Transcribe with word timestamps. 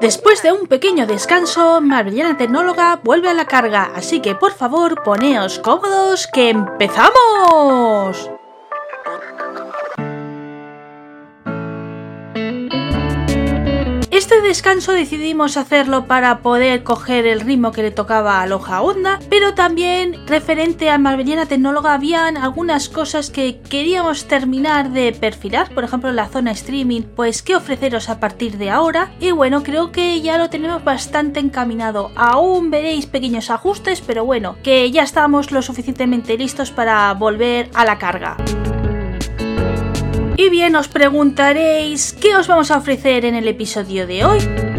Después 0.00 0.42
de 0.42 0.52
un 0.52 0.66
pequeño 0.66 1.06
descanso, 1.06 1.80
Marvellana 1.80 2.36
Tecnóloga 2.36 3.00
vuelve 3.02 3.28
a 3.28 3.34
la 3.34 3.46
carga, 3.46 3.90
así 3.94 4.20
que 4.20 4.34
por 4.34 4.52
favor 4.52 5.02
poneos 5.02 5.58
cómodos 5.58 6.26
que 6.26 6.50
empezamos. 6.50 8.33
Descanso 14.44 14.92
decidimos 14.92 15.56
hacerlo 15.56 16.04
para 16.06 16.38
poder 16.38 16.84
coger 16.84 17.26
el 17.26 17.40
ritmo 17.40 17.72
que 17.72 17.82
le 17.82 17.90
tocaba 17.90 18.42
a 18.42 18.46
Loja 18.46 18.82
Onda, 18.82 19.18
pero 19.30 19.54
también 19.54 20.26
referente 20.26 20.90
a 20.90 20.98
Marbellana 20.98 21.46
Tecnóloga 21.46 21.94
habían 21.94 22.36
algunas 22.36 22.88
cosas 22.88 23.30
que 23.30 23.60
queríamos 23.60 24.28
terminar 24.28 24.90
de 24.90 25.12
perfilar, 25.12 25.72
por 25.74 25.84
ejemplo 25.84 26.12
la 26.12 26.28
zona 26.28 26.52
streaming, 26.52 27.02
pues 27.16 27.42
qué 27.42 27.56
ofreceros 27.56 28.10
a 28.10 28.20
partir 28.20 28.58
de 28.58 28.70
ahora 28.70 29.12
y 29.18 29.30
bueno, 29.32 29.62
creo 29.62 29.90
que 29.90 30.20
ya 30.20 30.36
lo 30.36 30.50
tenemos 30.50 30.84
bastante 30.84 31.40
encaminado. 31.40 32.10
Aún 32.14 32.70
veréis 32.70 33.06
pequeños 33.06 33.50
ajustes, 33.50 34.02
pero 34.02 34.24
bueno, 34.24 34.56
que 34.62 34.90
ya 34.90 35.02
estamos 35.02 35.52
lo 35.52 35.62
suficientemente 35.62 36.36
listos 36.36 36.70
para 36.70 37.12
volver 37.14 37.70
a 37.74 37.84
la 37.86 37.98
carga. 37.98 38.36
Y 40.36 40.48
bien, 40.50 40.74
os 40.74 40.88
preguntaréis, 40.88 42.12
¿qué 42.12 42.36
os 42.36 42.48
vamos 42.48 42.70
a 42.70 42.78
ofrecer 42.78 43.24
en 43.24 43.36
el 43.36 43.46
episodio 43.46 44.06
de 44.06 44.24
hoy? 44.24 44.73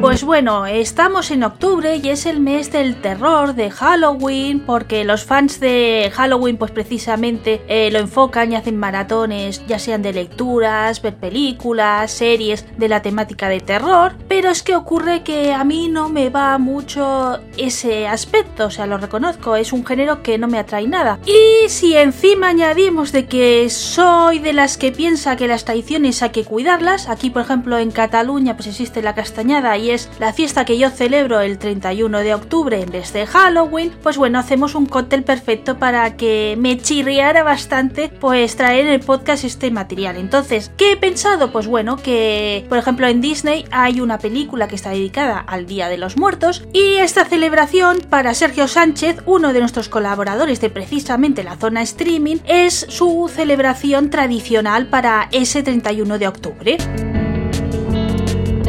Pues 0.00 0.24
bueno, 0.24 0.66
estamos 0.66 1.30
en 1.30 1.42
octubre 1.42 1.96
y 1.96 2.10
es 2.10 2.26
el 2.26 2.38
mes 2.38 2.70
del 2.70 3.00
terror 3.00 3.54
de 3.54 3.70
Halloween 3.70 4.60
porque 4.60 5.04
los 5.04 5.24
fans 5.24 5.58
de 5.58 6.12
Halloween 6.14 6.58
pues 6.58 6.70
precisamente 6.70 7.62
eh, 7.66 7.90
lo 7.90 7.98
enfocan 7.98 8.52
y 8.52 8.56
hacen 8.56 8.76
maratones 8.76 9.66
ya 9.66 9.78
sean 9.78 10.02
de 10.02 10.12
lecturas, 10.12 11.00
ver 11.00 11.16
películas, 11.16 12.12
series 12.12 12.66
de 12.76 12.88
la 12.88 13.00
temática 13.00 13.48
de 13.48 13.60
terror, 13.60 14.14
pero 14.28 14.50
es 14.50 14.62
que 14.62 14.76
ocurre 14.76 15.22
que 15.22 15.54
a 15.54 15.64
mí 15.64 15.88
no 15.88 16.10
me 16.10 16.28
va 16.28 16.58
mucho 16.58 17.40
ese 17.56 18.06
aspecto, 18.06 18.66
o 18.66 18.70
sea, 18.70 18.86
lo 18.86 18.98
reconozco, 18.98 19.56
es 19.56 19.72
un 19.72 19.84
género 19.84 20.22
que 20.22 20.36
no 20.36 20.46
me 20.46 20.58
atrae 20.58 20.86
nada. 20.86 21.18
Y 21.24 21.68
si 21.68 21.96
encima 21.96 22.48
añadimos 22.48 23.12
de 23.12 23.26
que 23.26 23.68
soy 23.70 24.40
de 24.40 24.52
las 24.52 24.76
que 24.76 24.92
piensa 24.92 25.36
que 25.36 25.48
las 25.48 25.64
tradiciones 25.64 26.22
hay 26.22 26.30
que 26.30 26.44
cuidarlas, 26.44 27.08
aquí 27.08 27.30
por 27.30 27.42
ejemplo 27.42 27.78
en 27.78 27.90
Cataluña 27.90 28.56
pues 28.56 28.68
existe 28.68 29.00
la 29.00 29.14
castañada 29.14 29.76
y 29.78 29.85
es 29.90 30.10
la 30.18 30.32
fiesta 30.32 30.64
que 30.64 30.78
yo 30.78 30.90
celebro 30.90 31.40
el 31.40 31.58
31 31.58 32.18
de 32.20 32.34
octubre 32.34 32.80
en 32.80 32.90
vez 32.90 33.12
de 33.12 33.26
Halloween, 33.26 33.92
pues 34.02 34.16
bueno, 34.16 34.38
hacemos 34.38 34.74
un 34.74 34.86
cóctel 34.86 35.22
perfecto 35.22 35.78
para 35.78 36.16
que 36.16 36.56
me 36.58 36.78
chirriara 36.78 37.42
bastante 37.42 38.08
pues 38.08 38.56
traer 38.56 38.86
en 38.86 38.92
el 38.94 39.00
podcast 39.00 39.44
este 39.44 39.70
material. 39.70 40.16
Entonces, 40.16 40.70
¿qué 40.76 40.92
he 40.92 40.96
pensado? 40.96 41.52
Pues 41.52 41.66
bueno, 41.66 41.96
que 41.96 42.64
por 42.68 42.78
ejemplo 42.78 43.06
en 43.06 43.20
Disney 43.20 43.64
hay 43.70 44.00
una 44.00 44.18
película 44.18 44.68
que 44.68 44.76
está 44.76 44.90
dedicada 44.90 45.38
al 45.38 45.66
Día 45.66 45.88
de 45.88 45.98
los 45.98 46.16
Muertos 46.16 46.64
y 46.72 46.96
esta 46.96 47.24
celebración 47.24 47.98
para 48.08 48.34
Sergio 48.34 48.68
Sánchez, 48.68 49.22
uno 49.26 49.52
de 49.52 49.60
nuestros 49.60 49.88
colaboradores 49.88 50.60
de 50.60 50.70
precisamente 50.70 51.44
la 51.44 51.56
zona 51.56 51.82
streaming, 51.82 52.36
es 52.46 52.86
su 52.88 53.30
celebración 53.32 54.10
tradicional 54.10 54.88
para 54.88 55.28
ese 55.32 55.62
31 55.62 56.18
de 56.18 56.28
octubre. 56.28 57.25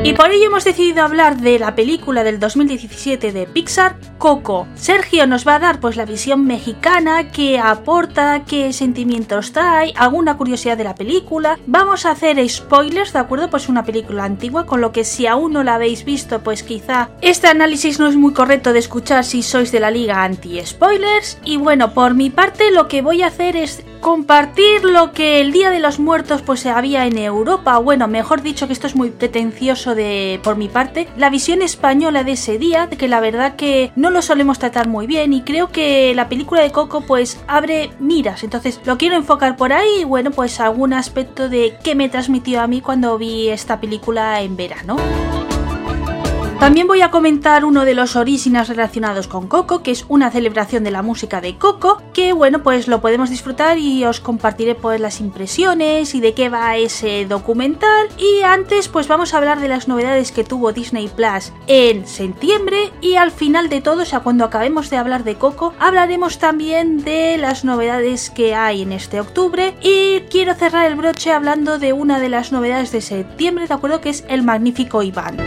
Y 0.04 0.14
por 0.14 0.32
ello 0.32 0.46
hemos 0.46 0.64
decidido 0.64 1.04
hablar 1.04 1.38
de 1.38 1.60
la 1.60 1.76
película 1.76 2.24
del 2.24 2.40
2017 2.40 3.34
de 3.34 3.46
Pixar, 3.46 3.98
Coco. 4.18 4.68
Sergio 4.76 5.28
nos 5.28 5.46
va 5.46 5.56
a 5.56 5.60
dar 5.60 5.80
pues 5.80 5.98
la 5.98 6.06
visión 6.06 6.46
mexicana, 6.46 7.32
qué 7.32 7.60
aporta, 7.60 8.44
qué 8.46 8.72
sentimientos 8.74 9.52
trae, 9.52 9.94
alguna 9.98 10.38
curiosidad 10.38 10.78
de 10.78 10.86
la 10.86 10.96
película. 10.96 11.60
Vamos 11.68 12.06
a 12.06 12.12
hacer 12.12 12.48
spoilers, 12.48 13.12
¿de 13.12 13.20
acuerdo? 13.20 13.50
Pues 13.50 13.68
una 13.68 13.84
película 13.84 14.24
antigua, 14.24 14.66
con 14.66 14.82
lo 14.82 14.92
que 14.92 15.04
si 15.04 15.28
aún 15.28 15.54
no 15.54 15.64
la 15.64 15.76
habéis 15.76 16.06
visto, 16.06 16.40
pues 16.40 16.64
quizá 16.64 17.10
este 17.22 17.48
análisis 17.48 18.00
no 18.00 18.08
es 18.08 18.16
muy 18.16 18.34
correcto 18.34 18.74
de 18.74 18.80
escuchar 18.80 19.26
si 19.26 19.44
sois 19.44 19.72
de 19.72 19.80
la 19.80 19.92
liga 19.92 20.24
anti-spoilers. 20.24 21.40
Y 21.44 21.58
bueno, 21.58 21.94
por 21.94 22.14
mi 22.14 22.30
parte 22.30 22.72
lo 22.72 22.88
que 22.88 23.02
voy 23.02 23.24
a 23.24 23.28
hacer 23.28 23.58
es 23.58 23.84
compartir 24.00 24.84
lo 24.84 25.12
que 25.12 25.42
el 25.42 25.52
Día 25.52 25.70
de 25.70 25.80
los 25.80 26.00
Muertos 26.00 26.42
pues 26.42 26.66
había 26.66 27.06
en 27.06 27.18
Europa, 27.18 27.78
bueno, 27.80 28.08
mejor 28.08 28.42
dicho 28.42 28.68
que 28.68 28.74
esto 28.74 28.88
es 28.88 28.96
muy 28.96 29.10
pretencioso 29.10 29.87
de 29.96 30.40
por 30.44 30.56
mi 30.56 30.68
parte, 30.68 31.08
la 31.18 31.30
visión 31.30 31.62
española 31.62 32.24
de 32.24 32.34
ese 32.34 32.58
día, 32.58 32.90
que 32.90 33.08
la 33.08 33.20
verdad 33.20 33.56
que 33.56 33.92
no 33.96 34.10
lo 34.10 34.22
solemos 34.22 34.60
tratar 34.60 34.88
muy 34.88 35.08
bien 35.08 35.34
y 35.34 35.42
creo 35.42 35.70
que 35.70 36.14
la 36.16 36.30
película 36.30 36.62
de 36.62 36.72
Coco 36.72 37.02
pues 37.02 37.40
abre 37.48 37.92
miras, 38.00 38.44
entonces 38.44 38.80
lo 38.86 38.98
quiero 38.98 39.16
enfocar 39.16 39.56
por 39.58 39.74
ahí 39.74 40.02
y 40.02 40.04
bueno, 40.04 40.32
pues 40.32 40.60
algún 40.60 40.94
aspecto 40.94 41.50
de 41.50 41.78
qué 41.84 41.96
me 41.96 42.10
transmitió 42.10 42.62
a 42.62 42.68
mí 42.68 42.82
cuando 42.82 43.18
vi 43.18 43.50
esta 43.50 43.80
película 43.80 44.42
en 44.42 44.56
verano. 44.56 44.98
También 46.60 46.88
voy 46.88 47.02
a 47.02 47.12
comentar 47.12 47.66
uno 47.66 47.86
de 47.86 47.94
los 47.94 48.16
orígenes 48.16 48.68
relacionados 48.68 49.28
con 49.28 49.48
Coco, 49.48 49.84
que 49.84 49.92
es 49.92 50.06
una 50.10 50.32
celebración 50.32 50.84
de 50.84 50.90
la 50.90 51.04
música 51.04 51.40
de 51.40 51.56
Coco, 51.56 52.02
que 52.14 52.34
bueno, 52.34 52.64
pues 52.64 52.88
lo 52.88 53.00
podemos 53.00 53.30
disfrutar 53.30 53.78
y 53.78 54.04
os 54.06 54.20
compartiré 54.20 54.74
pues 54.74 55.00
las 55.00 55.22
impresiones 55.22 56.16
y 56.16 56.20
de 56.20 56.34
qué 56.34 56.50
va 56.50 56.76
ese 56.76 57.28
documental. 57.28 58.08
Y 58.18 58.42
antes 58.42 58.88
pues 58.88 59.08
vamos 59.08 59.34
a 59.34 59.38
hablar 59.38 59.62
de 59.62 59.68
las 59.68 59.88
novedades 59.88 60.32
que 60.32 60.44
tuvo 60.44 60.74
Disney 60.74 61.08
Plus 61.08 61.54
en 61.68 62.08
septiembre 62.08 62.92
y 63.02 63.16
al 63.16 63.30
final 63.30 63.70
de 63.70 63.80
todo, 63.80 64.02
o 64.02 64.06
sea, 64.06 64.22
cuando 64.22 64.44
acabemos 64.44 64.90
de 64.90 64.98
hablar 64.98 65.24
de 65.24 65.36
Coco, 65.36 65.76
hablaremos 65.80 66.40
también 66.40 67.04
de 67.04 67.38
las 67.38 67.66
novedades 67.66 68.32
que 68.32 68.56
hay 68.56 68.82
en 68.82 68.94
este 68.94 69.20
octubre 69.20 69.76
y 69.84 70.22
quiero 70.32 70.56
cerrar 70.56 70.88
el 70.88 70.96
broche 70.96 71.32
hablando 71.32 71.78
de 71.78 71.94
una 71.94 72.20
de 72.20 72.30
las 72.30 72.52
novedades 72.52 72.92
de 72.92 73.02
septiembre, 73.02 73.68
de 73.68 73.74
acuerdo, 73.76 74.02
que 74.02 74.10
es 74.10 74.26
el 74.28 74.42
magnífico 74.42 75.04
Iván. 75.04 75.38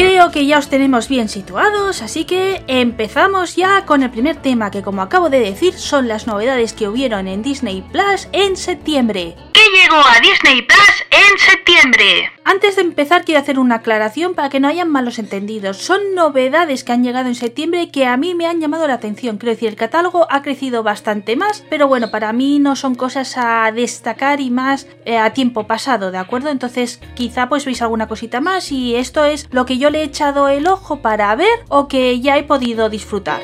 Creo 0.00 0.30
que 0.30 0.46
ya 0.46 0.58
os 0.58 0.70
tenemos 0.70 1.10
bien 1.10 1.28
situados, 1.28 2.00
así 2.00 2.24
que 2.24 2.64
empezamos 2.68 3.54
ya 3.54 3.84
con 3.84 4.02
el 4.02 4.10
primer 4.10 4.36
tema 4.36 4.70
que 4.70 4.80
como 4.80 5.02
acabo 5.02 5.28
de 5.28 5.40
decir 5.40 5.74
son 5.74 6.08
las 6.08 6.26
novedades 6.26 6.72
que 6.72 6.88
hubieron 6.88 7.28
en 7.28 7.42
Disney 7.42 7.82
Plus 7.82 8.26
en 8.32 8.56
septiembre. 8.56 9.36
¿Qué 9.60 9.78
llegó 9.78 9.96
a 9.96 10.20
Disney 10.20 10.62
Plus 10.62 11.04
en 11.10 11.38
septiembre? 11.38 12.32
Antes 12.44 12.76
de 12.76 12.82
empezar 12.82 13.26
quiero 13.26 13.42
hacer 13.42 13.58
una 13.58 13.74
aclaración 13.76 14.34
para 14.34 14.48
que 14.48 14.58
no 14.58 14.68
hayan 14.68 14.88
malos 14.88 15.18
entendidos. 15.18 15.76
Son 15.76 16.00
novedades 16.14 16.82
que 16.82 16.92
han 16.92 17.04
llegado 17.04 17.28
en 17.28 17.34
septiembre 17.34 17.90
que 17.90 18.06
a 18.06 18.16
mí 18.16 18.34
me 18.34 18.46
han 18.46 18.62
llamado 18.62 18.88
la 18.88 18.94
atención. 18.94 19.36
Quiero 19.36 19.52
decir, 19.52 19.68
el 19.68 19.76
catálogo 19.76 20.26
ha 20.30 20.40
crecido 20.40 20.82
bastante 20.82 21.36
más, 21.36 21.62
pero 21.68 21.88
bueno, 21.88 22.10
para 22.10 22.32
mí 22.32 22.58
no 22.58 22.74
son 22.74 22.94
cosas 22.94 23.34
a 23.36 23.70
destacar 23.70 24.40
y 24.40 24.48
más 24.48 24.86
eh, 25.04 25.18
a 25.18 25.34
tiempo 25.34 25.66
pasado, 25.66 26.10
¿de 26.10 26.16
acuerdo? 26.16 26.48
Entonces 26.48 26.98
quizá 27.14 27.50
pues 27.50 27.66
veis 27.66 27.82
alguna 27.82 28.08
cosita 28.08 28.40
más 28.40 28.72
y 28.72 28.96
esto 28.96 29.26
es 29.26 29.46
lo 29.50 29.66
que 29.66 29.76
yo 29.76 29.90
le 29.90 30.00
he 30.00 30.04
echado 30.04 30.48
el 30.48 30.68
ojo 30.68 31.02
para 31.02 31.36
ver 31.36 31.66
o 31.68 31.86
que 31.86 32.18
ya 32.20 32.38
he 32.38 32.44
podido 32.44 32.88
disfrutar. 32.88 33.42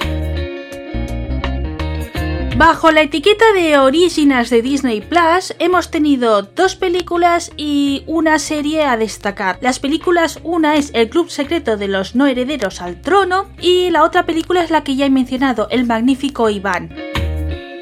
Bajo 2.57 2.91
la 2.91 3.03
etiqueta 3.03 3.45
de 3.53 3.77
Originals 3.77 4.49
de 4.49 4.63
Disney 4.63 5.03
Plus 5.03 5.55
hemos 5.59 5.91
tenido 5.91 6.41
dos 6.41 6.75
películas 6.75 7.53
y 7.59 8.03
una 8.07 8.39
serie 8.39 8.85
a 8.85 8.97
destacar. 8.97 9.59
Las 9.61 9.79
películas, 9.79 10.41
una 10.43 10.77
es 10.77 10.91
El 10.95 11.11
Club 11.11 11.29
Secreto 11.29 11.77
de 11.77 11.89
los 11.89 12.15
No 12.15 12.27
Herederos 12.27 12.81
al 12.81 13.03
Trono 13.03 13.45
y 13.61 13.91
la 13.91 14.05
otra 14.05 14.25
película 14.25 14.65
es 14.65 14.71
la 14.71 14.85
que 14.85 14.97
ya 14.97 15.05
he 15.05 15.11
mencionado, 15.11 15.69
El 15.71 15.85
Magnífico 15.85 16.49
Iván. 16.49 17.16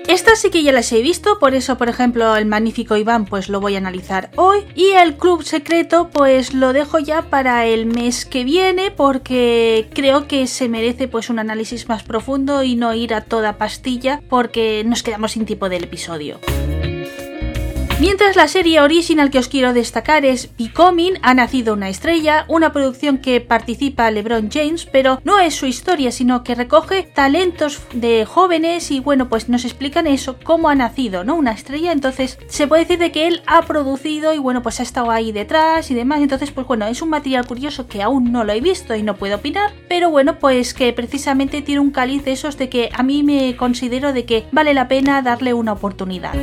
Estas 0.06 0.38
sí 0.38 0.50
que 0.50 0.62
ya 0.62 0.70
las 0.70 0.92
he 0.92 1.00
visto, 1.00 1.38
por 1.38 1.54
eso, 1.54 1.78
por 1.78 1.88
ejemplo, 1.88 2.36
el 2.36 2.44
magnífico 2.44 2.96
Iván, 2.96 3.24
pues 3.24 3.48
lo 3.48 3.60
voy 3.60 3.74
a 3.74 3.78
analizar 3.78 4.30
hoy. 4.36 4.60
Y 4.74 4.90
el 4.90 5.16
club 5.16 5.42
secreto, 5.42 6.10
pues 6.10 6.52
lo 6.52 6.72
dejo 6.74 6.98
ya 6.98 7.22
para 7.22 7.66
el 7.66 7.86
mes 7.86 8.26
que 8.26 8.44
viene, 8.44 8.90
porque 8.90 9.88
creo 9.94 10.28
que 10.28 10.46
se 10.46 10.68
merece 10.68 11.08
pues 11.08 11.30
un 11.30 11.38
análisis 11.38 11.88
más 11.88 12.02
profundo 12.02 12.62
y 12.62 12.76
no 12.76 12.94
ir 12.94 13.14
a 13.14 13.22
toda 13.22 13.56
pastilla, 13.56 14.20
porque 14.28 14.82
nos 14.84 15.02
quedamos 15.02 15.32
sin 15.32 15.46
tipo 15.46 15.68
del 15.70 15.84
episodio. 15.84 16.38
Mientras 18.00 18.34
la 18.34 18.48
serie 18.48 18.80
original 18.80 19.30
que 19.30 19.38
os 19.38 19.48
quiero 19.48 19.72
destacar 19.72 20.24
es 20.24 20.50
Becoming, 20.58 21.14
ha 21.22 21.32
nacido 21.32 21.74
una 21.74 21.88
estrella, 21.88 22.44
una 22.48 22.72
producción 22.72 23.18
que 23.18 23.40
participa 23.40 24.10
LeBron 24.10 24.50
James, 24.50 24.84
pero 24.84 25.20
no 25.22 25.38
es 25.38 25.54
su 25.54 25.66
historia, 25.66 26.10
sino 26.10 26.42
que 26.42 26.56
recoge 26.56 27.04
talentos 27.04 27.82
de 27.92 28.24
jóvenes 28.24 28.90
y 28.90 28.98
bueno, 28.98 29.28
pues 29.28 29.48
nos 29.48 29.64
explican 29.64 30.08
eso, 30.08 30.36
cómo 30.42 30.68
ha 30.68 30.74
nacido, 30.74 31.22
¿no? 31.22 31.36
Una 31.36 31.52
estrella, 31.52 31.92
entonces 31.92 32.36
se 32.48 32.66
puede 32.66 32.82
decir 32.82 32.98
de 32.98 33.12
que 33.12 33.28
él 33.28 33.42
ha 33.46 33.62
producido 33.62 34.34
y 34.34 34.38
bueno, 34.38 34.60
pues 34.60 34.80
ha 34.80 34.82
estado 34.82 35.12
ahí 35.12 35.30
detrás 35.30 35.92
y 35.92 35.94
demás, 35.94 36.20
entonces 36.20 36.50
pues 36.50 36.66
bueno, 36.66 36.86
es 36.86 37.00
un 37.00 37.10
material 37.10 37.46
curioso 37.46 37.86
que 37.86 38.02
aún 38.02 38.32
no 38.32 38.42
lo 38.42 38.52
he 38.52 38.60
visto 38.60 38.96
y 38.96 39.04
no 39.04 39.14
puedo 39.14 39.36
opinar, 39.36 39.72
pero 39.88 40.10
bueno, 40.10 40.40
pues 40.40 40.74
que 40.74 40.92
precisamente 40.92 41.62
tiene 41.62 41.80
un 41.80 41.92
cáliz 41.92 42.24
de 42.24 42.32
esos 42.32 42.58
de 42.58 42.68
que 42.68 42.90
a 42.92 43.04
mí 43.04 43.22
me 43.22 43.56
considero 43.56 44.12
de 44.12 44.24
que 44.24 44.46
vale 44.50 44.74
la 44.74 44.88
pena 44.88 45.22
darle 45.22 45.54
una 45.54 45.72
oportunidad. 45.72 46.34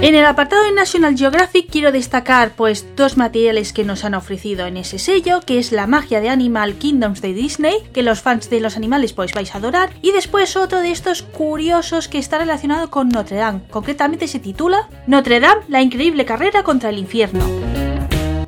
En 0.00 0.14
el 0.14 0.24
apartado 0.24 0.62
de 0.62 0.70
National 0.70 1.18
Geographic 1.18 1.68
quiero 1.68 1.90
destacar 1.90 2.52
pues 2.54 2.86
dos 2.94 3.16
materiales 3.16 3.72
que 3.72 3.82
nos 3.82 4.04
han 4.04 4.14
ofrecido 4.14 4.66
en 4.66 4.76
ese 4.76 5.00
sello, 5.00 5.40
que 5.40 5.58
es 5.58 5.72
la 5.72 5.88
magia 5.88 6.20
de 6.20 6.28
Animal 6.28 6.74
Kingdoms 6.74 7.20
de 7.20 7.32
Disney, 7.32 7.74
que 7.92 8.04
los 8.04 8.22
fans 8.22 8.48
de 8.48 8.60
los 8.60 8.76
animales 8.76 9.12
pues 9.12 9.32
vais 9.32 9.52
a 9.52 9.58
adorar, 9.58 9.90
y 10.00 10.12
después 10.12 10.56
otro 10.56 10.78
de 10.78 10.92
estos 10.92 11.22
curiosos 11.22 12.06
que 12.06 12.18
está 12.18 12.38
relacionado 12.38 12.90
con 12.90 13.08
Notre 13.08 13.38
Dame, 13.38 13.62
concretamente 13.70 14.28
se 14.28 14.38
titula 14.38 14.88
Notre 15.08 15.40
Dame, 15.40 15.62
la 15.66 15.82
increíble 15.82 16.24
carrera 16.24 16.62
contra 16.62 16.90
el 16.90 16.98
infierno. 16.98 17.44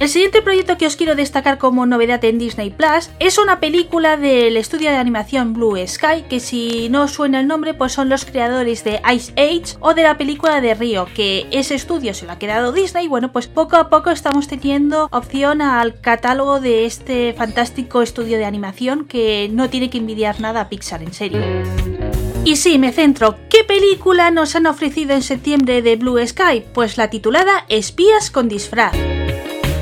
El 0.01 0.09
siguiente 0.09 0.41
proyecto 0.41 0.79
que 0.79 0.87
os 0.87 0.97
quiero 0.97 1.15
destacar 1.15 1.59
como 1.59 1.85
novedad 1.85 2.25
en 2.25 2.39
Disney 2.39 2.71
Plus 2.71 3.11
es 3.19 3.37
una 3.37 3.61
película 3.61 4.17
del 4.17 4.57
estudio 4.57 4.89
de 4.89 4.97
animación 4.97 5.53
Blue 5.53 5.77
Sky, 5.87 6.23
que 6.27 6.41
si 6.41 6.89
no 6.89 7.07
suena 7.07 7.39
el 7.39 7.47
nombre, 7.47 7.75
pues 7.75 7.93
son 7.93 8.09
los 8.09 8.25
creadores 8.25 8.83
de 8.83 9.03
Ice 9.15 9.35
Age 9.37 9.77
o 9.81 9.93
de 9.93 10.05
la 10.05 10.17
película 10.17 10.63
de 10.63 10.73
Río, 10.73 11.07
que 11.15 11.47
ese 11.51 11.75
estudio 11.75 12.15
se 12.15 12.25
lo 12.25 12.33
ha 12.33 12.39
quedado 12.39 12.73
Disney. 12.73 13.09
Bueno, 13.09 13.31
pues 13.31 13.47
poco 13.47 13.77
a 13.77 13.91
poco 13.91 14.09
estamos 14.09 14.49
teniendo 14.49 15.07
opción 15.13 15.61
al 15.61 16.01
catálogo 16.01 16.61
de 16.61 16.87
este 16.87 17.35
fantástico 17.35 18.01
estudio 18.01 18.39
de 18.39 18.47
animación 18.47 19.05
que 19.05 19.51
no 19.53 19.69
tiene 19.69 19.91
que 19.91 19.99
envidiar 19.99 20.41
nada 20.41 20.63
a 20.63 20.69
Pixar, 20.71 21.03
en 21.03 21.13
serio. 21.13 21.43
Y 22.47 22.57
sí, 22.57 22.79
me 22.79 22.93
centro. 22.93 23.37
¿Qué 23.51 23.65
película 23.65 24.31
nos 24.31 24.57
han 24.57 24.65
ofrecido 24.65 25.13
en 25.13 25.23
septiembre 25.23 25.83
de 25.83 25.97
Blue 25.97 26.27
Sky? 26.27 26.65
Pues 26.73 26.97
la 26.97 27.11
titulada 27.11 27.67
Espías 27.69 28.31
con 28.31 28.49
disfraz. 28.49 28.95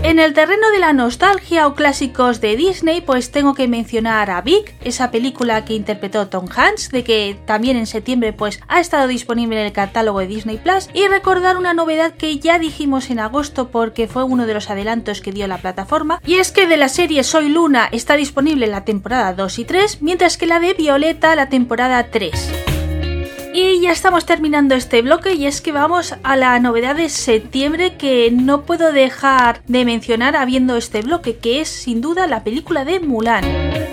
En 0.08 0.18
el 0.18 0.32
terreno 0.32 0.70
de 0.70 0.78
la 0.78 0.94
nostalgia 0.94 1.66
o 1.66 1.74
clásicos 1.74 2.40
de 2.40 2.56
Disney, 2.56 3.02
pues 3.02 3.30
tengo 3.30 3.52
que 3.52 3.68
mencionar 3.68 4.30
a 4.30 4.40
Big, 4.40 4.74
esa 4.80 5.10
película 5.10 5.66
que 5.66 5.74
interpretó 5.74 6.28
Tom 6.28 6.46
Hanks, 6.48 6.88
de 6.88 7.04
que 7.04 7.36
también 7.44 7.76
en 7.76 7.86
septiembre 7.86 8.32
pues 8.32 8.58
ha 8.68 8.80
estado 8.80 9.06
disponible 9.06 9.60
en 9.60 9.66
el 9.66 9.72
catálogo 9.74 10.20
de 10.20 10.26
Disney 10.26 10.56
Plus, 10.56 10.88
y 10.94 11.06
recordar 11.08 11.58
una 11.58 11.74
novedad 11.74 12.14
que 12.14 12.38
ya 12.38 12.58
dijimos 12.58 13.10
en 13.10 13.18
agosto 13.18 13.68
porque 13.68 14.08
fue 14.08 14.24
uno 14.24 14.46
de 14.46 14.54
los 14.54 14.70
adelantos 14.70 15.20
que 15.20 15.30
dio 15.30 15.46
la 15.46 15.58
plataforma, 15.58 16.22
y 16.24 16.36
es 16.36 16.52
que 16.52 16.66
de 16.66 16.78
la 16.78 16.88
serie 16.88 17.22
Soy 17.22 17.50
Luna 17.50 17.90
está 17.92 18.16
disponible 18.16 18.66
la 18.66 18.86
temporada 18.86 19.34
2 19.34 19.58
y 19.58 19.64
3, 19.66 20.00
mientras 20.00 20.38
que 20.38 20.46
la 20.46 20.58
de 20.58 20.72
Violeta 20.72 21.36
la 21.36 21.50
temporada 21.50 22.06
3. 22.10 22.67
Y 23.60 23.80
ya 23.80 23.90
estamos 23.90 24.24
terminando 24.24 24.76
este 24.76 25.02
bloque 25.02 25.34
y 25.34 25.48
es 25.48 25.60
que 25.60 25.72
vamos 25.72 26.14
a 26.22 26.36
la 26.36 26.60
novedad 26.60 26.94
de 26.94 27.08
septiembre 27.08 27.96
que 27.96 28.30
no 28.30 28.62
puedo 28.62 28.92
dejar 28.92 29.62
de 29.66 29.84
mencionar 29.84 30.36
habiendo 30.36 30.76
este 30.76 31.02
bloque, 31.02 31.38
que 31.38 31.60
es 31.60 31.68
sin 31.68 32.00
duda 32.00 32.28
la 32.28 32.44
película 32.44 32.84
de 32.84 33.00
Mulan. 33.00 33.87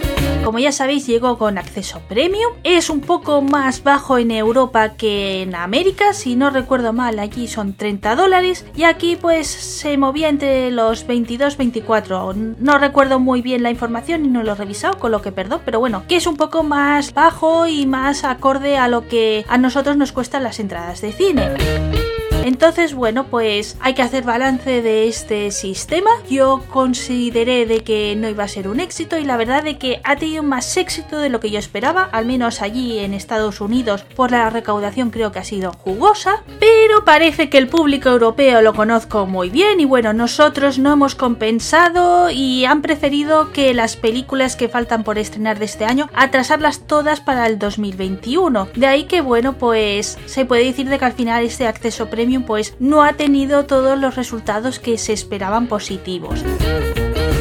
Como 0.45 0.59
ya 0.59 0.71
sabéis, 0.71 1.07
llegó 1.07 1.39
con 1.39 1.57
acceso 1.57 2.01
premium. 2.07 2.53
Es 2.63 2.91
un 2.91 3.01
poco 3.01 3.41
más 3.41 3.81
bajo 3.81 4.19
en 4.19 4.29
Europa 4.29 4.89
que 4.89 5.41
en 5.41 5.55
América. 5.55 6.13
Si 6.13 6.35
no 6.35 6.51
recuerdo 6.51 6.93
mal, 6.93 7.17
allí 7.17 7.47
son 7.47 7.73
30 7.73 8.15
dólares. 8.15 8.63
Y 8.75 8.83
aquí 8.83 9.15
pues 9.15 9.47
se 9.47 9.97
movía 9.97 10.29
entre 10.29 10.69
los 10.69 11.07
22-24. 11.07 12.57
No 12.59 12.77
recuerdo 12.77 13.19
muy 13.19 13.41
bien 13.41 13.63
la 13.63 13.71
información 13.71 14.23
y 14.23 14.27
no 14.27 14.43
lo 14.43 14.51
he 14.51 14.55
revisado, 14.55 14.99
con 14.99 15.11
lo 15.11 15.23
que 15.23 15.31
perdón. 15.31 15.61
Pero 15.65 15.79
bueno, 15.79 16.03
que 16.07 16.17
es 16.17 16.27
un 16.27 16.37
poco 16.37 16.61
más 16.61 17.15
bajo 17.15 17.65
y 17.65 17.87
más 17.87 18.23
acorde 18.23 18.77
a 18.77 18.87
lo 18.87 19.07
que 19.07 19.45
a 19.49 19.57
nosotros 19.57 19.97
nos 19.97 20.11
cuestan 20.11 20.43
las 20.43 20.59
entradas 20.59 21.01
de 21.01 21.11
cine. 21.11 22.14
Entonces, 22.45 22.93
bueno, 22.93 23.25
pues 23.25 23.75
hay 23.79 23.95
que 23.95 24.03
hacer 24.03 24.23
balance 24.23 24.83
de 24.83 25.07
este 25.07 25.49
sistema. 25.49 26.11
Yo 26.29 26.61
consideré 26.69 27.65
de 27.65 27.79
que 27.79 28.15
no 28.15 28.29
iba 28.29 28.43
a 28.43 28.47
ser 28.47 28.67
un 28.67 28.79
éxito 28.79 29.17
y 29.17 29.23
la 29.23 29.35
verdad 29.35 29.63
de 29.63 29.79
que 29.79 29.99
ha 30.03 30.15
tenido 30.15 30.43
más 30.43 30.77
éxito 30.77 31.17
de 31.17 31.29
lo 31.29 31.39
que 31.39 31.49
yo 31.49 31.57
esperaba, 31.57 32.03
al 32.11 32.27
menos 32.27 32.61
allí 32.61 32.99
en 32.99 33.15
Estados 33.15 33.61
Unidos 33.61 34.05
por 34.15 34.29
la 34.29 34.47
recaudación 34.51 35.09
creo 35.09 35.31
que 35.31 35.39
ha 35.39 35.43
sido 35.43 35.73
jugosa, 35.73 36.43
pero 36.59 37.03
parece 37.03 37.49
que 37.49 37.57
el 37.57 37.67
público 37.67 38.09
europeo 38.09 38.61
lo 38.61 38.75
conozco 38.75 39.25
muy 39.25 39.49
bien 39.49 39.79
y 39.79 39.85
bueno, 39.85 40.13
nosotros 40.13 40.77
no 40.77 40.93
hemos 40.93 41.15
compensado 41.15 42.29
y 42.29 42.65
han 42.65 42.83
preferido 42.83 43.53
que 43.53 43.73
las 43.73 43.95
películas 43.95 44.55
que 44.55 44.69
faltan 44.69 45.03
por 45.03 45.17
estrenar 45.17 45.57
de 45.57 45.65
este 45.65 45.85
año 45.85 46.11
atrasarlas 46.13 46.81
todas 46.81 47.21
para 47.21 47.47
el 47.47 47.57
2021. 47.57 48.67
De 48.75 48.85
ahí 48.85 49.05
que 49.05 49.21
bueno, 49.21 49.53
pues 49.53 50.19
se 50.27 50.45
puede 50.45 50.65
decir 50.65 50.87
de 50.89 50.99
que 50.99 51.05
al 51.05 51.13
final 51.13 51.43
este 51.43 51.65
acceso 51.65 52.07
pues 52.43 52.75
no 52.79 53.03
ha 53.03 53.13
tenido 53.13 53.65
todos 53.65 53.97
los 53.97 54.15
resultados 54.15 54.79
que 54.79 54.97
se 54.97 55.13
esperaban 55.13 55.67
positivos. 55.67 56.43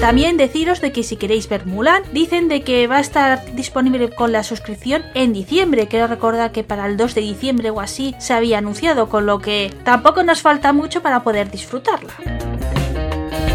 También 0.01 0.37
deciros 0.37 0.83
de 0.83 0.93
que 0.93 1.03
si 1.03 1.17
queréis 1.17 1.49
ver 1.49 1.65
Mulan, 1.65 2.03
dicen 2.13 2.49
de 2.49 2.63
que 2.63 2.87
va 2.87 2.99
a 2.99 3.01
estar 3.01 3.55
disponible 3.55 4.11
con 4.11 4.33
la 4.33 4.43
suscripción 4.43 5.03
en 5.15 5.33
diciembre. 5.33 5.89
Quiero 5.89 6.07
recordar 6.07 6.53
que 6.53 6.63
para 6.63 6.87
el 6.87 6.99
2 6.99 7.15
de 7.15 7.21
diciembre 7.23 7.71
o 7.71 7.81
así 7.81 8.15
se 8.19 8.35
había 8.35 8.59
anunciado, 8.59 9.09
con 9.09 9.25
lo 9.25 9.39
que 9.39 9.75
tampoco 9.83 10.23
nos 10.23 10.43
falta 10.43 10.75
mucho 10.75 11.01
para 11.01 11.23
poder 11.23 11.51
disfrutarla. 11.51 12.13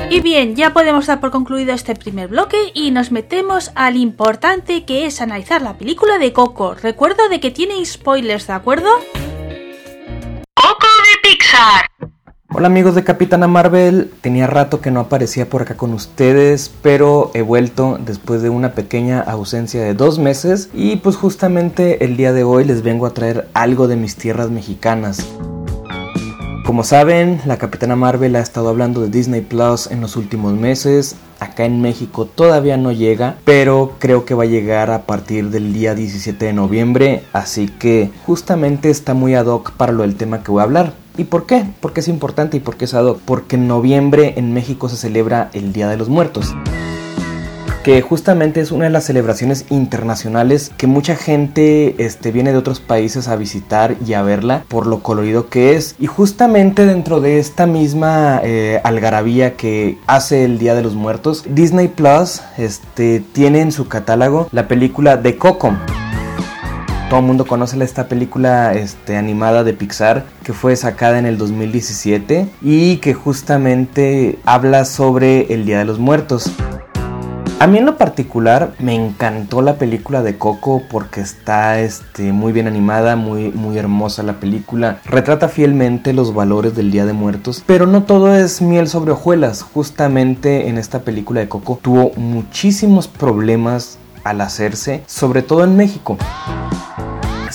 Y 0.09 0.21
bien, 0.21 0.55
ya 0.55 0.73
podemos 0.73 1.05
dar 1.05 1.19
por 1.19 1.29
concluido 1.29 1.71
este 1.71 1.93
primer 1.93 2.29
bloque 2.29 2.71
y 2.73 2.89
nos 2.89 3.11
metemos 3.11 3.71
al 3.75 3.95
importante 3.95 4.85
que 4.85 5.05
es 5.05 5.21
analizar 5.21 5.61
la 5.61 5.77
película 5.77 6.17
de 6.17 6.33
Coco. 6.33 6.73
Recuerdo 6.73 7.29
de 7.29 7.39
que 7.39 7.51
tiene 7.51 7.85
spoilers, 7.85 8.47
¿de 8.47 8.53
acuerdo? 8.53 8.89
Hola 12.51 12.67
amigos 12.67 12.95
de 12.95 13.03
Capitana 13.03 13.47
Marvel, 13.47 14.11
tenía 14.21 14.47
rato 14.47 14.81
que 14.81 14.91
no 14.91 14.99
aparecía 14.99 15.49
por 15.49 15.61
acá 15.61 15.77
con 15.77 15.93
ustedes, 15.93 16.71
pero 16.81 17.31
he 17.33 17.41
vuelto 17.41 17.97
después 18.03 18.41
de 18.41 18.49
una 18.49 18.73
pequeña 18.73 19.21
ausencia 19.21 19.81
de 19.81 19.93
dos 19.93 20.19
meses 20.19 20.69
y 20.73 20.97
pues 20.97 21.15
justamente 21.15 22.03
el 22.03 22.17
día 22.17 22.33
de 22.33 22.43
hoy 22.43 22.65
les 22.65 22.81
vengo 22.81 23.05
a 23.05 23.13
traer 23.13 23.47
algo 23.53 23.87
de 23.87 23.95
mis 23.95 24.15
tierras 24.15 24.49
mexicanas. 24.49 25.25
Como 26.65 26.83
saben, 26.83 27.41
la 27.45 27.57
Capitana 27.57 27.95
Marvel 27.95 28.35
ha 28.35 28.41
estado 28.41 28.69
hablando 28.69 29.01
de 29.01 29.09
Disney 29.09 29.41
Plus 29.41 29.87
en 29.89 30.01
los 30.01 30.15
últimos 30.15 30.53
meses. 30.53 31.15
Acá 31.39 31.65
en 31.65 31.81
México 31.81 32.25
todavía 32.25 32.77
no 32.77 32.91
llega, 32.91 33.37
pero 33.45 33.95
creo 33.99 34.25
que 34.25 34.33
va 34.33 34.43
a 34.43 34.47
llegar 34.47 34.91
a 34.91 35.03
partir 35.03 35.49
del 35.49 35.73
día 35.73 35.95
17 35.95 36.45
de 36.45 36.53
noviembre, 36.53 37.23
así 37.33 37.67
que 37.67 38.11
justamente 38.25 38.89
está 38.89 39.13
muy 39.13 39.35
ad 39.35 39.45
hoc 39.45 39.71
para 39.71 39.93
lo 39.93 40.03
del 40.03 40.15
tema 40.15 40.43
que 40.43 40.51
voy 40.51 40.61
a 40.61 40.63
hablar. 40.63 40.93
¿Y 41.17 41.25
por 41.25 41.45
qué? 41.45 41.65
Porque 41.81 41.99
es 41.99 42.07
importante 42.07 42.57
y 42.57 42.59
porque 42.61 42.85
es 42.85 42.93
ad 42.93 43.05
hoc. 43.05 43.19
Porque 43.25 43.57
en 43.57 43.67
noviembre 43.67 44.35
en 44.37 44.53
México 44.53 44.87
se 44.87 44.95
celebra 44.95 45.49
el 45.53 45.73
Día 45.73 45.89
de 45.89 45.97
los 45.97 46.07
Muertos 46.07 46.55
que 47.83 48.01
justamente 48.01 48.61
es 48.61 48.71
una 48.71 48.85
de 48.85 48.91
las 48.91 49.05
celebraciones 49.05 49.65
internacionales 49.69 50.71
que 50.77 50.87
mucha 50.87 51.15
gente 51.15 51.95
este, 51.97 52.31
viene 52.31 52.51
de 52.51 52.57
otros 52.57 52.79
países 52.79 53.27
a 53.27 53.35
visitar 53.35 53.95
y 54.05 54.13
a 54.13 54.21
verla 54.21 54.63
por 54.67 54.87
lo 54.87 55.01
colorido 55.01 55.49
que 55.49 55.75
es. 55.75 55.95
Y 55.99 56.07
justamente 56.07 56.85
dentro 56.85 57.21
de 57.21 57.39
esta 57.39 57.65
misma 57.65 58.41
eh, 58.43 58.81
algarabía 58.83 59.55
que 59.55 59.97
hace 60.07 60.43
el 60.43 60.59
Día 60.59 60.75
de 60.75 60.81
los 60.81 60.95
Muertos, 60.95 61.43
Disney 61.47 61.87
Plus 61.87 62.41
este, 62.57 63.23
tiene 63.33 63.61
en 63.61 63.71
su 63.71 63.87
catálogo 63.87 64.49
la 64.51 64.67
película 64.67 65.17
de 65.17 65.37
Coco 65.37 65.75
todo 67.09 67.21
el 67.21 67.25
mundo 67.25 67.47
conoce 67.47 67.83
esta 67.83 68.07
película 68.07 68.73
este, 68.75 69.17
animada 69.17 69.63
de 69.63 69.73
Pixar 69.73 70.25
que 70.43 70.53
fue 70.53 70.75
sacada 70.75 71.17
en 71.17 71.25
el 71.25 71.39
2017 71.39 72.47
y 72.61 72.97
que 72.97 73.15
justamente 73.15 74.37
habla 74.45 74.85
sobre 74.85 75.51
el 75.51 75.65
Día 75.65 75.79
de 75.79 75.85
los 75.85 75.97
Muertos. 75.97 76.51
A 77.59 77.67
mí 77.67 77.77
en 77.77 77.85
lo 77.85 77.97
particular 77.97 78.73
me 78.79 78.95
encantó 78.95 79.61
la 79.61 79.75
película 79.75 80.21
de 80.23 80.37
Coco 80.37 80.81
porque 80.89 81.19
está 81.19 81.81
este, 81.81 82.31
muy 82.31 82.53
bien 82.53 82.67
animada, 82.67 83.17
muy, 83.17 83.51
muy 83.51 83.77
hermosa 83.77 84.23
la 84.23 84.39
película. 84.39 85.01
Retrata 85.03 85.49
fielmente 85.49 86.13
los 86.13 86.33
valores 86.33 86.73
del 86.73 86.89
Día 86.89 87.05
de 87.05 87.11
Muertos, 87.11 87.61
pero 87.65 87.85
no 87.85 88.03
todo 88.03 88.33
es 88.33 88.61
miel 88.61 88.87
sobre 88.87 89.11
hojuelas. 89.11 89.61
Justamente 89.61 90.69
en 90.69 90.77
esta 90.77 91.01
película 91.01 91.41
de 91.41 91.49
Coco 91.49 91.77
tuvo 91.81 92.13
muchísimos 92.15 93.09
problemas 93.09 93.97
al 94.23 94.39
hacerse, 94.39 95.03
sobre 95.05 95.41
todo 95.41 95.65
en 95.65 95.75
México. 95.75 96.17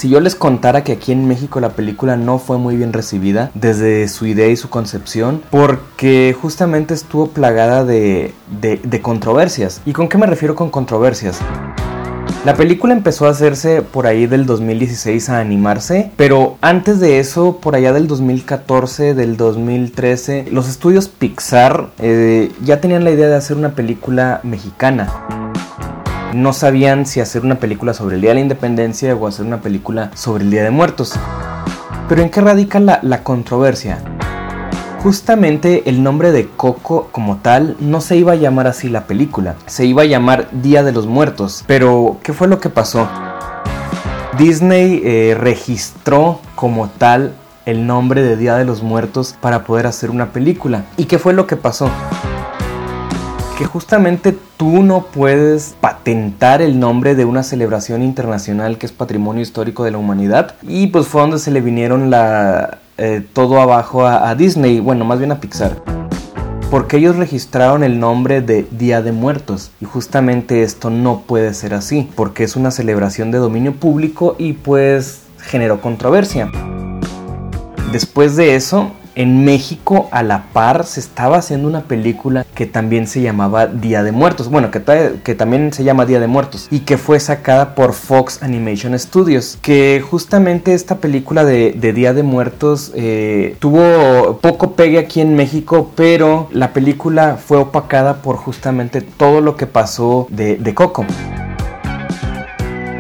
Si 0.05 0.11
yo 0.11 0.21
les 0.21 0.35
contara 0.35 0.85
que 0.85 0.93
aquí 0.93 1.13
en 1.13 1.27
México 1.27 1.61
la 1.61 1.71
película 1.71 2.19
no 2.19 2.39
fue 2.39 2.59
muy 2.59 2.77
bien 2.77 2.93
recibida 2.93 3.51
desde 3.55 4.07
su 4.09 4.27
idea 4.27 4.49
y 4.49 4.57
su 4.57 4.69
concepción, 4.69 5.41
porque 5.51 6.37
justamente 6.39 6.93
estuvo 6.93 7.29
plagada 7.29 7.87
de, 7.87 8.35
de, 8.61 9.01
controversias. 9.01 9.81
¿Y 9.87 9.95
con 9.95 10.11
qué 10.11 10.19
me 10.19 10.27
refiero 10.27 10.55
con 10.57 10.69
controversias? 10.69 11.41
La 12.45 12.55
película 12.55 12.93
empezó 12.93 13.25
a 13.27 13.31
hacerse 13.31 13.81
por 13.81 14.07
ahí 14.07 14.27
del 14.27 14.45
2016 14.45 15.31
a 15.31 15.41
animarse, 15.41 16.11
pero 16.17 16.59
antes 16.61 17.01
de 17.01 17.19
eso, 17.19 17.57
por 17.57 17.75
allá 17.75 17.95
del 17.95 18.07
2014, 18.07 19.15
del 19.15 19.39
2013, 19.39 20.49
los 20.51 20.69
estudios 20.69 21.09
Pixar 21.09 21.89
eh, 21.99 22.53
ya 22.63 22.83
tenían 22.83 23.05
la 23.05 23.11
idea 23.11 23.29
de 23.29 23.37
hacer 23.37 23.57
una 23.57 23.75
película 23.75 24.41
mexicana 24.43 25.09
no 26.35 26.53
sabían 26.53 27.07
si 27.07 27.21
hacer 27.21 27.45
una 27.45 27.55
película 27.55 27.95
sobre 27.95 28.17
el 28.17 28.21
Día 28.21 28.31
de 28.31 28.35
la 28.35 28.41
Independencia 28.41 29.15
o 29.15 29.27
hacer 29.27 29.47
una 29.47 29.61
película 29.61 30.11
sobre 30.15 30.45
el 30.45 30.51
Día 30.51 30.65
de 30.65 30.71
Muertos. 30.71 31.15
Pero 32.09 32.23
¿en 32.23 32.31
qué 32.31 32.41
radica 32.41 32.81
la, 32.81 33.23
controversia? 33.23 33.99
Justamente 35.03 35.89
el 35.89 36.03
nombre 36.03 36.33
de 36.33 36.49
Coco 36.49 37.09
como 37.13 37.37
tal 37.37 37.77
no 37.79 38.01
se 38.01 38.17
iba 38.17 38.33
a 38.33 38.37
llamar 38.37 38.67
así 38.67 38.89
la 38.89 39.07
película, 39.07 39.55
se 39.67 39.87
iba 39.87 40.03
a 40.03 40.07
llamar 40.07 40.49
Día 40.51 40.83
de 40.83 40.93
los 40.93 41.07
Muertos. 41.07 41.65
Pero, 41.67 42.19
¿qué 42.23 42.33
fue 42.33 42.49
lo 42.49 42.61
que 42.61 42.69
pasó? 42.69 43.09
Disney 44.39 45.01
eh, 45.05 45.37
registró 45.39 46.41
como 46.55 46.89
tal 46.89 47.35
el 47.65 47.87
nombre 47.87 48.23
de 48.23 48.37
Día 48.37 48.57
de 48.57 48.65
los 48.65 48.83
Muertos 48.83 49.37
para 49.41 49.65
poder 49.65 49.87
hacer 49.87 50.11
una 50.11 50.33
película. 50.33 50.85
¿Y 50.97 51.05
qué 51.05 51.19
fue 51.19 51.33
lo 51.33 51.47
que 51.47 51.57
pasó? 51.57 51.91
Que 53.57 53.67
justamente 53.67 54.37
tú 54.57 54.83
no 54.83 55.07
puedes 55.07 55.77
patentar 55.81 56.61
el 56.61 56.81
nombre 56.81 57.15
de 57.15 57.25
una 57.25 57.43
celebración 57.43 58.03
internacional 58.03 58.79
que 58.79 58.87
es 58.87 58.93
patrimonio 58.93 59.43
histórico 59.43 59.85
de 59.85 59.93
la 59.93 59.99
humanidad. 59.99 60.57
Y 60.63 60.89
pues 60.89 61.07
fue 61.07 61.21
donde 61.21 61.39
se 61.39 61.51
le 61.51 61.61
vinieron 61.61 62.11
la, 62.11 62.79
eh, 62.99 63.25
todo 63.33 63.61
abajo 63.61 64.07
a 64.07 64.35
Disney, 64.35 64.81
bueno 64.81 65.05
más 65.05 65.19
bien 65.19 65.33
a 65.33 65.41
Pixar. 65.41 65.83
Porque 66.71 66.97
ellos 66.97 67.17
registraron 67.17 67.85
el 67.85 68.01
nombre 68.01 68.41
de 68.41 68.67
Día 68.73 69.03
de 69.03 69.13
Muertos. 69.13 69.71
Y 69.81 69.85
justamente 69.85 70.63
esto 70.63 70.91
no 70.91 71.21
puede 71.21 71.55
ser 71.55 71.75
así 71.75 72.11
porque 72.17 72.43
es 72.43 72.57
una 72.57 72.73
celebración 72.73 73.31
de 73.31 73.39
dominio 73.39 73.75
público 73.75 74.35
y 74.39 74.55
pues 74.55 75.23
generó 75.39 75.81
controversia. 75.81 76.51
Después 77.93 78.35
de 78.35 78.57
eso, 78.57 78.91
en 79.15 79.45
México 79.45 80.09
a 80.11 80.23
la 80.23 80.45
par 80.53 80.85
se 80.87 81.01
estaba 81.01 81.39
haciendo 81.39 81.69
una 81.69 81.83
película 81.83 82.45
que 82.55 82.67
también 82.67 83.07
se 83.07 83.21
llamaba 83.21 83.67
Día 83.67 84.03
de 84.03 84.13
Muertos, 84.13 84.49
bueno, 84.49 84.71
que, 84.71 84.81
también 85.35 85.73
se 85.73 85.85
llama 85.85 86.07
Día 86.07 86.21
de 86.21 86.27
Muertos 86.27 86.69
y 86.71 86.81
que 86.81 86.99
fue 86.99 87.21
sacada 87.21 87.75
por 87.75 87.93
Fox 87.93 88.43
Animation 88.43 88.99
Studios, 88.99 89.59
que 89.63 90.03
justamente 90.09 90.75
esta 90.75 90.97
película 90.97 91.45
de, 91.45 91.73
Día 91.95 92.13
de 92.13 92.23
Muertos 92.23 92.93
eh, 92.95 93.57
tuvo 93.61 94.39
poco 94.39 94.73
pegue 94.73 94.99
aquí 94.99 95.21
en 95.21 95.37
México, 95.37 95.93
pero 95.95 96.49
la 96.53 96.73
película 96.73 97.37
fue 97.37 97.59
opacada 97.59 98.23
por 98.23 98.37
justamente 98.37 99.01
todo 99.01 99.41
lo 99.41 99.57
que 99.57 99.67
pasó 99.67 100.27
de 100.31 100.75
Coco. 100.75 101.07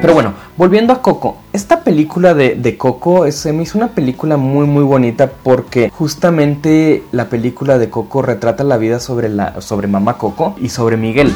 Pero 0.04 0.12
bueno, 0.12 0.34
volviendo 0.58 0.92
a 0.92 1.00
Coco, 1.00 1.38
esta 1.54 1.82
película 1.82 2.34
de, 2.34 2.76
Coco 2.76 3.32
se 3.32 3.54
me 3.54 3.62
hizo 3.62 3.78
una 3.78 3.88
película 3.88 4.36
muy 4.36 4.66
muy 4.66 4.84
bonita 4.84 5.30
porque 5.30 5.88
justamente 5.88 7.02
la 7.10 7.30
película 7.30 7.78
de 7.78 7.88
Coco 7.88 8.20
retrata 8.20 8.64
la 8.64 8.76
vida 8.76 9.00
sobre, 9.00 9.30
la, 9.30 9.62
sobre 9.62 9.88
mamá 9.88 10.18
Coco 10.18 10.56
y 10.60 10.68
sobre 10.68 10.98
Miguel. 10.98 11.32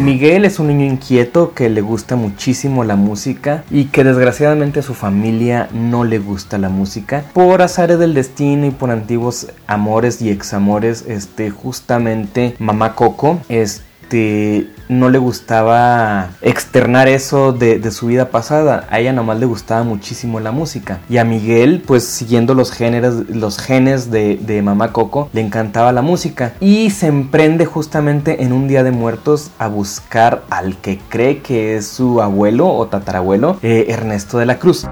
Miguel 0.00 0.44
es 0.44 0.58
un 0.58 0.66
niño 0.66 0.84
inquieto 0.84 1.54
que 1.54 1.70
le 1.70 1.80
gusta 1.80 2.14
muchísimo 2.14 2.84
la 2.84 2.96
música 2.96 3.64
y 3.70 3.86
que 3.86 4.04
desgraciadamente 4.04 4.80
a 4.80 4.82
su 4.82 4.92
familia 4.92 5.70
no 5.72 6.04
le 6.04 6.18
gusta 6.18 6.58
la 6.58 6.68
música. 6.68 7.24
Por 7.32 7.62
azares 7.62 7.98
del 7.98 8.12
destino 8.12 8.66
y 8.66 8.70
por 8.70 8.90
antiguos 8.90 9.46
amores 9.66 10.20
y 10.20 10.28
examores, 10.28 11.06
este, 11.08 11.48
justamente 11.48 12.54
mamá 12.58 12.94
Coco, 12.94 13.40
es 13.48 13.80
este, 14.12 14.68
no 14.88 15.10
le 15.10 15.18
gustaba 15.18 16.30
externar 16.40 17.08
eso 17.08 17.52
de, 17.52 17.90
su 17.90 18.06
vida 18.06 18.30
pasada. 18.30 18.86
A 18.90 19.00
ella 19.00 19.12
nomás 19.12 19.38
le 19.38 19.46
gustaba 19.46 19.82
muchísimo 19.82 20.40
la 20.40 20.52
música. 20.52 21.00
Y 21.08 21.18
a 21.18 21.24
Miguel, 21.24 21.82
pues 21.86 22.04
siguiendo 22.04 22.54
los 22.54 22.72
géneros, 22.72 23.28
los 23.28 23.58
genes 23.58 24.10
de, 24.10 24.36
de 24.36 24.62
Mamá 24.62 24.92
Coco, 24.92 25.28
le 25.32 25.40
encantaba 25.40 25.92
la 25.92 26.02
música. 26.02 26.54
Y 26.60 26.90
se 26.90 27.06
emprende 27.06 27.66
justamente 27.66 28.42
en 28.42 28.52
un 28.52 28.68
día 28.68 28.82
de 28.82 28.90
muertos 28.90 29.50
a 29.58 29.68
buscar 29.68 30.42
al 30.50 30.76
que 30.76 30.98
cree 31.08 31.40
que 31.40 31.76
es 31.76 31.86
su 31.86 32.22
abuelo 32.22 32.68
o 32.68 32.86
tatarabuelo, 32.86 33.58
eh, 33.62 33.86
Ernesto 33.88 34.38
de 34.38 34.46
la 34.46 34.58
Cruz. 34.58 34.86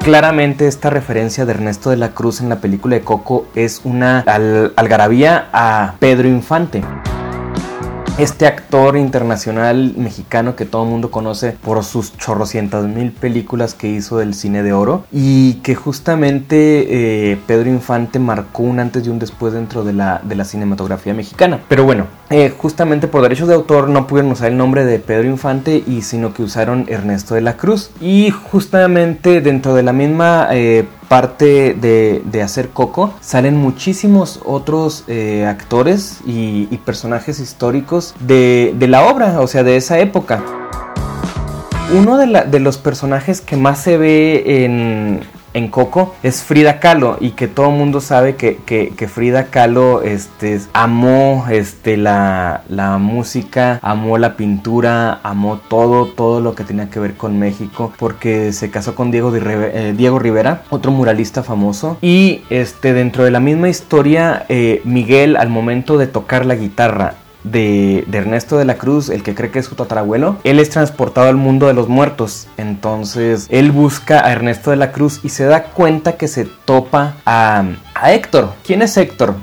Claramente 0.00 0.66
esta 0.66 0.88
referencia 0.88 1.44
de 1.44 1.52
Ernesto 1.52 1.90
de 1.90 1.96
la 1.96 2.10
Cruz 2.10 2.40
en 2.40 2.48
la 2.48 2.60
película 2.60 2.96
de 2.96 3.02
Coco 3.02 3.46
es 3.54 3.82
una 3.84 4.20
algarabía 4.20 5.48
a 5.52 5.96
Pedro 5.98 6.28
Infante 6.28 6.82
este 8.18 8.46
actor 8.46 8.96
internacional 8.96 9.94
mexicano 9.96 10.56
que 10.56 10.64
todo 10.64 10.82
el 10.82 10.90
mundo 10.90 11.10
conoce 11.10 11.52
por 11.52 11.84
sus 11.84 12.16
chorrocientas 12.16 12.84
mil 12.84 13.12
películas 13.12 13.74
que 13.74 13.88
hizo 13.88 14.18
del 14.18 14.34
cine 14.34 14.62
de 14.62 14.72
oro 14.72 15.04
y 15.12 15.54
que 15.62 15.74
justamente 15.76 17.32
eh, 17.32 17.38
Pedro 17.46 17.70
Infante 17.70 18.18
marcó 18.18 18.64
un 18.64 18.80
antes 18.80 19.06
y 19.06 19.10
un 19.10 19.18
después 19.18 19.52
dentro 19.52 19.84
de 19.84 19.92
la, 19.92 20.20
de 20.24 20.34
la 20.34 20.44
cinematografía 20.44 21.14
mexicana. 21.14 21.60
Pero 21.68 21.84
bueno, 21.84 22.06
eh, 22.30 22.52
justamente 22.56 23.06
por 23.06 23.22
derechos 23.22 23.48
de 23.48 23.54
autor 23.54 23.88
no 23.88 24.06
pudieron 24.06 24.32
usar 24.32 24.50
el 24.50 24.56
nombre 24.56 24.84
de 24.84 24.98
Pedro 24.98 25.28
Infante 25.28 25.82
y 25.86 26.02
sino 26.02 26.34
que 26.34 26.42
usaron 26.42 26.86
Ernesto 26.88 27.34
de 27.34 27.40
la 27.40 27.56
Cruz 27.56 27.90
y 28.00 28.30
justamente 28.30 29.40
dentro 29.40 29.74
de 29.74 29.82
la 29.84 29.92
misma 29.92 30.48
eh, 30.50 30.86
parte 31.08 31.74
de, 31.74 32.42
hacer 32.42 32.68
Coco, 32.68 33.14
salen 33.20 33.56
muchísimos 33.56 34.40
otros 34.44 35.04
eh, 35.08 35.46
actores 35.46 36.20
y, 36.26 36.66
personajes 36.84 37.40
históricos 37.40 38.14
de, 38.20 38.74
de, 38.78 38.88
la 38.88 39.06
obra, 39.06 39.40
o 39.40 39.46
sea, 39.46 39.62
de 39.62 39.76
esa 39.76 39.98
época. 39.98 40.42
Uno 41.92 42.16
de, 42.18 42.44
de 42.48 42.60
los 42.60 42.78
personajes 42.78 43.40
que 43.40 43.56
más 43.56 43.82
se 43.82 43.98
ve 43.98 44.64
en, 44.64 45.20
en 45.54 45.68
Coco 45.68 46.14
es 46.22 46.42
Frida 46.42 46.80
Kahlo 46.80 47.16
y 47.20 47.30
que 47.30 47.48
todo 47.48 47.70
el 47.70 47.76
mundo 47.76 48.00
sabe 48.00 48.36
que, 48.36 49.08
Frida 49.08 49.46
Kahlo 49.46 50.02
este, 50.02 50.60
amó 50.72 51.46
este, 51.50 51.96
la, 51.96 52.62
música, 53.00 53.78
amó 53.82 54.18
la 54.18 54.36
pintura, 54.36 55.20
amó 55.22 55.58
todo, 55.68 56.06
todo 56.06 56.40
lo 56.40 56.54
que 56.54 56.64
tenía 56.64 56.90
que 56.90 57.00
ver 57.00 57.14
con 57.14 57.38
México 57.38 57.92
porque 57.98 58.52
se 58.52 58.70
casó 58.70 58.94
con 58.94 59.10
Diego, 59.10 59.34
eh, 59.34 59.94
Diego 59.96 60.18
Rivera, 60.18 60.62
otro 60.70 60.92
muralista 60.92 61.42
famoso. 61.42 61.98
Y 62.00 62.42
este, 62.50 62.92
dentro 62.92 63.24
de 63.24 63.30
la 63.30 63.40
misma 63.40 63.68
historia 63.68 64.44
eh, 64.48 64.80
Miguel 64.84 65.36
al 65.36 65.48
momento 65.48 65.98
de 65.98 66.06
tocar 66.06 66.46
la 66.46 66.54
guitarra 66.54 67.14
de, 67.50 68.04
Ernesto 68.12 68.58
de 68.58 68.64
la 68.64 68.74
Cruz, 68.74 69.08
el 69.10 69.22
que 69.22 69.34
cree 69.34 69.50
que 69.50 69.60
es 69.60 69.66
su 69.66 69.74
tatarabuelo, 69.74 70.38
él 70.44 70.58
es 70.58 70.70
transportado 70.70 71.28
al 71.28 71.36
mundo 71.36 71.66
de 71.66 71.74
los 71.74 71.88
muertos. 71.88 72.48
Entonces 72.56 73.46
él 73.50 73.72
busca 73.72 74.24
a 74.24 74.32
Ernesto 74.32 74.70
de 74.70 74.76
la 74.76 74.92
Cruz 74.92 75.20
y 75.22 75.28
se 75.28 75.44
da 75.44 75.64
cuenta 75.64 76.12
que 76.16 76.28
se 76.28 76.44
topa 76.44 77.16
a, 77.24 77.64
a 77.94 78.12
Héctor. 78.12 78.52
¿Quién 78.64 78.82
es 78.82 78.96
Héctor? 78.96 79.34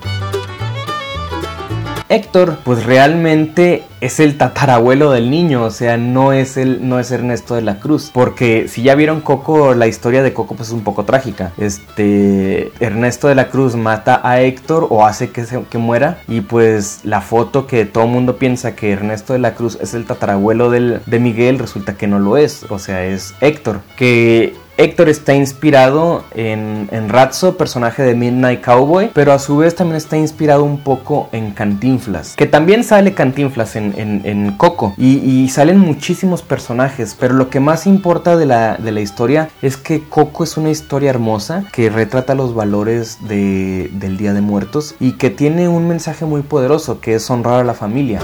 Héctor, 2.09 2.59
pues 2.63 2.85
realmente 2.85 3.83
es 4.01 4.19
el 4.19 4.37
tatarabuelo 4.37 5.11
del 5.11 5.31
niño, 5.31 5.63
o 5.63 5.71
sea, 5.71 5.97
no 5.97 6.33
es 6.33 6.57
el, 6.57 6.87
no 6.87 6.99
es 6.99 7.11
Ernesto 7.11 7.55
de 7.55 7.61
la 7.61 7.79
Cruz, 7.79 8.11
porque 8.13 8.67
si 8.67 8.83
ya 8.83 8.93
vieron 8.95 9.21
Coco, 9.21 9.73
la 9.73 9.87
historia 9.87 10.21
de 10.21 10.33
Coco 10.33 10.55
pues 10.55 10.69
es 10.69 10.73
un 10.73 10.83
poco 10.83 11.05
trágica. 11.05 11.53
Este, 11.57 12.71
Ernesto 12.79 13.27
de 13.27 13.35
la 13.35 13.49
Cruz 13.49 13.75
mata 13.75 14.21
a 14.23 14.41
Héctor 14.41 14.87
o 14.89 15.05
hace 15.05 15.31
que, 15.31 15.45
se, 15.45 15.63
que 15.63 15.77
muera 15.77 16.19
y 16.27 16.41
pues 16.41 16.99
la 17.03 17.21
foto 17.21 17.65
que 17.65 17.85
todo 17.85 18.03
el 18.03 18.11
mundo 18.11 18.37
piensa 18.37 18.75
que 18.75 18.91
Ernesto 18.91 19.33
de 19.33 19.39
la 19.39 19.55
Cruz 19.55 19.77
es 19.81 19.93
el 19.93 20.05
tatarabuelo 20.05 20.69
del, 20.69 21.01
de 21.05 21.19
Miguel 21.19 21.57
resulta 21.57 21.97
que 21.97 22.07
no 22.07 22.19
lo 22.19 22.37
es, 22.37 22.65
o 22.69 22.77
sea, 22.77 23.05
es 23.05 23.33
Héctor, 23.41 23.81
que 23.95 24.53
Héctor 24.77 25.09
está 25.09 25.33
inspirado 25.33 26.23
en, 26.33 26.89
en, 26.91 27.09
Ratso, 27.09 27.57
personaje 27.57 28.03
de 28.03 28.13
Midnight 28.13 28.61
Cowboy, 28.61 29.09
pero 29.13 29.31
a 29.31 29.39
su 29.39 29.57
vez 29.57 29.75
también 29.75 29.95
está 29.95 30.17
inspirado 30.17 30.63
un 30.63 30.79
poco 30.79 31.29
en 31.31 31.51
Cantinflas, 31.51 32.35
que 32.35 32.45
también 32.45 32.83
sale 32.83 33.13
Cantinflas 33.13 33.75
en, 33.75 33.93
en, 33.95 34.51
Coco 34.57 34.93
y, 34.97 35.47
salen 35.49 35.79
muchísimos 35.79 36.41
personajes, 36.41 37.15
pero 37.17 37.33
lo 37.33 37.49
que 37.49 37.59
más 37.59 37.87
importa 37.87 38.35
de 38.35 38.45
la, 38.45 38.75
de 38.77 38.91
la, 38.91 38.99
historia 38.99 39.49
es 39.61 39.77
que 39.77 40.01
Coco 40.01 40.43
es 40.43 40.57
una 40.57 40.69
historia 40.69 41.09
hermosa 41.09 41.63
que 41.71 41.89
retrata 41.89 42.35
los 42.35 42.53
valores 42.53 43.19
de, 43.27 43.89
del 43.93 44.17
Día 44.17 44.33
de 44.33 44.41
Muertos 44.41 44.95
y 44.99 45.13
que 45.13 45.29
tiene 45.29 45.67
un 45.67 45.87
mensaje 45.87 46.25
muy 46.25 46.41
poderoso 46.41 46.99
que 46.99 47.15
es 47.15 47.29
honrar 47.29 47.61
a 47.61 47.63
la 47.63 47.73
familia. 47.73 48.19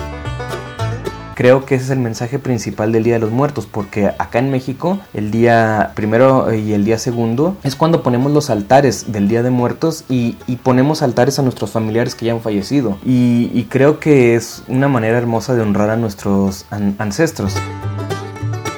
Creo 1.41 1.65
que 1.65 1.73
ese 1.73 1.85
es 1.85 1.89
el 1.89 1.97
mensaje 1.97 2.37
principal 2.37 2.91
del 2.91 3.03
Día 3.03 3.15
de 3.15 3.19
los 3.19 3.31
Muertos, 3.31 3.65
porque 3.65 4.11
acá 4.19 4.37
en 4.37 4.51
México 4.51 4.99
el 5.11 5.31
día 5.31 5.91
primero 5.95 6.53
y 6.53 6.73
el 6.73 6.85
día 6.85 6.99
segundo 6.99 7.57
es 7.63 7.75
cuando 7.75 8.03
ponemos 8.03 8.31
los 8.31 8.51
altares 8.51 9.11
del 9.11 9.27
Día 9.27 9.41
de 9.41 9.49
Muertos 9.49 10.03
y, 10.07 10.33
ponemos 10.61 11.01
altares 11.01 11.39
a 11.39 11.41
nuestros 11.41 11.71
familiares 11.71 12.13
que 12.13 12.27
ya 12.27 12.33
han 12.33 12.41
fallecido. 12.41 12.99
Y, 13.03 13.63
creo 13.71 13.99
que 13.99 14.35
es 14.35 14.61
una 14.67 14.87
manera 14.87 15.17
hermosa 15.17 15.55
de 15.55 15.61
honrar 15.63 15.89
a 15.89 15.97
nuestros 15.97 16.67
ancestros. 16.69 17.55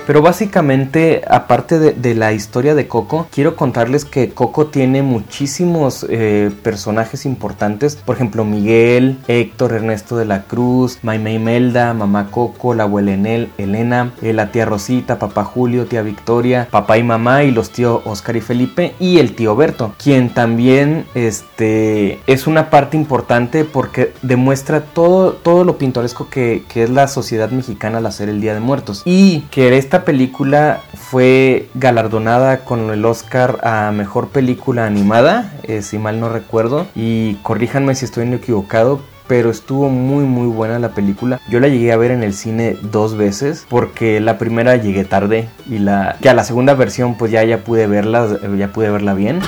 Pero 0.05 0.21
básicamente, 0.21 1.21
aparte 1.27 1.79
de, 1.79 2.15
la 2.15 2.33
historia 2.33 2.75
de 2.75 2.87
Coco, 2.87 3.27
quiero 3.31 3.55
contarles 3.55 4.05
que 4.05 4.29
Coco 4.29 4.67
tiene 4.67 5.01
muchísimos 5.01 6.05
eh, 6.09 6.51
personajes 6.61 7.25
importantes. 7.25 7.95
Por 7.95 8.15
ejemplo, 8.15 8.43
Miguel, 8.43 9.17
Héctor, 9.27 9.73
Ernesto 9.73 10.17
de 10.17 10.25
la 10.25 10.43
Cruz, 10.43 10.99
Maime 11.03 11.39
Melda, 11.39 11.93
Mamá 11.93 12.29
Coco, 12.31 12.73
la 12.73 12.83
abuela 12.83 13.13
Enel, 13.13 13.49
Elena, 13.57 14.13
eh, 14.21 14.33
la 14.33 14.51
tía 14.51 14.65
Rosita, 14.65 15.19
papá 15.19 15.43
Julio, 15.45 15.85
tía 15.85 16.01
Victoria, 16.01 16.67
papá 16.69 16.97
y 16.97 17.03
mamá 17.03 17.43
y 17.43 17.51
los 17.51 17.71
tíos 17.71 18.01
Oscar 18.05 18.35
y 18.35 18.41
Felipe 18.41 18.95
y 18.99 19.19
el 19.19 19.35
tío 19.35 19.55
Berto, 19.55 19.95
quien 20.01 20.33
también 20.33 21.05
este, 21.15 22.19
es 22.27 22.47
una 22.47 22.69
parte 22.69 22.97
importante 22.97 23.63
porque 23.63 24.13
demuestra 24.21 24.81
todo, 24.81 25.33
todo 25.33 25.63
lo 25.63 25.77
pintoresco 25.77 26.29
que, 26.29 26.63
que 26.67 26.83
es 26.83 26.89
la 26.89 27.07
sociedad 27.07 27.49
mexicana 27.49 27.99
al 27.99 28.05
hacer 28.05 28.29
el 28.29 28.41
Día 28.41 28.53
de 28.53 28.59
Muertos. 28.59 29.01
Y 29.05 29.41
que 29.51 29.77
este 29.77 29.92
esta 29.93 30.05
película 30.05 30.81
fue 30.95 31.69
galardonada 31.75 32.65
con 32.65 32.89
el 32.89 33.05
Oscar 33.05 33.59
a 33.61 33.91
Mejor 33.91 34.29
Película 34.29 34.87
Animada, 34.87 35.53
eh, 35.61 35.83
si 35.83 35.99
mal 35.99 36.19
no 36.19 36.29
recuerdo, 36.29 36.87
y 36.95 37.35
corríjanme 37.43 37.93
si 37.93 38.05
estoy 38.05 38.27
equivocado, 38.33 39.01
pero 39.27 39.51
estuvo 39.51 39.89
muy 39.89 40.25
muy 40.25 40.47
buena 40.47 40.79
la 40.79 40.95
película. 40.95 41.39
Yo 41.47 41.59
la 41.59 41.67
llegué 41.67 41.91
a 41.91 41.97
ver 41.97 42.09
en 42.09 42.23
el 42.23 42.33
cine 42.33 42.75
dos 42.81 43.15
veces 43.15 43.67
porque 43.69 44.19
la 44.19 44.39
primera 44.39 44.77
llegué 44.77 45.03
tarde 45.03 45.47
y 45.69 45.77
la 45.77 46.17
ya 46.21 46.33
la 46.33 46.43
segunda 46.43 46.73
versión 46.73 47.15
pues 47.15 47.31
ya 47.31 47.43
ya 47.43 47.59
pude 47.59 47.85
verla, 47.85 48.27
ya 48.57 48.69
pude 48.69 48.89
verla 48.89 49.13
bien. 49.13 49.41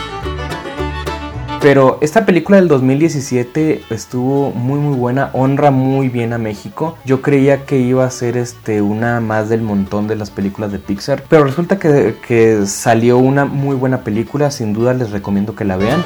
Pero 1.66 1.98
esta 2.02 2.28
película 2.28 2.58
del 2.58 2.68
2017 2.68 3.86
estuvo 3.90 4.52
muy 4.52 4.80
muy 4.80 4.96
buena, 4.96 5.32
honra 5.34 5.72
muy 5.72 6.10
bien 6.10 6.32
a 6.32 6.38
México. 6.38 6.96
Yo 7.06 7.24
creía 7.24 7.66
que 7.66 7.80
iba 7.80 8.06
a 8.06 8.12
ser 8.12 8.38
este, 8.38 8.84
una 8.84 9.20
más 9.20 9.50
del 9.50 9.64
montón 9.64 10.08
de 10.08 10.16
las 10.16 10.30
películas 10.30 10.72
de 10.72 10.78
Pixar, 10.78 11.24
pero 11.28 11.44
resulta 11.44 11.80
que, 11.80 12.18
que 12.28 12.68
salió 12.68 13.18
una 13.18 13.46
muy 13.46 13.76
buena 13.76 14.04
película, 14.04 14.52
sin 14.52 14.74
duda 14.74 14.94
les 14.94 15.10
recomiendo 15.10 15.56
que 15.56 15.66
la 15.66 15.76
vean. 15.76 16.06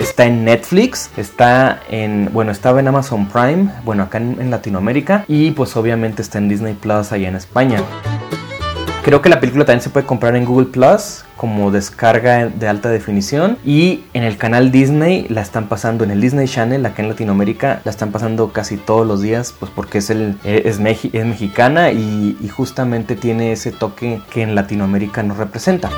Está 0.00 0.26
en 0.26 0.44
Netflix, 0.44 1.12
está 1.16 1.80
en, 1.88 2.28
bueno, 2.34 2.52
estaba 2.52 2.80
en 2.80 2.88
Amazon 2.88 3.26
Prime, 3.26 3.70
bueno, 3.86 4.02
acá 4.02 4.18
en, 4.18 4.36
en 4.38 4.50
Latinoamérica 4.50 5.24
y 5.28 5.52
pues 5.52 5.78
obviamente 5.78 6.20
está 6.20 6.36
en 6.36 6.50
Disney 6.50 6.74
Plus 6.74 7.10
allá 7.10 7.28
en 7.28 7.36
España. 7.36 7.82
Creo 9.04 9.22
que 9.22 9.28
la 9.30 9.40
película 9.40 9.64
también 9.64 9.80
se 9.80 9.90
puede 9.90 10.04
comprar 10.04 10.36
en 10.36 10.44
Google 10.44 10.66
Plus 10.66 11.24
como 11.36 11.70
descarga 11.70 12.48
de 12.48 12.68
alta 12.68 12.90
definición 12.90 13.56
y 13.64 14.04
en 14.12 14.24
el 14.24 14.36
canal 14.36 14.70
Disney 14.70 15.26
la 15.28 15.40
están 15.40 15.68
pasando 15.68 16.04
en 16.04 16.10
el 16.10 16.20
Disney 16.20 16.46
Channel 16.46 16.84
acá 16.84 17.02
en 17.02 17.08
Latinoamérica 17.08 17.80
la 17.84 17.90
están 17.90 18.10
pasando 18.10 18.52
casi 18.52 18.76
todos 18.76 19.06
los 19.06 19.22
días 19.22 19.54
pues 19.58 19.70
porque 19.74 19.98
es 19.98 20.10
el 20.10 20.36
es, 20.44 20.78
es 20.80 21.26
mexicana 21.26 21.92
y, 21.92 22.36
y 22.40 22.48
justamente 22.48 23.14
tiene 23.14 23.52
ese 23.52 23.70
toque 23.70 24.20
que 24.30 24.42
en 24.42 24.54
Latinoamérica 24.54 25.22
nos 25.22 25.38
representa. 25.38 25.90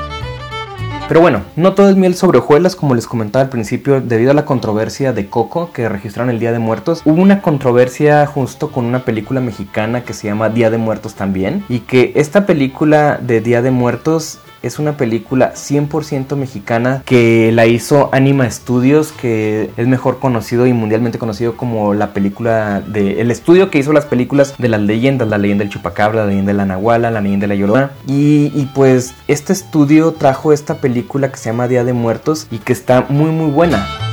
Pero 1.11 1.19
bueno, 1.19 1.41
no 1.57 1.73
todo 1.73 1.89
es 1.89 1.97
miel 1.97 2.15
sobre 2.15 2.37
hojuelas, 2.37 2.77
como 2.77 2.95
les 2.95 3.05
comentaba 3.05 3.43
al 3.43 3.49
principio, 3.49 3.99
debido 3.99 4.31
a 4.31 4.33
la 4.33 4.45
controversia 4.45 5.11
de 5.11 5.27
Coco 5.27 5.73
que 5.73 5.89
registraron 5.89 6.29
el 6.29 6.39
Día 6.39 6.53
de 6.53 6.59
Muertos. 6.59 7.01
Hubo 7.03 7.21
una 7.21 7.41
controversia 7.41 8.25
justo 8.25 8.71
con 8.71 8.85
una 8.85 9.03
película 9.03 9.41
mexicana 9.41 10.05
que 10.05 10.13
se 10.13 10.27
llama 10.27 10.47
Día 10.47 10.69
de 10.69 10.77
Muertos 10.77 11.15
también, 11.15 11.65
y 11.67 11.79
que 11.79 12.13
esta 12.15 12.45
película 12.45 13.19
de 13.21 13.41
Día 13.41 13.61
de 13.61 13.71
Muertos 13.71 14.39
es 14.63 14.79
una 14.79 14.97
película 14.97 15.53
100% 15.53 16.35
mexicana 16.35 17.03
que 17.05 17.51
la 17.51 17.65
hizo 17.65 18.09
Anima 18.11 18.49
Studios, 18.49 19.11
que 19.11 19.69
es 19.77 19.87
mejor 19.87 20.19
conocido 20.19 20.67
y 20.67 20.73
mundialmente 20.73 21.17
conocido 21.17 21.57
como 21.57 21.93
la 21.93 22.13
película 22.13 22.81
de 22.81 23.21
el 23.21 23.31
estudio 23.31 23.69
que 23.69 23.79
hizo 23.79 23.93
las 23.93 24.05
películas 24.05 24.55
de 24.57 24.69
las 24.69 24.81
leyendas, 24.81 25.27
la 25.27 25.37
leyenda 25.37 25.63
del 25.63 25.71
chupacabra, 25.71 26.21
la 26.21 26.27
leyenda 26.27 26.51
de 26.51 26.57
la 26.57 26.65
nahuala, 26.65 27.11
la 27.11 27.21
leyenda 27.21 27.45
de 27.45 27.55
la 27.55 27.55
llorona. 27.55 27.91
Y, 28.07 28.51
y 28.55 28.69
pues 28.73 29.13
este 29.27 29.53
estudio 29.53 30.13
trajo 30.13 30.53
esta 30.53 30.75
película 30.75 31.31
que 31.31 31.37
se 31.37 31.49
llama 31.49 31.67
Día 31.67 31.83
de 31.83 31.93
Muertos 31.93 32.47
y 32.51 32.59
que 32.59 32.73
está 32.73 33.05
muy 33.09 33.31
muy 33.31 33.49
buena. 33.49 34.10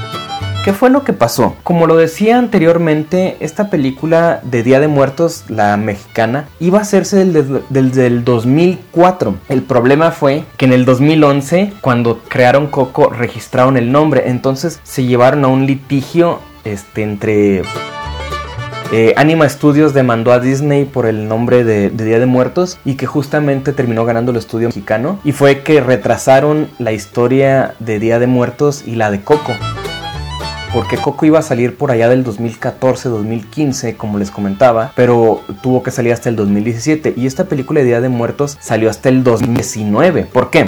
¿Qué 0.69 0.75
fue 0.75 0.91
lo 0.91 1.03
que 1.03 1.15
pasó? 1.15 1.57
Como 1.63 1.87
lo 1.87 1.97
decía 1.97 2.37
anteriormente, 2.37 3.39
esta 3.41 3.71
película 3.71 4.41
de 4.43 4.63
Día 4.63 4.81
de 4.81 4.87
Muertos, 4.87 5.45
la 5.49 5.79
mexicana, 5.79 6.47
iba 6.61 6.79
a 6.79 6.83
hacerse 6.83 7.25
desde 7.25 8.07
el 8.07 8.23
2004. 8.23 9.35
El 9.49 9.63
problema 9.63 10.11
fue 10.11 10.45
que 10.59 10.67
en 10.67 10.75
el 10.75 10.85
2011, 10.85 11.73
cuando 11.81 12.19
crearon 12.29 12.67
Coco, 12.67 13.09
registraron 13.09 13.79
el 13.79 13.91
nombre. 13.91 14.25
Entonces 14.27 14.79
se 14.83 15.05
llevaron 15.05 15.47
a 15.47 15.49
un 15.49 15.65
litigio 15.65 16.41
este, 16.65 17.03
entre... 17.03 17.63
Eh, 18.93 19.15
Anima 19.17 19.49
Studios 19.49 19.95
demandó 19.95 20.33
a 20.33 20.39
Disney 20.39 20.85
por 20.85 21.07
el 21.07 21.29
nombre 21.29 21.65
de, 21.65 21.89
de, 21.89 22.05
Día 22.05 22.19
de 22.19 22.27
Muertos 22.27 22.79
y 22.85 22.97
que 22.97 23.07
justamente 23.07 23.73
terminó 23.73 24.05
ganando 24.05 24.33
el 24.33 24.37
estudio 24.37 24.69
mexicano 24.69 25.19
y 25.25 25.33
fue 25.33 25.63
que 25.63 25.81
retrasaron 25.81 26.69
la 26.79 26.93
historia 26.93 27.75
de 27.79 27.99
Día 27.99 28.19
de 28.19 28.27
Muertos 28.27 28.83
y 28.87 28.97
la 28.97 29.11
de 29.11 29.23
Coco 29.23 29.55
porque 30.73 30.97
Coco 30.97 31.27
iba 31.27 31.39
a 31.39 31.43
salir 31.43 31.77
por 31.77 31.91
allá 31.91 32.09
del 32.09 32.25
2014-2015, 32.25 33.97
como 33.97 34.19
les 34.19 34.31
comentaba, 34.31 34.93
pero 34.95 35.43
tuvo 35.63 35.83
que 35.83 35.91
salir 35.91 36.13
hasta 36.13 36.29
el 36.29 36.37
2017 36.37 37.15
y 37.17 37.27
esta 37.27 37.45
película 37.45 37.81
de 37.81 37.87
Día 37.87 38.01
de 38.01 38.09
Muertos 38.09 38.57
salió 38.61 38.91
hasta 38.91 39.09
el 39.09 39.25
2019. 39.25 40.25
¿Por 40.25 40.51
qué? 40.51 40.67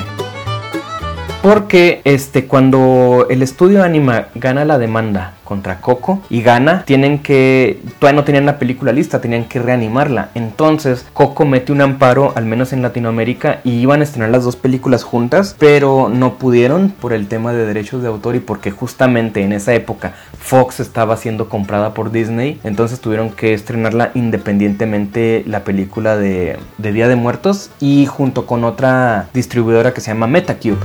Porque 1.43 2.03
este, 2.05 2.45
cuando 2.45 3.27
el 3.31 3.43
estudio 3.43 3.83
Anima 3.83 4.27
gana 4.35 4.67
la 4.67 4.79
demanda 4.79 5.35
contra 5.45 5.81
Coco 5.81 6.21
y 6.29 6.43
gana, 6.43 6.85
tienen 6.85 7.21
que, 7.21 7.81
todavía 7.99 8.21
no 8.21 8.25
tenían 8.25 8.45
la 8.45 8.59
película 8.59 8.93
lista, 8.93 9.23
tenían 9.23 9.47
que 9.47 9.59
reanimarla. 9.59 10.29
Entonces 10.35 11.07
Coco 11.15 11.47
mete 11.47 11.73
un 11.73 11.81
amparo, 11.81 12.35
al 12.37 12.45
menos 12.45 12.75
en 12.75 12.83
Latinoamérica, 12.83 13.61
y 13.65 13.73
iban 13.73 14.01
a 14.01 14.05
estrenar 14.05 14.31
las 14.31 14.45
dos 14.45 14.57
películas 14.57 15.03
juntas, 15.03 15.57
pero 15.59 16.11
no 16.11 16.35
pudieron 16.35 16.91
por 16.91 17.15
el 17.15 17.27
tema 17.27 17.55
de 17.55 17.65
derechos 17.65 18.03
de 18.03 18.09
autor 18.09 18.37
y 18.37 18.41
porque 18.41 18.71
justamente 18.71 19.43
en 19.43 19.53
esa 19.53 19.73
época 19.73 20.13
Fox 20.39 20.79
estaba 20.79 21.17
siendo 21.17 21.49
comprada 21.49 21.95
por 21.95 22.13
Disney, 22.13 22.61
entonces 22.65 23.01
tuvieron 23.01 23.31
que 23.31 23.55
estrenarla 23.55 24.11
independientemente 24.15 25.43
la 25.47 25.65
película 25.65 26.19
de, 26.19 26.59
de 26.77 26.93
Día 26.93 27.09
de 27.09 27.17
Muertos 27.17 27.71
y 27.81 28.05
junto 28.05 28.47
con 28.47 28.63
otra 28.63 29.29
distribuidora 29.33 29.95
que 29.95 30.03
se 30.03 30.11
llama 30.13 30.27
Metacube. 30.27 30.77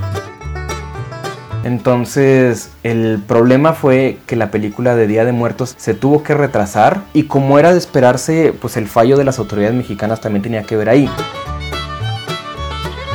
Entonces 1.65 2.69
el 2.83 3.19
problema 3.27 3.73
fue 3.73 4.19
que 4.27 4.35
la 4.35 4.51
película 4.51 4.95
de 4.95 5.07
Día 5.07 5.25
de 5.25 5.31
Muertos 5.31 5.73
se 5.77 5.95
tuvo 5.95 6.21
que 6.21 6.35
retrasar 6.35 7.01
y 7.11 7.23
como 7.23 7.57
era 7.57 7.73
de 7.73 7.79
esperarse, 7.79 8.53
pues 8.61 8.77
el 8.77 8.87
fallo 8.87 9.17
de 9.17 9.23
las 9.23 9.39
autoridades 9.39 9.75
mexicanas 9.75 10.21
también 10.21 10.43
tenía 10.43 10.61
que 10.61 10.77
ver 10.77 10.89
ahí. 10.89 11.09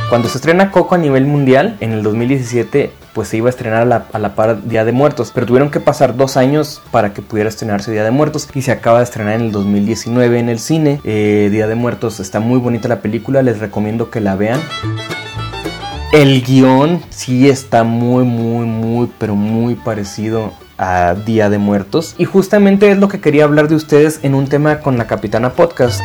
Cuando 0.09 0.27
se 0.27 0.37
estrena 0.37 0.69
Coco 0.69 0.95
a 0.95 0.97
nivel 0.97 1.25
mundial, 1.25 1.77
en 1.79 1.93
el 1.93 2.03
2017, 2.03 2.91
pues 3.13 3.29
se 3.29 3.37
iba 3.37 3.47
a 3.47 3.51
estrenar 3.51 3.83
a 3.83 3.85
la, 3.85 4.07
a 4.11 4.19
la, 4.19 4.35
par 4.35 4.67
Día 4.67 4.83
de 4.83 4.91
Muertos, 4.91 5.31
pero 5.33 5.45
tuvieron 5.45 5.71
que 5.71 5.79
pasar 5.79 6.17
dos 6.17 6.35
años 6.35 6.81
para 6.91 7.13
que 7.13 7.21
pudiera 7.21 7.47
estrenarse 7.47 7.93
Día 7.93 8.03
de 8.03 8.11
Muertos 8.11 8.49
y 8.53 8.63
se 8.63 8.73
acaba 8.73 8.97
de 8.97 9.05
estrenar 9.05 9.35
en 9.35 9.43
el 9.43 9.51
2019 9.53 10.39
en 10.39 10.49
el 10.49 10.59
cine. 10.59 10.99
Eh, 11.05 11.47
Día 11.49 11.67
de 11.67 11.75
Muertos 11.75 12.19
está 12.19 12.41
muy 12.41 12.59
bonita 12.59 12.89
la 12.89 12.99
película, 12.99 13.41
les 13.41 13.59
recomiendo 13.59 14.11
que 14.11 14.19
la 14.19 14.35
vean. 14.35 14.59
El 16.11 16.41
guion 16.41 17.01
sí 17.09 17.47
está 17.47 17.85
muy, 17.85 18.25
muy, 18.25 18.65
muy, 18.65 19.09
pero 19.17 19.33
muy 19.33 19.75
parecido 19.75 20.51
a 20.77 21.13
Día 21.13 21.49
de 21.49 21.57
Muertos. 21.57 22.15
Y 22.17 22.25
justamente 22.25 22.91
es 22.91 22.97
lo 22.97 23.07
que 23.07 23.21
quería 23.21 23.45
hablar 23.45 23.69
de 23.69 23.75
ustedes 23.75 24.19
en 24.21 24.35
un 24.35 24.47
tema 24.47 24.81
con 24.81 24.97
la 24.97 25.07
Capitana 25.07 25.53
Podcast. 25.53 26.01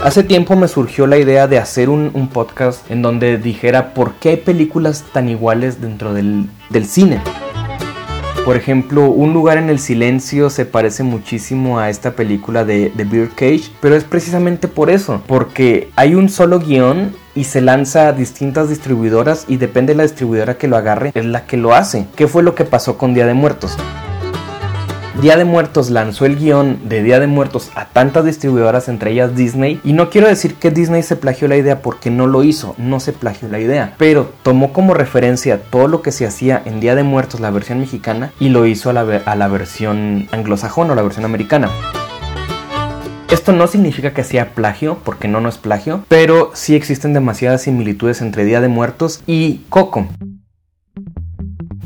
Hace 0.00 0.22
tiempo 0.22 0.54
me 0.54 0.68
surgió 0.68 1.08
la 1.08 1.18
idea 1.18 1.48
de 1.48 1.58
hacer 1.58 1.88
un, 1.88 2.30
podcast 2.32 2.88
en 2.88 3.02
donde 3.02 3.36
dijera 3.36 3.94
por 3.94 4.14
qué 4.14 4.28
hay 4.28 4.36
películas 4.36 5.04
tan 5.12 5.28
iguales 5.28 5.80
dentro 5.80 6.14
del, 6.14 6.48
del 6.70 6.86
cine. 6.86 7.20
Por 8.44 8.56
ejemplo, 8.56 9.10
Un 9.10 9.32
lugar 9.32 9.58
en 9.58 9.70
el 9.70 9.80
silencio 9.80 10.50
se 10.50 10.66
parece 10.66 11.02
muchísimo 11.02 11.80
a 11.80 11.90
esta 11.90 12.12
película 12.12 12.64
de, 12.64 12.92
de 12.94 13.28
Cage, 13.34 13.72
pero 13.80 13.96
es 13.96 14.04
precisamente 14.04 14.68
por 14.68 14.88
eso, 14.88 15.20
porque 15.26 15.90
hay 15.96 16.14
un 16.14 16.28
solo 16.28 16.60
guion 16.60 17.25
y 17.36 17.44
se 17.44 17.60
lanza 17.60 18.08
a 18.08 18.12
distintas 18.12 18.68
distribuidoras 18.68 19.44
y 19.46 19.58
depende 19.58 19.92
de 19.92 19.98
la 19.98 20.02
distribuidora 20.02 20.58
que 20.58 20.66
lo 20.66 20.76
agarre, 20.76 21.12
es 21.14 21.24
la 21.24 21.46
que 21.46 21.56
lo 21.56 21.74
hace. 21.74 22.06
¿Qué 22.16 22.26
fue 22.26 22.42
lo 22.42 22.56
que 22.56 22.64
pasó 22.64 22.98
con 22.98 23.14
Día 23.14 23.26
de 23.26 23.34
Muertos? 23.34 23.76
Día 25.20 25.38
de 25.38 25.46
Muertos 25.46 25.88
lanzó 25.88 26.26
el 26.26 26.36
guion 26.36 26.90
de 26.90 27.02
Día 27.02 27.18
de 27.20 27.26
Muertos 27.26 27.70
a 27.74 27.86
tantas 27.86 28.26
distribuidoras, 28.26 28.88
entre 28.88 29.12
ellas 29.12 29.34
Disney, 29.34 29.80
y 29.82 29.94
no 29.94 30.10
quiero 30.10 30.28
decir 30.28 30.56
que 30.56 30.70
Disney 30.70 31.02
se 31.02 31.16
plagió 31.16 31.48
la 31.48 31.56
idea 31.56 31.80
porque 31.80 32.10
no 32.10 32.26
lo 32.26 32.42
hizo, 32.42 32.74
no 32.76 33.00
se 33.00 33.14
plagió 33.14 33.48
la 33.48 33.58
idea, 33.58 33.94
pero 33.96 34.30
tomó 34.42 34.74
como 34.74 34.92
referencia 34.92 35.62
todo 35.70 35.88
lo 35.88 36.02
que 36.02 36.12
se 36.12 36.26
hacía 36.26 36.60
en 36.66 36.80
Día 36.80 36.94
de 36.94 37.02
Muertos, 37.02 37.40
la 37.40 37.50
versión 37.50 37.80
mexicana, 37.80 38.32
y 38.38 38.50
lo 38.50 38.66
hizo 38.66 38.90
a 38.90 38.92
la, 38.92 39.22
a 39.24 39.36
la 39.36 39.48
versión 39.48 40.28
anglosajona 40.32 40.92
o 40.92 40.96
la 40.96 41.02
versión 41.02 41.24
americana. 41.24 41.70
Esto 43.30 43.52
no 43.52 43.66
significa 43.66 44.14
que 44.14 44.22
sea 44.22 44.54
plagio, 44.54 44.98
porque 45.04 45.26
no, 45.26 45.40
no 45.40 45.48
es 45.48 45.58
plagio, 45.58 46.04
pero 46.08 46.52
sí 46.54 46.76
existen 46.76 47.12
demasiadas 47.12 47.62
similitudes 47.62 48.20
entre 48.20 48.44
Día 48.44 48.60
de 48.60 48.68
Muertos 48.68 49.20
y 49.26 49.62
Coco. 49.68 50.06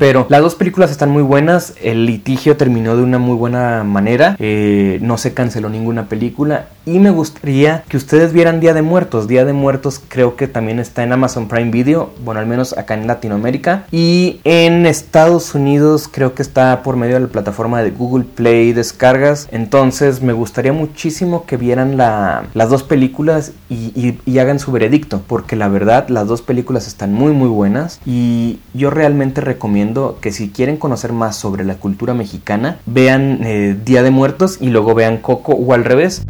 Pero 0.01 0.25
las 0.29 0.41
dos 0.41 0.55
películas 0.55 0.89
están 0.89 1.11
muy 1.11 1.21
buenas. 1.21 1.75
El 1.79 2.07
litigio 2.07 2.57
terminó 2.57 2.97
de 2.97 3.03
una 3.03 3.19
muy 3.19 3.35
buena 3.35 3.83
manera. 3.83 4.35
Eh, 4.39 4.97
no 5.03 5.19
se 5.19 5.35
canceló 5.35 5.69
ninguna 5.69 6.09
película. 6.09 6.69
Y 6.87 6.97
me 6.97 7.11
gustaría 7.11 7.83
que 7.87 7.97
ustedes 7.97 8.33
vieran 8.33 8.59
Día 8.59 8.73
de 8.73 8.81
Muertos. 8.81 9.27
Día 9.27 9.45
de 9.45 9.53
Muertos 9.53 10.01
creo 10.07 10.35
que 10.35 10.47
también 10.47 10.79
está 10.79 11.03
en 11.03 11.13
Amazon 11.13 11.47
Prime 11.47 11.69
Video. 11.69 12.09
Bueno, 12.25 12.39
al 12.39 12.47
menos 12.47 12.75
acá 12.75 12.95
en 12.95 13.05
Latinoamérica. 13.05 13.85
Y 13.91 14.39
en 14.43 14.87
Estados 14.87 15.53
Unidos 15.53 16.09
creo 16.11 16.33
que 16.33 16.41
está 16.41 16.81
por 16.81 16.95
medio 16.95 17.13
de 17.13 17.19
la 17.19 17.27
plataforma 17.27 17.83
de 17.83 17.91
Google 17.91 18.23
Play 18.23 18.73
Descargas. 18.73 19.49
Entonces 19.51 20.23
me 20.23 20.33
gustaría 20.33 20.73
muchísimo 20.73 21.45
que 21.45 21.57
vieran 21.57 21.95
la, 21.95 22.45
las 22.55 22.71
dos 22.71 22.81
películas 22.81 23.51
y, 23.69 24.17
hagan 24.39 24.57
su 24.57 24.71
veredicto. 24.71 25.21
Porque 25.27 25.55
la 25.55 25.67
verdad 25.67 26.09
las 26.09 26.25
dos 26.25 26.41
películas 26.41 26.87
están 26.87 27.13
muy 27.13 27.33
muy 27.33 27.49
buenas. 27.49 27.99
Y 28.03 28.57
yo 28.73 28.89
realmente 28.89 29.41
recomiendo 29.41 29.90
que 30.21 30.31
si 30.31 30.49
quieren 30.49 30.77
conocer 30.77 31.13
más 31.13 31.35
sobre 31.35 31.63
la 31.63 31.75
cultura 31.75 32.13
mexicana, 32.13 32.79
vean 32.85 33.39
eh, 33.43 33.75
Día 33.83 34.03
de 34.03 34.11
Muertos 34.11 34.57
y 34.61 34.69
luego 34.69 34.93
vean 34.93 35.17
Coco 35.17 35.53
o 35.53 35.73
al 35.73 35.83
revés. 35.83 36.25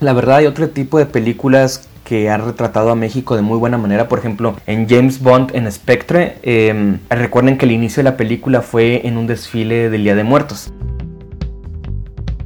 La 0.00 0.12
verdad 0.12 0.36
hay 0.36 0.46
otro 0.46 0.68
tipo 0.68 0.98
de 0.98 1.06
películas 1.06 1.88
que 2.04 2.30
ha 2.30 2.36
retratado 2.36 2.90
a 2.90 2.94
México 2.94 3.34
de 3.34 3.42
muy 3.42 3.58
buena 3.58 3.78
manera. 3.78 4.08
Por 4.08 4.18
ejemplo, 4.18 4.54
en 4.66 4.88
James 4.88 5.20
Bond 5.20 5.50
en 5.54 5.70
Spectre, 5.70 6.38
em, 6.42 6.98
recuerden 7.10 7.58
que 7.58 7.66
el 7.66 7.72
inicio 7.72 8.02
de 8.02 8.10
la 8.10 8.16
película 8.16 8.62
fue 8.62 9.06
en 9.06 9.16
un 9.16 9.26
desfile 9.26 9.90
del 9.90 10.04
Día 10.04 10.14
de 10.14 10.22
Muertos. 10.22 10.72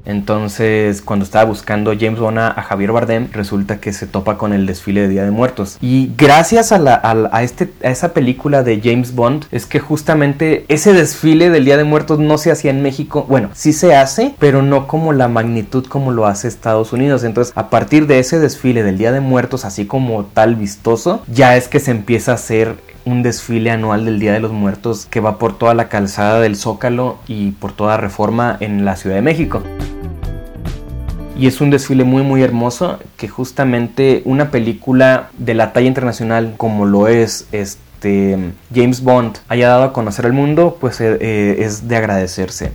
Entonces, 0.04 1.02
cuando 1.02 1.24
estaba 1.24 1.44
buscando 1.44 1.92
James 1.98 2.18
Bond 2.18 2.38
a, 2.38 2.52
Javier 2.62 2.92
Bardem, 2.92 3.28
resulta 3.32 3.80
que 3.80 3.92
se 3.92 4.06
topa 4.06 4.38
con 4.38 4.52
el 4.52 4.66
desfile 4.66 5.02
de 5.02 5.08
Día 5.08 5.24
de 5.24 5.30
Muertos. 5.30 5.78
Y 5.80 6.12
gracias 6.16 6.72
a, 6.72 7.42
este, 7.42 7.72
a 7.82 7.90
esa 7.90 8.12
película 8.12 8.62
de 8.62 8.80
James 8.82 9.14
Bond, 9.14 9.46
es 9.50 9.66
que 9.66 9.80
justamente 9.80 10.64
ese 10.68 10.92
desfile 10.92 11.50
del 11.50 11.64
Día 11.64 11.76
de 11.76 11.84
Muertos 11.84 12.18
no 12.18 12.38
se 12.38 12.50
hacía 12.50 12.70
en 12.70 12.82
México. 12.82 13.26
Bueno, 13.28 13.50
sí 13.54 13.72
se 13.72 13.94
hace, 13.94 14.34
pero 14.38 14.62
no 14.62 14.86
como 14.86 15.12
la 15.12 15.28
magnitud 15.28 15.86
como 15.86 16.12
lo 16.12 16.26
hace 16.26 16.48
Estados 16.48 16.92
Unidos. 16.92 17.24
Entonces, 17.24 17.52
a 17.56 17.70
partir 17.70 18.06
de 18.06 18.18
ese 18.18 18.38
desfile 18.38 18.82
del 18.82 18.98
Día 18.98 19.12
de 19.12 19.20
Muertos, 19.20 19.64
así 19.64 19.86
como 19.86 20.24
tal 20.24 20.56
vistoso, 20.56 21.22
ya 21.28 21.56
es 21.56 21.68
que 21.68 21.80
se 21.80 21.90
empieza 21.90 22.32
a 22.32 22.34
hacer 22.34 22.76
un 23.10 23.22
desfile 23.22 23.70
anual 23.70 24.04
del 24.04 24.20
Día 24.20 24.32
de 24.32 24.40
los 24.40 24.52
Muertos 24.52 25.06
que 25.06 25.20
va 25.20 25.38
por 25.38 25.58
toda 25.58 25.74
la 25.74 25.88
calzada 25.88 26.40
del 26.40 26.56
Zócalo 26.56 27.18
y 27.26 27.50
por 27.52 27.72
toda 27.72 27.96
reforma 27.96 28.56
en 28.60 28.84
la 28.84 28.96
Ciudad 28.96 29.16
de 29.16 29.22
México 29.22 29.62
y 31.40 31.46
es 31.46 31.60
un 31.60 31.70
desfile 31.70 32.04
muy 32.04 32.22
muy 32.22 32.42
hermoso 32.42 32.98
que 33.16 33.26
justamente 33.26 34.22
una 34.26 34.50
película 34.50 35.30
de 35.38 35.54
la 35.54 35.72
talla 35.72 35.88
internacional 35.88 36.54
como 36.58 36.84
lo 36.84 37.08
es 37.08 37.48
este 37.50 38.36
James 38.74 39.02
Bond 39.02 39.38
haya 39.48 39.68
dado 39.68 39.84
a 39.84 39.92
conocer 39.92 40.26
al 40.26 40.34
mundo 40.34 40.76
pues 40.80 41.00
eh, 41.00 41.16
eh, 41.20 41.56
es 41.60 41.88
de 41.88 41.96
agradecerse. 41.96 42.74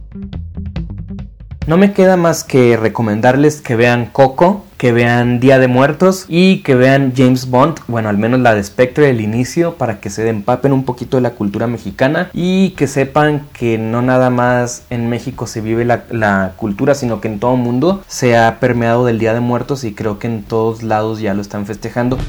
No 1.68 1.78
me 1.78 1.94
queda 1.94 2.16
más 2.16 2.44
que 2.44 2.78
recomendarles 2.78 3.60
que 3.60 3.76
vean 3.76 4.06
Coco, 4.06 4.64
que 4.78 4.92
vean 4.92 5.40
Día 5.40 5.58
de 5.58 5.68
Muertos 5.68 6.26
y 6.28 6.60
que 6.60 6.76
vean 6.76 7.14
James 7.18 7.50
Bond, 7.50 7.80
bueno, 7.88 8.08
al 8.08 8.20
menos 8.20 8.40
la 8.40 8.54
de 8.54 8.64
Spectre 8.64 9.08
del 9.08 9.20
inicio, 9.20 9.74
para 9.74 10.00
que 10.00 10.12
se 10.12 10.30
empapen 10.30 10.72
un 10.74 10.86
poquito 10.86 11.18
de 11.18 11.22
la 11.22 11.32
cultura 11.32 11.66
mexicana 11.66 12.30
y 12.34 12.72
que 12.72 12.86
sepan 12.86 13.48
que 13.52 13.80
no 13.80 14.04
nada 14.04 14.30
más 14.30 14.84
en 14.92 15.10
México 15.10 15.48
se 15.48 15.62
vive 15.62 15.86
la, 15.86 16.54
cultura, 16.56 16.94
sino 16.94 17.20
que 17.20 17.30
en 17.30 17.40
todo 17.40 17.56
el 17.56 17.62
mundo 17.62 18.04
se 18.08 18.38
ha 18.38 18.60
permeado 18.60 19.04
del 19.04 19.18
Día 19.18 19.34
de 19.34 19.40
Muertos 19.40 19.86
y 19.86 19.96
creo 19.96 20.20
que 20.20 20.28
en 20.28 20.44
todos 20.44 20.84
lados 20.84 21.20
ya 21.20 21.34
lo 21.34 21.42
están 21.42 21.66
festejando 21.66 22.20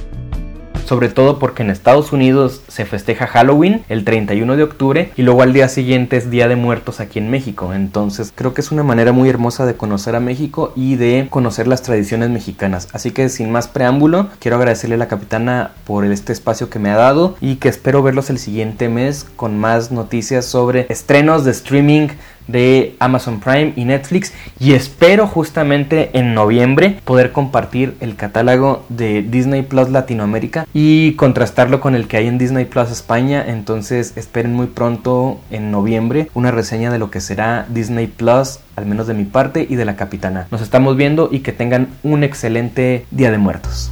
sobre 0.86 1.08
todo 1.08 1.38
porque 1.38 1.62
en 1.62 1.70
Estados 1.70 2.12
Unidos 2.12 2.62
se 2.68 2.84
festeja 2.84 3.26
Halloween 3.26 3.84
el 3.88 4.04
31 4.04 4.56
de 4.56 4.62
octubre 4.62 5.12
y 5.16 5.22
luego 5.22 5.42
al 5.42 5.52
día 5.52 5.68
siguiente 5.68 6.16
es 6.16 6.30
Día 6.30 6.48
de 6.48 6.56
Muertos 6.56 7.00
aquí 7.00 7.18
en 7.18 7.30
México. 7.30 7.74
Entonces 7.74 8.32
creo 8.34 8.54
que 8.54 8.60
es 8.60 8.70
una 8.70 8.82
manera 8.82 9.12
muy 9.12 9.28
hermosa 9.28 9.66
de 9.66 9.74
conocer 9.74 10.14
a 10.14 10.20
México 10.20 10.72
y 10.76 10.96
de 10.96 11.26
conocer 11.30 11.66
las 11.66 11.82
tradiciones 11.82 12.30
mexicanas. 12.30 12.88
Así 12.92 13.10
que 13.10 13.28
sin 13.28 13.50
más 13.50 13.68
preámbulo, 13.68 14.28
quiero 14.38 14.56
agradecerle 14.56 14.94
a 14.94 14.98
la 14.98 15.08
capitana 15.08 15.72
por 15.84 16.04
este 16.04 16.32
espacio 16.32 16.70
que 16.70 16.78
me 16.78 16.90
ha 16.90 16.96
dado 16.96 17.36
y 17.40 17.56
que 17.56 17.68
espero 17.68 18.02
verlos 18.02 18.30
el 18.30 18.38
siguiente 18.38 18.88
mes 18.88 19.26
con 19.36 19.58
más 19.58 19.90
noticias 19.90 20.46
sobre 20.46 20.86
estrenos 20.88 21.44
de 21.44 21.50
streaming 21.50 22.08
de 22.46 22.94
Amazon 22.98 23.40
Prime 23.40 23.72
y 23.76 23.84
Netflix. 23.84 24.32
Y 24.58 24.72
espero 24.72 25.26
justamente 25.26 26.10
en 26.12 26.34
noviembre 26.34 26.98
poder 27.04 27.32
compartir 27.32 27.96
el 28.00 28.16
catálogo 28.16 28.84
de 28.88 29.22
Disney 29.22 29.62
Plus 29.62 29.90
Latinoamérica 29.90 30.66
y 30.72 31.12
contrastarlo 31.12 31.80
con 31.80 31.94
el 31.94 32.08
que 32.08 32.18
hay 32.18 32.26
en 32.26 32.38
Disney 32.38 32.64
Plus 32.64 32.90
España. 32.90 33.44
Entonces 33.46 34.16
esperen 34.16 34.54
muy 34.54 34.66
pronto 34.66 35.40
en 35.50 35.70
noviembre 35.70 36.28
una 36.34 36.50
reseña 36.50 36.90
de 36.90 36.98
lo 36.98 37.10
que 37.10 37.20
será 37.20 37.66
Disney 37.68 38.06
Plus 38.06 38.60
al 38.76 38.86
menos 38.86 39.06
de 39.06 39.14
mi 39.14 39.24
parte 39.24 39.66
y 39.68 39.76
de 39.76 39.84
la 39.84 39.96
capitana. 39.96 40.48
Nos 40.50 40.60
estamos 40.60 40.96
viendo 40.96 41.30
y 41.32 41.40
que 41.40 41.52
tengan 41.52 41.88
un 42.02 42.24
excelente 42.24 43.06
día 43.10 43.30
de 43.30 43.38
muertos 43.38 43.90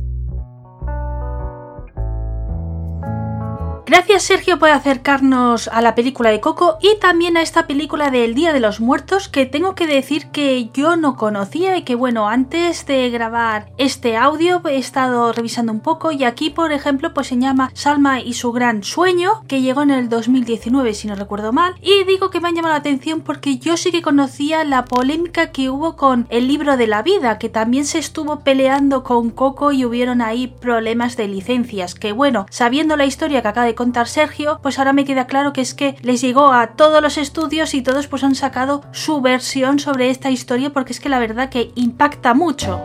Gracias 3.86 4.22
Sergio 4.22 4.58
por 4.58 4.70
acercarnos 4.70 5.68
a 5.68 5.82
la 5.82 5.94
película 5.94 6.30
de 6.30 6.40
Coco 6.40 6.78
y 6.80 6.98
también 7.00 7.36
a 7.36 7.42
esta 7.42 7.66
película 7.66 8.10
del 8.10 8.34
Día 8.34 8.54
de 8.54 8.60
los 8.60 8.80
Muertos 8.80 9.28
que 9.28 9.44
tengo 9.44 9.74
que 9.74 9.86
decir 9.86 10.28
que 10.28 10.70
yo 10.72 10.96
no 10.96 11.16
conocía 11.16 11.76
y 11.76 11.82
que 11.82 11.94
bueno, 11.94 12.26
antes 12.26 12.86
de 12.86 13.10
grabar 13.10 13.70
este 13.76 14.16
audio 14.16 14.62
he 14.66 14.78
estado 14.78 15.30
revisando 15.34 15.70
un 15.70 15.80
poco 15.80 16.12
y 16.12 16.24
aquí 16.24 16.48
por 16.48 16.72
ejemplo 16.72 17.12
pues 17.12 17.26
se 17.26 17.36
llama 17.36 17.70
Salma 17.74 18.20
y 18.22 18.32
su 18.32 18.52
gran 18.52 18.82
sueño 18.84 19.44
que 19.48 19.60
llegó 19.60 19.82
en 19.82 19.90
el 19.90 20.08
2019 20.08 20.94
si 20.94 21.06
no 21.06 21.14
recuerdo 21.14 21.52
mal 21.52 21.74
y 21.82 22.04
digo 22.04 22.30
que 22.30 22.40
me 22.40 22.48
han 22.48 22.54
llamado 22.54 22.72
la 22.72 22.80
atención 22.80 23.20
porque 23.20 23.58
yo 23.58 23.76
sí 23.76 23.92
que 23.92 24.00
conocía 24.00 24.64
la 24.64 24.86
polémica 24.86 25.52
que 25.52 25.68
hubo 25.68 25.94
con 25.94 26.26
el 26.30 26.48
libro 26.48 26.78
de 26.78 26.86
la 26.86 27.02
vida 27.02 27.38
que 27.38 27.50
también 27.50 27.84
se 27.84 27.98
estuvo 27.98 28.40
peleando 28.40 29.04
con 29.04 29.28
Coco 29.28 29.72
y 29.72 29.84
hubieron 29.84 30.22
ahí 30.22 30.46
problemas 30.46 31.18
de 31.18 31.28
licencias 31.28 31.94
que 31.94 32.12
bueno, 32.12 32.46
sabiendo 32.48 32.96
la 32.96 33.04
historia 33.04 33.42
que 33.42 33.48
acaba 33.48 33.66
de 33.66 33.73
contar 33.74 34.08
Sergio, 34.08 34.58
pues 34.62 34.78
ahora 34.78 34.92
me 34.92 35.04
queda 35.04 35.26
claro 35.26 35.52
que 35.52 35.60
es 35.60 35.74
que 35.74 35.96
les 36.02 36.20
llegó 36.20 36.52
a 36.52 36.68
todos 36.68 37.02
los 37.02 37.18
estudios 37.18 37.74
y 37.74 37.82
todos 37.82 38.06
pues 38.06 38.24
han 38.24 38.34
sacado 38.34 38.82
su 38.92 39.20
versión 39.20 39.78
sobre 39.78 40.10
esta 40.10 40.30
historia 40.30 40.70
porque 40.70 40.92
es 40.92 41.00
que 41.00 41.08
la 41.08 41.18
verdad 41.18 41.48
que 41.48 41.72
impacta 41.74 42.34
mucho. 42.34 42.80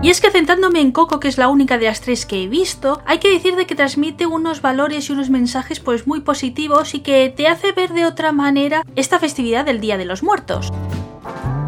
Y 0.00 0.10
es 0.10 0.20
que 0.20 0.30
centrándome 0.30 0.80
en 0.80 0.92
Coco, 0.92 1.18
que 1.18 1.26
es 1.26 1.38
la 1.38 1.48
única 1.48 1.76
de 1.76 1.86
las 1.86 2.00
tres 2.00 2.24
que 2.24 2.44
he 2.44 2.48
visto, 2.48 3.02
hay 3.04 3.18
que 3.18 3.32
decir 3.32 3.56
de 3.56 3.66
que 3.66 3.74
transmite 3.74 4.26
unos 4.26 4.62
valores 4.62 5.08
y 5.08 5.12
unos 5.12 5.28
mensajes 5.28 5.80
pues 5.80 6.06
muy 6.06 6.20
positivos 6.20 6.94
y 6.94 7.00
que 7.00 7.32
te 7.36 7.48
hace 7.48 7.72
ver 7.72 7.92
de 7.92 8.06
otra 8.06 8.30
manera 8.30 8.84
esta 8.94 9.18
festividad 9.18 9.64
del 9.64 9.80
Día 9.80 9.98
de 9.98 10.04
los 10.04 10.22
Muertos. 10.22 10.72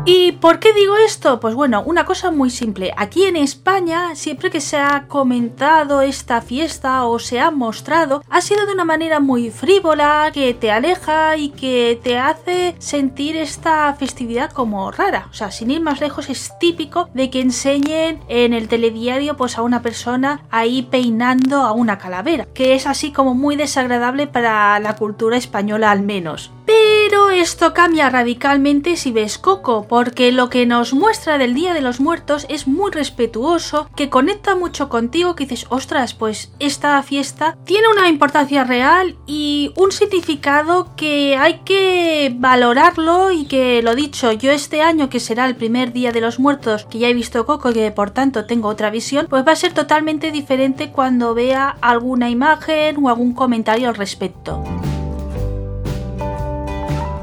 ¿Y 0.06 0.32
por 0.32 0.60
qué 0.60 0.72
digo 0.72 0.96
esto? 0.96 1.40
Pues 1.40 1.54
bueno, 1.54 1.82
una 1.84 2.06
cosa 2.06 2.30
muy 2.30 2.48
simple. 2.48 2.92
Aquí 2.96 3.26
en 3.26 3.36
España, 3.36 4.14
siempre 4.14 4.50
que 4.50 4.60
se 4.60 4.78
ha 4.78 5.06
comentado 5.08 6.00
esta 6.00 6.40
fiesta 6.40 7.04
o 7.04 7.18
se 7.18 7.38
ha 7.38 7.50
mostrado, 7.50 8.22
ha 8.30 8.40
sido 8.40 8.64
de 8.64 8.72
una 8.72 8.86
manera 8.86 9.20
muy 9.20 9.50
frívola, 9.50 10.30
que 10.32 10.54
te 10.54 10.70
aleja 10.70 11.36
y 11.36 11.50
que 11.50 12.00
te 12.02 12.18
hace 12.18 12.74
sentir 12.78 13.36
esta 13.36 13.94
festividad 13.94 14.50
como 14.50 14.90
rara. 14.90 15.28
O 15.30 15.34
sea, 15.34 15.50
sin 15.50 15.70
ir 15.70 15.82
más 15.82 16.00
lejos, 16.00 16.30
es 16.30 16.58
típico 16.58 17.10
de 17.12 17.28
que 17.28 17.40
enseñen 17.40 18.20
en 18.28 18.54
el 18.54 18.68
telediario 18.68 19.36
pues 19.36 19.58
a 19.58 19.62
una 19.62 19.82
persona 19.82 20.42
ahí 20.50 20.82
peinando 20.82 21.60
a 21.60 21.72
una 21.72 21.98
calavera, 21.98 22.46
que 22.54 22.74
es 22.74 22.86
así 22.86 23.12
como 23.12 23.34
muy 23.34 23.54
desagradable 23.54 24.26
para 24.26 24.80
la 24.80 24.96
cultura 24.96 25.36
española 25.36 25.90
al 25.90 26.02
menos. 26.02 26.52
Pero 26.64 26.99
esto 27.40 27.72
cambia 27.72 28.10
radicalmente 28.10 28.96
si 28.96 29.12
ves 29.12 29.38
Coco, 29.38 29.86
porque 29.88 30.30
lo 30.30 30.50
que 30.50 30.66
nos 30.66 30.92
muestra 30.92 31.38
del 31.38 31.54
Día 31.54 31.74
de 31.74 31.80
los 31.80 31.98
Muertos 31.98 32.46
es 32.48 32.66
muy 32.66 32.90
respetuoso, 32.90 33.88
que 33.96 34.10
conecta 34.10 34.54
mucho 34.54 34.88
contigo, 34.88 35.34
que 35.34 35.46
dices, 35.46 35.66
ostras, 35.70 36.14
pues 36.14 36.52
esta 36.58 37.02
fiesta 37.02 37.56
tiene 37.64 37.88
una 37.88 38.08
importancia 38.08 38.64
real 38.64 39.16
y 39.26 39.72
un 39.76 39.90
significado 39.90 40.94
que 40.96 41.36
hay 41.36 41.60
que 41.64 42.34
valorarlo 42.36 43.32
y 43.32 43.46
que 43.46 43.82
lo 43.82 43.94
dicho, 43.94 44.32
yo 44.32 44.52
este 44.52 44.82
año 44.82 45.08
que 45.08 45.18
será 45.18 45.46
el 45.46 45.56
primer 45.56 45.92
Día 45.92 46.12
de 46.12 46.20
los 46.20 46.38
Muertos, 46.38 46.84
que 46.84 46.98
ya 46.98 47.08
he 47.08 47.14
visto 47.14 47.46
Coco 47.46 47.70
y 47.70 47.74
que 47.74 47.90
por 47.90 48.10
tanto 48.10 48.44
tengo 48.44 48.68
otra 48.68 48.90
visión, 48.90 49.26
pues 49.28 49.46
va 49.46 49.52
a 49.52 49.56
ser 49.56 49.72
totalmente 49.72 50.30
diferente 50.30 50.92
cuando 50.92 51.34
vea 51.34 51.76
alguna 51.80 52.30
imagen 52.30 53.02
o 53.02 53.08
algún 53.08 53.32
comentario 53.32 53.88
al 53.88 53.94
respecto. 53.94 54.62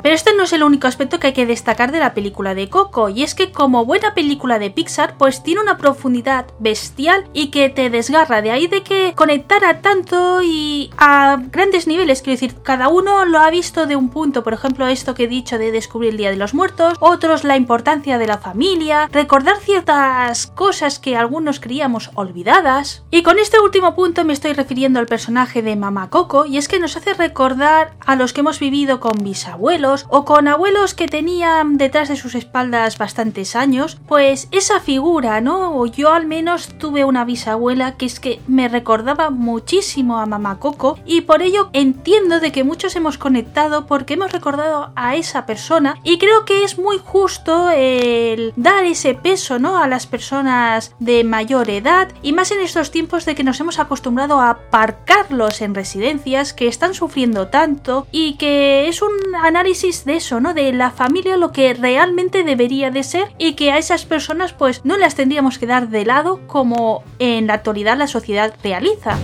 Pero 0.08 0.16
este 0.16 0.34
no 0.34 0.44
es 0.44 0.54
el 0.54 0.64
único 0.64 0.88
aspecto 0.88 1.20
que 1.20 1.28
hay 1.28 1.34
que 1.34 1.46
destacar 1.46 1.92
de 1.92 2.00
la 2.00 2.14
película 2.14 2.56
de 2.56 2.70
Coco, 2.70 3.10
y 3.10 3.24
es 3.24 3.36
que 3.36 3.52
como 3.52 3.84
buena 3.84 4.14
película 4.14 4.58
de 4.58 4.72
Pixar, 4.72 5.18
pues 5.18 5.44
tiene 5.44 5.60
una 5.60 5.78
profundidad 5.78 6.46
bestial 6.60 7.26
y 7.34 7.48
que 7.48 7.68
te 7.68 7.90
desgarra, 7.90 8.42
de 8.42 8.52
ahí 8.52 8.68
de 8.68 8.84
que 8.84 9.12
conectara 9.18 9.82
tanto 9.82 10.42
y 10.42 10.92
a 10.98 11.42
grandes 11.52 11.88
niveles, 11.88 12.22
quiero 12.22 12.40
decir, 12.40 12.56
cada 12.64 12.88
uno 12.88 13.26
lo 13.26 13.40
ha 13.40 13.50
visto 13.50 13.86
de 13.86 13.98
un 13.98 14.08
punto, 14.08 14.46
por 14.46 14.54
ejemplo 14.54 14.88
esto 14.88 15.14
que 15.14 15.26
he 15.26 15.28
dicho 15.28 15.58
de 15.58 15.74
descubrir 15.74 16.12
el 16.12 16.18
Día 16.18 16.30
de 16.30 16.38
los 16.38 16.54
Muertos, 16.54 16.94
otros 17.02 17.44
la 17.44 17.58
importancia 17.58 18.18
de 18.18 18.28
la 18.28 18.38
familia, 18.38 19.10
recordar 19.12 19.58
ciertas 19.58 20.48
cosas 20.48 21.00
que 21.00 21.18
algunos 21.18 21.60
creíamos 21.60 22.12
olvidadas, 22.14 23.04
y 23.12 23.24
con 23.24 23.40
este 23.40 23.60
último 23.60 23.94
punto 23.94 24.24
me 24.24 24.32
estoy 24.32 24.54
refiriendo 24.54 25.00
al 25.00 25.06
personaje 25.06 25.62
de 25.62 25.76
Mamá 25.76 26.10
Coco, 26.10 26.46
y 26.46 26.58
es 26.58 26.70
que 26.70 26.80
nos 26.80 26.96
hace 26.96 27.14
recordar 27.14 27.98
a 28.06 28.16
los 28.16 28.32
que 28.32 28.40
hemos 28.40 28.62
vivido 28.62 29.02
con 29.02 29.22
bisabuelos, 29.22 29.97
o 30.10 30.26
con 30.26 30.48
abuelos 30.48 30.94
que 30.94 31.08
tenían 31.08 31.78
detrás 31.78 32.10
de 32.10 32.16
sus 32.16 32.36
espaldas 32.36 32.98
bastantes 32.98 33.56
años, 33.56 33.98
pues 34.08 34.48
esa 34.52 34.80
figura, 34.80 35.42
¿no? 35.42 35.78
O 35.78 35.86
yo 35.86 36.14
al 36.14 36.26
menos 36.26 36.78
tuve 36.78 37.06
una 37.06 37.26
bisabuela 37.26 37.96
que 37.98 38.06
es 38.06 38.20
que 38.20 38.40
me 38.48 38.68
recordaba 38.68 39.30
muchísimo 39.30 40.20
a 40.20 40.26
mamá 40.26 40.60
Coco 40.60 41.00
y 41.06 41.22
por 41.22 41.42
ello 41.42 41.70
entiendo 41.74 42.40
de 42.40 42.52
que 42.52 42.64
muchos 42.64 42.96
hemos 42.96 43.18
conectado 43.18 43.88
porque 43.88 44.16
hemos 44.16 44.32
recordado 44.32 44.92
a 44.96 45.16
esa 45.16 45.46
persona 45.46 45.98
y 46.04 46.18
creo 46.18 46.46
que 46.46 46.64
es 46.64 46.78
muy 46.78 46.98
justo 46.98 47.70
el 47.70 48.54
dar 48.56 48.86
ese 48.86 49.14
peso, 49.14 49.60
¿no? 49.60 49.78
A 49.78 49.88
las 49.88 50.08
personas 50.08 50.94
de 51.00 51.24
mayor 51.24 51.70
edad 51.70 52.10
y 52.22 52.34
más 52.34 52.52
en 52.52 52.62
estos 52.62 52.92
tiempos 52.92 53.26
de 53.26 53.36
que 53.36 53.44
nos 53.44 53.60
hemos 53.60 53.80
acostumbrado 53.80 54.40
a 54.40 54.50
aparcarlos 54.50 55.62
en 55.62 55.76
residencias 55.76 56.54
que 56.54 56.68
están 56.68 56.94
sufriendo 56.94 57.48
tanto 57.48 58.08
y 58.12 58.34
que 58.38 58.88
es 58.88 59.02
un 59.02 59.12
análisis 59.42 59.87
de 59.88 60.18
eso, 60.18 60.40
¿no? 60.42 60.54
De 60.54 60.74
la 60.74 60.92
familia 60.92 61.38
lo 61.38 61.52
que 61.52 61.74
realmente 61.74 62.44
debería 62.44 62.92
de 62.92 63.04
ser 63.04 63.34
y 63.38 63.54
que 63.54 63.72
a 63.72 63.78
esas 63.78 64.06
personas 64.06 64.52
pues 64.52 64.84
no 64.84 64.98
las 64.98 65.16
tendríamos 65.16 65.58
que 65.58 65.66
dar 65.66 65.88
de 65.88 66.06
lado 66.06 66.46
como 66.48 67.04
en 67.20 67.48
la 67.48 67.54
actualidad 67.54 67.98
la 67.98 68.08
sociedad 68.08 68.54
realiza. 68.64 69.18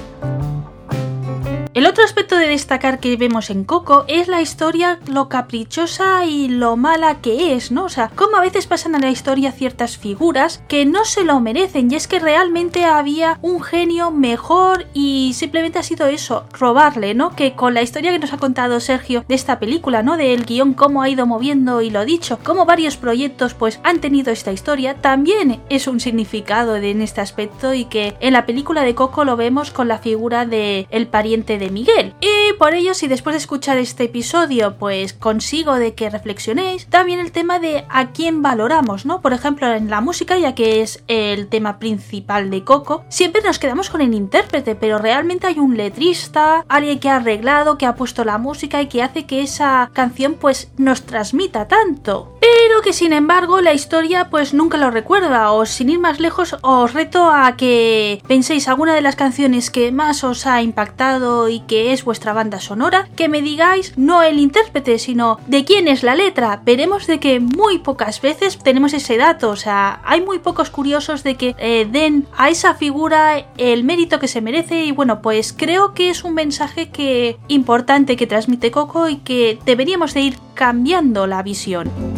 El 1.73 1.87
otro 1.87 2.03
aspecto 2.03 2.37
de 2.37 2.47
destacar 2.47 2.99
que 2.99 3.17
vemos 3.17 3.49
en 3.49 3.63
Coco 3.63 4.05
es 4.07 4.27
la 4.27 4.41
historia, 4.41 4.99
lo 5.07 5.27
caprichosa 5.27 6.23
y 6.23 6.47
lo 6.47 6.77
mala 6.77 7.19
que 7.19 7.55
es, 7.55 7.71
¿no? 7.71 7.85
O 7.85 7.89
sea, 7.89 8.11
cómo 8.13 8.37
a 8.37 8.41
veces 8.41 8.67
pasan 8.67 8.93
a 8.93 8.99
la 8.99 9.09
historia 9.09 9.51
ciertas 9.51 9.97
figuras 9.97 10.61
que 10.67 10.85
no 10.85 11.03
se 11.03 11.23
lo 11.23 11.39
merecen 11.39 11.91
y 11.91 11.95
es 11.95 12.07
que 12.07 12.19
realmente 12.19 12.85
había 12.85 13.39
un 13.41 13.59
genio 13.59 14.11
mejor 14.11 14.85
y 14.93 15.31
simplemente 15.33 15.79
ha 15.79 15.83
sido 15.83 16.05
eso, 16.05 16.45
robarle, 16.51 17.15
¿no? 17.15 17.35
Que 17.35 17.55
con 17.55 17.73
la 17.73 17.81
historia 17.81 18.11
que 18.11 18.19
nos 18.19 18.33
ha 18.33 18.37
contado 18.37 18.79
Sergio 18.79 19.25
de 19.27 19.33
esta 19.33 19.57
película, 19.57 20.03
¿no? 20.03 20.15
Del 20.15 20.45
guion, 20.45 20.75
cómo 20.75 21.01
ha 21.01 21.09
ido 21.09 21.25
moviendo 21.25 21.81
y 21.81 21.89
lo 21.89 22.05
dicho, 22.05 22.37
cómo 22.43 22.67
varios 22.67 22.97
proyectos 22.97 23.55
pues 23.55 23.79
han 23.83 23.99
tenido 23.99 24.31
esta 24.31 24.51
historia, 24.51 25.01
también 25.01 25.59
es 25.69 25.87
un 25.87 25.99
significado 25.99 26.75
en 26.75 27.01
este 27.01 27.21
aspecto 27.21 27.73
y 27.73 27.85
que 27.85 28.15
en 28.19 28.33
la 28.33 28.45
película 28.45 28.83
de 28.83 28.93
Coco 28.93 29.25
lo 29.25 29.37
vemos 29.37 29.71
con 29.71 29.87
la 29.87 29.97
figura 29.97 30.45
de 30.45 30.85
el 30.91 31.07
pariente 31.07 31.57
de 31.57 31.62
Miguel. 31.69 32.13
Y 32.21 32.53
por 32.57 32.73
ello, 32.73 32.93
si 32.93 33.07
después 33.07 33.33
de 33.33 33.39
escuchar 33.39 33.77
este 33.77 34.05
episodio, 34.05 34.77
pues 34.77 35.13
consigo 35.13 35.75
de 35.75 35.93
que 35.93 36.09
reflexionéis, 36.09 36.87
también 36.87 37.19
el 37.19 37.31
tema 37.31 37.59
de 37.59 37.85
a 37.89 38.11
quién 38.11 38.41
valoramos, 38.41 39.05
¿no? 39.05 39.21
Por 39.21 39.33
ejemplo, 39.33 39.71
en 39.73 39.89
la 39.89 40.01
música, 40.01 40.37
ya 40.37 40.55
que 40.55 40.81
es 40.81 41.03
el 41.07 41.47
tema 41.47 41.79
principal 41.79 42.49
de 42.49 42.63
Coco, 42.63 43.03
siempre 43.09 43.41
nos 43.41 43.59
quedamos 43.59 43.89
con 43.89 44.01
el 44.01 44.13
intérprete, 44.13 44.75
pero 44.75 44.97
realmente 44.97 45.47
hay 45.47 45.59
un 45.59 45.77
letrista, 45.77 46.65
alguien 46.67 46.99
que 46.99 47.09
ha 47.09 47.17
arreglado, 47.17 47.77
que 47.77 47.85
ha 47.85 47.95
puesto 47.95 48.23
la 48.23 48.37
música 48.37 48.81
y 48.81 48.87
que 48.87 49.03
hace 49.03 49.25
que 49.25 49.41
esa 49.41 49.89
canción 49.93 50.35
pues 50.39 50.71
nos 50.77 51.03
transmita 51.03 51.67
tanto. 51.67 52.37
Que 52.81 52.93
sin 52.93 53.13
embargo 53.13 53.61
la 53.61 53.73
historia 53.73 54.29
pues 54.29 54.53
nunca 54.53 54.77
lo 54.77 54.91
recuerda, 54.91 55.51
o 55.51 55.65
sin 55.65 55.89
ir 55.89 55.99
más 55.99 56.19
lejos 56.19 56.57
os 56.61 56.93
reto 56.93 57.29
a 57.29 57.55
que 57.55 58.21
penséis 58.27 58.67
alguna 58.67 58.95
de 58.95 59.01
las 59.01 59.15
canciones 59.15 59.69
que 59.69 59.91
más 59.91 60.23
os 60.23 60.45
ha 60.45 60.61
impactado 60.61 61.49
y 61.49 61.61
que 61.61 61.93
es 61.93 62.03
vuestra 62.03 62.33
banda 62.33 62.59
sonora, 62.59 63.07
que 63.15 63.29
me 63.29 63.41
digáis 63.41 63.97
no 63.97 64.23
el 64.23 64.39
intérprete, 64.39 64.99
sino 64.99 65.39
de 65.47 65.65
quién 65.65 65.87
es 65.87 66.03
la 66.03 66.15
letra. 66.15 66.61
Veremos 66.63 67.07
de 67.07 67.19
que 67.19 67.39
muy 67.39 67.79
pocas 67.79 68.21
veces 68.21 68.57
tenemos 68.57 68.93
ese 68.93 69.17
dato, 69.17 69.49
o 69.49 69.55
sea, 69.55 70.01
hay 70.03 70.21
muy 70.21 70.39
pocos 70.39 70.69
curiosos 70.69 71.23
de 71.23 71.35
que 71.35 71.55
eh, 71.57 71.87
den 71.89 72.27
a 72.37 72.49
esa 72.49 72.75
figura 72.75 73.45
el 73.57 73.83
mérito 73.83 74.19
que 74.19 74.27
se 74.27 74.41
merece 74.41 74.85
y 74.85 74.91
bueno, 74.91 75.21
pues 75.21 75.53
creo 75.53 75.93
que 75.93 76.09
es 76.09 76.23
un 76.23 76.33
mensaje 76.33 76.89
que 76.89 77.37
importante 77.47 78.15
que 78.15 78.27
transmite 78.27 78.71
Coco 78.71 79.09
y 79.09 79.17
que 79.17 79.59
deberíamos 79.65 80.13
de 80.13 80.21
ir 80.21 80.37
cambiando 80.53 81.27
la 81.27 81.43
visión. 81.43 82.12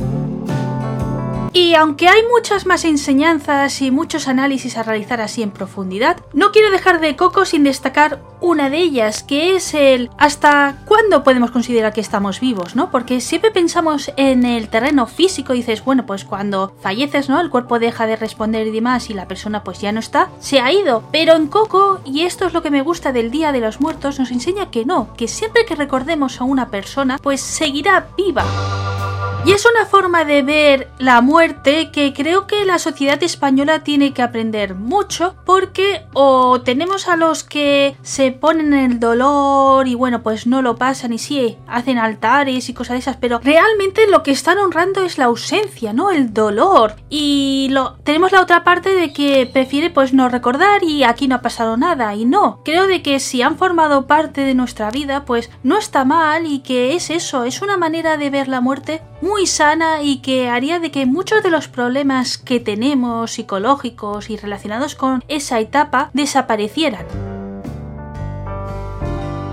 Y 1.55 1.73
aunque 1.73 2.09
hay 2.09 2.21
muchas 2.29 2.65
más 2.65 2.83
enseñanzas 2.83 3.81
y 3.81 3.89
muchos 3.89 4.27
análisis 4.27 4.75
a 4.75 4.83
realizar 4.83 5.21
así 5.21 5.41
en 5.41 5.51
profundidad, 5.51 6.17
no 6.33 6.51
quiero 6.51 6.69
dejar 6.69 6.99
de 6.99 7.15
Coco 7.15 7.45
sin 7.45 7.63
destacar 7.63 8.21
una 8.41 8.69
de 8.69 8.79
ellas, 8.79 9.23
que 9.23 9.55
es 9.55 9.73
el 9.73 10.09
hasta 10.17 10.75
cuándo 10.83 11.23
podemos 11.23 11.51
considerar 11.51 11.93
que 11.93 12.01
estamos 12.01 12.41
vivos, 12.41 12.75
¿no? 12.75 12.91
Porque 12.91 13.21
siempre 13.21 13.51
pensamos 13.51 14.11
en 14.17 14.43
el 14.43 14.67
terreno 14.67 15.07
físico 15.07 15.53
y 15.53 15.59
dices, 15.59 15.85
bueno, 15.85 16.05
pues 16.05 16.25
cuando 16.25 16.75
falleces, 16.81 17.29
¿no? 17.29 17.39
El 17.39 17.49
cuerpo 17.49 17.79
deja 17.79 18.05
de 18.05 18.17
responder 18.17 18.67
y 18.67 18.71
demás 18.71 19.09
y 19.09 19.13
la 19.13 19.29
persona 19.29 19.63
pues 19.63 19.79
ya 19.79 19.93
no 19.93 20.01
está, 20.01 20.27
se 20.41 20.59
ha 20.59 20.73
ido. 20.73 21.03
Pero 21.13 21.37
en 21.37 21.47
Coco, 21.47 22.01
y 22.03 22.23
esto 22.23 22.47
es 22.47 22.53
lo 22.53 22.63
que 22.63 22.69
me 22.69 22.81
gusta 22.81 23.13
del 23.13 23.31
Día 23.31 23.53
de 23.53 23.61
los 23.61 23.79
Muertos, 23.79 24.19
nos 24.19 24.31
enseña 24.31 24.71
que 24.71 24.83
no, 24.83 25.13
que 25.15 25.29
siempre 25.29 25.65
que 25.65 25.75
recordemos 25.75 26.41
a 26.41 26.43
una 26.43 26.69
persona, 26.69 27.17
pues 27.17 27.39
seguirá 27.39 28.07
viva. 28.17 28.43
Y 29.45 29.51
es 29.51 29.63
una 29.63 29.85
forma 29.85 30.25
de 30.25 30.41
ver 30.41 30.87
la 30.97 31.21
muerte 31.21 31.44
que 31.91 32.13
creo 32.15 32.47
que 32.47 32.65
la 32.65 32.79
sociedad 32.79 33.21
española 33.21 33.83
tiene 33.83 34.13
que 34.13 34.21
aprender 34.21 34.75
mucho 34.75 35.35
porque 35.45 36.05
o 36.13 36.61
tenemos 36.61 37.07
a 37.07 37.15
los 37.15 37.43
que 37.43 37.95
se 38.01 38.31
ponen 38.31 38.73
en 38.73 38.91
el 38.91 38.99
dolor 38.99 39.87
y 39.87 39.95
bueno 39.95 40.23
pues 40.23 40.47
no 40.47 40.61
lo 40.61 40.75
pasan 40.75 41.13
y 41.13 41.19
sí 41.19 41.57
hacen 41.67 41.97
altares 41.97 42.69
y 42.69 42.73
cosas 42.73 42.95
de 42.95 42.99
esas 42.99 43.17
pero 43.17 43.39
realmente 43.39 44.07
lo 44.07 44.23
que 44.23 44.31
están 44.31 44.57
honrando 44.57 45.03
es 45.03 45.17
la 45.17 45.25
ausencia 45.25 45.93
no 45.93 46.11
el 46.11 46.33
dolor. 46.33 46.95
Y 47.09 47.67
lo 47.71 47.97
tenemos 48.03 48.31
la 48.31 48.41
otra 48.41 48.63
parte 48.63 48.89
de 48.89 49.13
que 49.13 49.49
prefiere 49.51 49.89
pues 49.89 50.13
no 50.13 50.29
recordar 50.29 50.83
y 50.83 51.03
aquí 51.03 51.27
no 51.27 51.35
ha 51.35 51.41
pasado 51.41 51.77
nada 51.77 52.13
y 52.15 52.25
no. 52.25 52.61
Creo 52.63 52.87
de 52.87 53.01
que 53.01 53.19
si 53.19 53.41
han 53.41 53.57
formado 53.57 54.07
parte 54.07 54.41
de 54.41 54.55
nuestra 54.55 54.89
vida 54.91 55.25
pues 55.25 55.49
no 55.63 55.77
está 55.77 56.05
mal 56.05 56.45
y 56.45 56.59
que 56.59 56.95
es 56.95 57.09
eso 57.09 57.43
es 57.43 57.61
una 57.61 57.77
manera 57.77 58.17
de 58.17 58.29
ver 58.29 58.47
la 58.47 58.61
muerte 58.61 59.01
muy 59.25 59.47
sana 59.47 60.03
y 60.03 60.17
que 60.17 60.49
haría 60.49 60.79
de 60.79 60.91
que 60.91 61.07
muchos 61.07 61.41
de 61.41 61.49
los 61.49 61.67
problemas 61.67 62.37
que 62.37 62.59
tenemos 62.59 63.31
psicológicos 63.31 64.29
y 64.29 64.37
relacionados 64.37 64.93
con 64.93 65.23
esa 65.27 65.59
etapa 65.59 66.11
desaparecieran. 66.13 67.34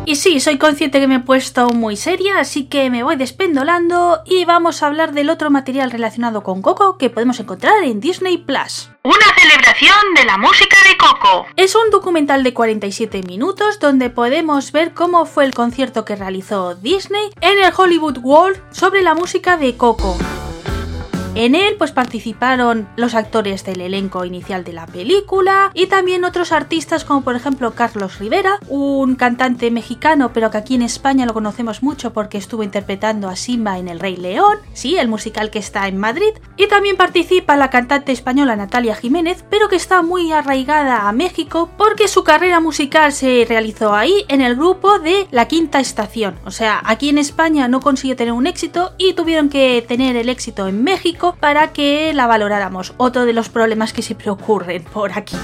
Y 0.04 0.16
sí, 0.16 0.40
soy 0.40 0.58
consciente 0.58 0.98
que 0.98 1.06
me 1.06 1.16
he 1.16 1.20
puesto 1.20 1.68
muy 1.68 1.96
seria, 1.96 2.40
así 2.40 2.64
que 2.64 2.90
me 2.90 3.04
voy 3.04 3.16
despendolando 3.16 4.22
y 4.24 4.44
vamos 4.44 4.82
a 4.82 4.88
hablar 4.88 5.12
del 5.12 5.30
otro 5.30 5.50
material 5.50 5.92
relacionado 5.92 6.42
con 6.42 6.60
Coco 6.60 6.98
que 6.98 7.08
podemos 7.08 7.38
encontrar 7.38 7.84
en 7.84 8.00
Disney 8.00 8.38
Plus. 8.38 8.90
Una 9.04 9.26
celebración 9.38 10.14
de 10.16 10.24
la 10.24 10.38
música 10.38 10.76
de 10.88 10.96
Coco. 10.96 11.46
Es 11.56 11.76
un 11.76 11.90
documental 11.90 12.42
de 12.42 12.52
47 12.52 13.22
minutos 13.22 13.78
donde 13.78 14.10
podemos 14.10 14.72
ver 14.72 14.92
cómo 14.92 15.24
fue 15.24 15.44
el 15.44 15.54
concierto 15.54 16.04
que 16.04 16.16
realizó 16.16 16.74
Disney 16.74 17.30
en 17.40 17.62
el 17.62 17.72
Hollywood 17.76 18.18
World 18.18 18.60
sobre 18.72 19.02
la 19.02 19.14
música 19.14 19.56
de 19.56 19.76
Coco. 19.76 20.16
En 21.34 21.54
él 21.54 21.76
pues 21.78 21.92
participaron 21.92 22.86
los 22.96 23.14
actores 23.14 23.64
del 23.64 23.80
elenco 23.80 24.26
inicial 24.26 24.64
de 24.64 24.74
la 24.74 24.86
película 24.86 25.70
y 25.72 25.86
también 25.86 26.26
otros 26.26 26.52
artistas 26.52 27.06
como 27.06 27.22
por 27.22 27.36
ejemplo 27.36 27.72
Carlos 27.72 28.18
Rivera, 28.18 28.58
un 28.68 29.14
cantante 29.14 29.70
mexicano 29.70 30.32
pero 30.34 30.50
que 30.50 30.58
aquí 30.58 30.74
en 30.74 30.82
España 30.82 31.24
lo 31.24 31.32
conocemos 31.32 31.82
mucho 31.82 32.12
porque 32.12 32.36
estuvo 32.36 32.62
interpretando 32.62 33.30
a 33.30 33.36
Simba 33.36 33.78
en 33.78 33.88
El 33.88 33.98
Rey 33.98 34.16
León, 34.16 34.58
sí, 34.74 34.98
el 34.98 35.08
musical 35.08 35.50
que 35.50 35.58
está 35.58 35.88
en 35.88 35.96
Madrid, 35.96 36.32
y 36.58 36.66
también 36.66 36.96
participa 36.96 37.56
la 37.56 37.70
cantante 37.70 38.12
española 38.12 38.54
Natalia 38.54 38.94
Jiménez 38.94 39.42
pero 39.48 39.70
que 39.70 39.76
está 39.76 40.02
muy 40.02 40.32
arraigada 40.32 41.08
a 41.08 41.12
México 41.12 41.70
porque 41.78 42.08
su 42.08 42.24
carrera 42.24 42.60
musical 42.60 43.10
se 43.10 43.46
realizó 43.48 43.94
ahí 43.94 44.26
en 44.28 44.42
el 44.42 44.54
grupo 44.54 44.98
de 44.98 45.26
La 45.30 45.48
Quinta 45.48 45.80
Estación, 45.80 46.38
o 46.44 46.50
sea, 46.50 46.82
aquí 46.84 47.08
en 47.08 47.16
España 47.16 47.68
no 47.68 47.80
consiguió 47.80 48.16
tener 48.16 48.34
un 48.34 48.46
éxito 48.46 48.92
y 48.98 49.14
tuvieron 49.14 49.48
que 49.48 49.82
tener 49.88 50.16
el 50.16 50.28
éxito 50.28 50.68
en 50.68 50.84
México 50.84 51.21
para 51.30 51.72
que 51.72 52.12
la 52.12 52.26
valoráramos. 52.26 52.94
Otro 52.96 53.24
de 53.24 53.32
los 53.32 53.48
problemas 53.48 53.92
que 53.92 54.02
siempre 54.02 54.30
ocurren 54.30 54.82
por 54.82 55.12
aquí. 55.16 55.36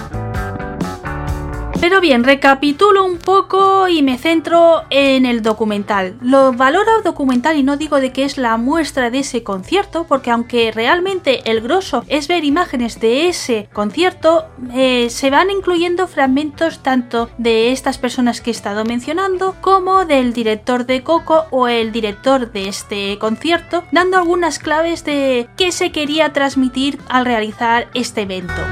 Pero 1.81 2.01
bien, 2.01 2.25
recapitulo 2.25 3.05
un 3.05 3.19
poco 3.19 3.87
y 3.87 4.03
me 4.03 4.19
centro 4.19 4.83
en 4.91 5.25
el 5.25 5.43
documental. 5.43 6.17
Lo 6.21 6.53
valoro 6.53 7.03
documental 7.05 7.57
y 7.57 7.63
no 7.63 7.77
digo 7.77 8.01
de 8.01 8.11
que 8.11 8.25
es 8.25 8.37
la 8.37 8.57
muestra 8.57 9.11
de 9.11 9.21
ese 9.21 9.45
concierto, 9.45 10.05
porque 10.09 10.33
aunque 10.33 10.73
realmente 10.73 11.49
el 11.49 11.61
grosso 11.61 12.05
es 12.09 12.27
ver 12.27 12.45
imágenes 12.45 12.99
de 12.99 13.29
ese 13.29 13.69
concierto, 13.73 14.47
eh, 14.75 15.09
se 15.09 15.31
van 15.31 15.51
incluyendo 15.51 16.09
fragmentos 16.09 16.83
tanto 16.83 17.31
de 17.39 17.71
estas 17.71 17.97
personas 17.97 18.41
que 18.41 18.51
he 18.51 18.53
estado 18.53 18.85
mencionando 18.85 19.55
como 19.61 20.05
del 20.05 20.33
director 20.33 20.85
de 20.85 21.05
Coco 21.05 21.47
o 21.51 21.69
el 21.69 21.93
director 21.93 22.51
de 22.51 22.69
este 22.69 23.19
concierto, 23.19 23.85
dando 23.93 24.19
algunas 24.19 24.59
claves 24.59 25.05
de 25.05 25.49
qué 25.57 25.71
se 25.71 25.93
quería 25.93 26.33
transmitir 26.33 26.99
al 27.09 27.25
realizar 27.25 27.89
este 27.95 28.23
evento. 28.23 28.63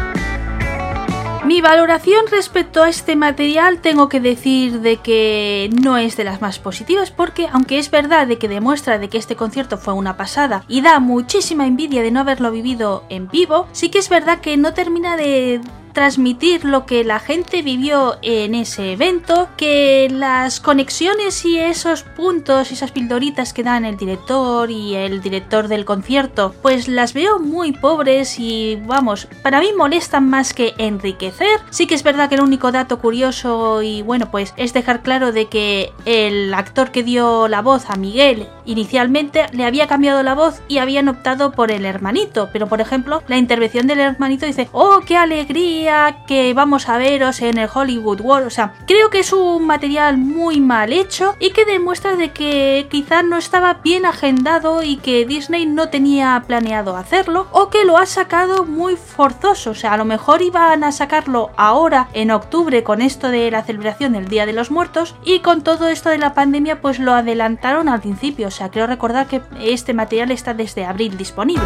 Mi 1.47 1.61
valoración 1.61 2.27
respecto 2.29 2.83
a 2.83 2.89
este 2.89 3.15
material 3.15 3.81
tengo 3.81 4.09
que 4.09 4.19
decir 4.19 4.81
de 4.81 4.97
que 4.97 5.71
no 5.81 5.97
es 5.97 6.17
de 6.17 6.25
las 6.25 6.41
más 6.41 6.59
positivas 6.59 7.13
porque 7.13 7.47
aunque 7.53 7.79
es 7.79 7.89
verdad 7.89 8.27
de 8.27 8.37
que 8.37 8.49
demuestra 8.49 8.99
de 8.99 9.09
que 9.09 9.19
este 9.19 9.37
concierto 9.37 9.79
fue 9.79 9.95
una 9.95 10.17
pasada 10.17 10.65
y 10.67 10.81
da 10.81 10.99
muchísima 10.99 11.65
envidia 11.65 12.03
de 12.03 12.11
no 12.11 12.19
haberlo 12.19 12.51
vivido 12.51 13.05
en 13.11 13.29
vivo, 13.29 13.69
sí 13.71 13.91
que 13.91 14.01
es 14.01 14.09
verdad 14.09 14.41
que 14.41 14.57
no 14.57 14.75
termina 14.75 15.17
de 15.17 15.61
transmitir 15.97 16.67
lo 16.67 16.85
que 16.85 17.05
la 17.05 17.19
gente 17.21 17.63
vivió 17.63 18.19
en 18.21 18.55
ese 18.55 18.93
evento, 18.93 19.49
que 19.57 20.09
las 20.13 20.61
conexiones 20.61 21.43
y 21.47 21.59
esos 21.59 22.03
puntos, 22.03 22.71
esas 22.71 22.93
pildoritas 22.93 23.55
que 23.55 23.63
dan 23.63 23.87
el 23.87 23.97
director 23.97 24.71
y 24.71 24.95
el 24.95 25.23
director 25.23 25.69
del 25.69 25.87
concierto, 25.87 26.55
pues 26.61 26.87
las 26.87 27.15
veo 27.15 27.39
muy 27.39 27.73
pobres 27.73 28.39
y 28.39 28.79
vamos, 28.85 29.27
para 29.43 29.59
mí 29.61 29.69
molestan 29.75 30.29
más 30.29 30.53
que 30.53 30.75
enriquecer. 30.77 31.61
Sí 31.71 31.87
que 31.87 31.95
es 31.95 32.03
verdad 32.03 32.29
que 32.29 32.35
el 32.35 32.43
único 32.43 32.73
dato 32.73 32.99
curioso 32.99 33.81
y 33.81 34.03
bueno, 34.03 34.31
pues 34.31 34.53
es 34.59 34.75
dejar 34.75 35.03
claro 35.03 35.33
de 35.33 35.47
que 35.47 35.95
el 36.05 36.53
actor 36.53 36.91
que 36.91 37.05
dio 37.05 37.49
la 37.49 37.63
voz 37.63 37.89
a 37.89 37.97
Miguel 37.97 38.49
inicialmente 38.67 39.47
le 39.53 39.65
había 39.65 39.87
cambiado 39.87 40.23
la 40.23 40.35
voz 40.35 40.61
y 40.69 40.77
habían 40.77 41.09
optado 41.09 41.53
por 41.53 41.71
el 41.71 41.87
hermanito, 41.87 42.51
pero 42.53 42.67
por 42.67 42.83
ejemplo, 42.83 43.23
la 43.29 43.39
intervención 43.39 43.87
del 43.87 44.01
hermanito 44.01 44.45
dice, 44.45 44.69
"Oh, 44.73 45.01
qué 45.07 45.17
alegría 45.17 45.86
que 46.27 46.53
vamos 46.55 46.89
a 46.89 46.99
veros 46.99 47.41
en 47.41 47.59
el 47.59 47.69
Hollywood 47.73 48.21
World. 48.21 48.47
O 48.47 48.51
sea, 48.51 48.75
creo 48.87 49.11
que 49.11 49.21
es 49.21 49.33
un 49.33 49.67
material 49.67 50.17
muy 50.17 50.61
mal 50.61 50.93
hecho 50.93 51.35
y 51.39 51.51
que 51.51 51.65
demuestra 51.65 52.17
de 52.17 52.33
que 52.33 52.87
quizás 52.91 53.25
no 53.25 53.37
estaba 53.37 53.75
bien 53.75 54.05
agendado 54.07 54.83
y 54.83 54.97
que 54.97 55.25
Disney 55.27 55.67
no 55.67 55.89
tenía 55.89 56.43
planeado 56.47 56.97
hacerlo 56.97 57.47
o 57.53 57.71
que 57.71 57.85
lo 57.85 57.99
ha 57.99 58.07
sacado 58.07 58.65
muy 58.65 58.97
forzoso. 58.97 59.71
O 59.71 59.75
sea, 59.75 59.93
a 59.93 59.97
lo 59.97 60.05
mejor 60.05 60.43
iban 60.43 60.85
a 60.85 60.93
sacarlo 60.93 61.51
ahora 61.57 62.09
en 62.13 62.31
octubre 62.31 62.83
con 62.83 63.01
esto 63.03 63.29
de 63.29 63.51
la 63.51 63.63
celebración 63.63 64.13
del 64.13 64.29
Día 64.29 64.47
de 64.47 64.53
los 64.53 64.71
Muertos 64.71 65.15
y 65.25 65.41
con 65.41 65.63
todo 65.63 65.89
esto 65.89 66.11
de 66.11 66.19
la 66.19 66.35
pandemia 66.35 66.81
pues 66.81 66.99
lo 66.99 67.13
adelantaron 67.13 67.89
al 67.89 68.01
principio. 68.01 68.49
O 68.49 68.51
sea, 68.51 68.71
creo 68.71 68.87
recordar 68.87 69.27
que 69.27 69.43
este 69.61 69.95
material 69.95 70.31
está 70.31 70.55
desde 70.55 70.85
abril 70.85 71.17
disponible. 71.17 71.63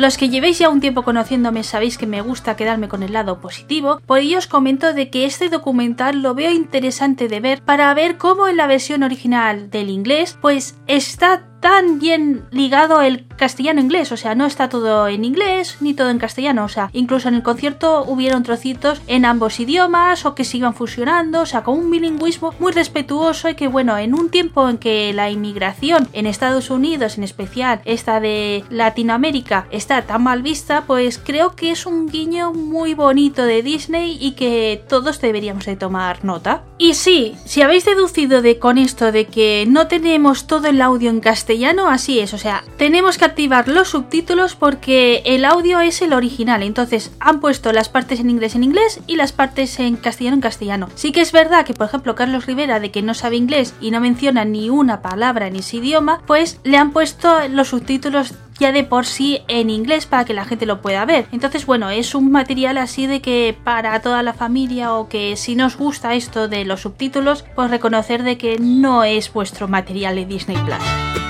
Los 0.00 0.16
que 0.16 0.30
llevéis 0.30 0.58
ya 0.58 0.70
un 0.70 0.80
tiempo 0.80 1.02
conociéndome 1.02 1.62
sabéis 1.62 1.98
que 1.98 2.06
me 2.06 2.22
gusta 2.22 2.56
quedarme 2.56 2.88
con 2.88 3.02
el 3.02 3.12
lado 3.12 3.38
positivo, 3.38 4.00
por 4.06 4.20
ello 4.20 4.38
os 4.38 4.46
comento 4.46 4.94
de 4.94 5.10
que 5.10 5.26
este 5.26 5.50
documental 5.50 6.22
lo 6.22 6.34
veo 6.34 6.50
interesante 6.50 7.28
de 7.28 7.38
ver 7.40 7.60
para 7.60 7.92
ver 7.92 8.16
cómo 8.16 8.48
en 8.48 8.56
la 8.56 8.66
versión 8.66 9.02
original 9.02 9.68
del 9.68 9.90
inglés 9.90 10.38
pues 10.40 10.78
está 10.86 11.49
tan 11.60 11.98
bien 11.98 12.44
ligado 12.50 13.02
el 13.02 13.26
castellano-inglés, 13.36 14.12
o 14.12 14.16
sea, 14.16 14.34
no 14.34 14.46
está 14.46 14.68
todo 14.68 15.08
en 15.08 15.24
inglés 15.24 15.76
ni 15.80 15.94
todo 15.94 16.10
en 16.10 16.18
castellano, 16.18 16.64
o 16.64 16.68
sea, 16.68 16.90
incluso 16.92 17.28
en 17.28 17.34
el 17.34 17.42
concierto 17.42 18.04
hubieron 18.06 18.42
trocitos 18.42 19.00
en 19.06 19.24
ambos 19.24 19.60
idiomas 19.60 20.24
o 20.26 20.34
que 20.34 20.44
se 20.44 20.56
iban 20.56 20.74
fusionando, 20.74 21.42
o 21.42 21.46
sea, 21.46 21.62
con 21.62 21.78
un 21.78 21.90
bilingüismo 21.90 22.54
muy 22.58 22.72
respetuoso 22.72 23.48
y 23.48 23.54
que 23.54 23.68
bueno, 23.68 23.96
en 23.98 24.14
un 24.14 24.30
tiempo 24.30 24.68
en 24.68 24.78
que 24.78 25.12
la 25.12 25.30
inmigración 25.30 26.08
en 26.12 26.26
Estados 26.26 26.70
Unidos, 26.70 27.18
en 27.18 27.24
especial 27.24 27.80
esta 27.84 28.20
de 28.20 28.64
Latinoamérica, 28.70 29.66
está 29.70 30.02
tan 30.02 30.22
mal 30.22 30.42
vista, 30.42 30.84
pues 30.86 31.18
creo 31.18 31.54
que 31.56 31.70
es 31.70 31.86
un 31.86 32.08
guiño 32.08 32.52
muy 32.52 32.94
bonito 32.94 33.44
de 33.44 33.62
Disney 33.62 34.18
y 34.20 34.32
que 34.32 34.82
todos 34.88 35.20
deberíamos 35.20 35.66
de 35.66 35.76
tomar 35.76 36.24
nota. 36.24 36.64
Y 36.78 36.94
sí, 36.94 37.36
si 37.44 37.62
habéis 37.62 37.84
deducido 37.84 38.40
de 38.40 38.58
con 38.58 38.78
esto 38.78 39.12
de 39.12 39.26
que 39.26 39.66
no 39.68 39.86
tenemos 39.86 40.46
todo 40.46 40.68
el 40.68 40.80
audio 40.80 41.10
en 41.10 41.20
castellano, 41.20 41.49
así 41.88 42.20
es, 42.20 42.32
o 42.32 42.38
sea, 42.38 42.62
tenemos 42.76 43.18
que 43.18 43.24
activar 43.24 43.66
los 43.66 43.88
subtítulos 43.88 44.54
porque 44.54 45.22
el 45.24 45.44
audio 45.44 45.80
es 45.80 46.00
el 46.00 46.12
original, 46.12 46.62
entonces 46.62 47.10
han 47.18 47.40
puesto 47.40 47.72
las 47.72 47.88
partes 47.88 48.20
en 48.20 48.30
inglés 48.30 48.54
en 48.54 48.62
inglés 48.62 49.00
y 49.06 49.16
las 49.16 49.32
partes 49.32 49.80
en 49.80 49.96
castellano 49.96 50.36
en 50.36 50.40
castellano. 50.40 50.88
Sí 50.94 51.10
que 51.10 51.20
es 51.20 51.32
verdad 51.32 51.64
que, 51.64 51.74
por 51.74 51.88
ejemplo, 51.88 52.14
Carlos 52.14 52.46
Rivera, 52.46 52.78
de 52.78 52.90
que 52.90 53.02
no 53.02 53.14
sabe 53.14 53.36
inglés 53.36 53.74
y 53.80 53.90
no 53.90 54.00
menciona 54.00 54.44
ni 54.44 54.70
una 54.70 55.02
palabra 55.02 55.48
en 55.48 55.56
ese 55.56 55.78
idioma, 55.78 56.22
pues 56.26 56.60
le 56.62 56.76
han 56.76 56.92
puesto 56.92 57.48
los 57.48 57.68
subtítulos 57.68 58.34
ya 58.60 58.70
de 58.72 58.84
por 58.84 59.06
sí 59.06 59.40
en 59.48 59.70
inglés 59.70 60.06
para 60.06 60.24
que 60.24 60.34
la 60.34 60.44
gente 60.44 60.66
lo 60.66 60.82
pueda 60.82 61.04
ver. 61.04 61.26
Entonces, 61.32 61.66
bueno, 61.66 61.90
es 61.90 62.14
un 62.14 62.30
material 62.30 62.78
así 62.78 63.06
de 63.06 63.20
que 63.20 63.56
para 63.64 64.00
toda 64.02 64.22
la 64.22 64.34
familia 64.34 64.94
o 64.94 65.08
que 65.08 65.36
si 65.36 65.56
nos 65.56 65.76
gusta 65.76 66.14
esto 66.14 66.46
de 66.46 66.64
los 66.64 66.82
subtítulos, 66.82 67.44
pues 67.56 67.70
reconocer 67.70 68.22
de 68.22 68.38
que 68.38 68.58
no 68.60 69.02
es 69.02 69.32
vuestro 69.32 69.66
material 69.66 70.14
de 70.14 70.26
Disney 70.26 70.58
Plus 70.58 71.29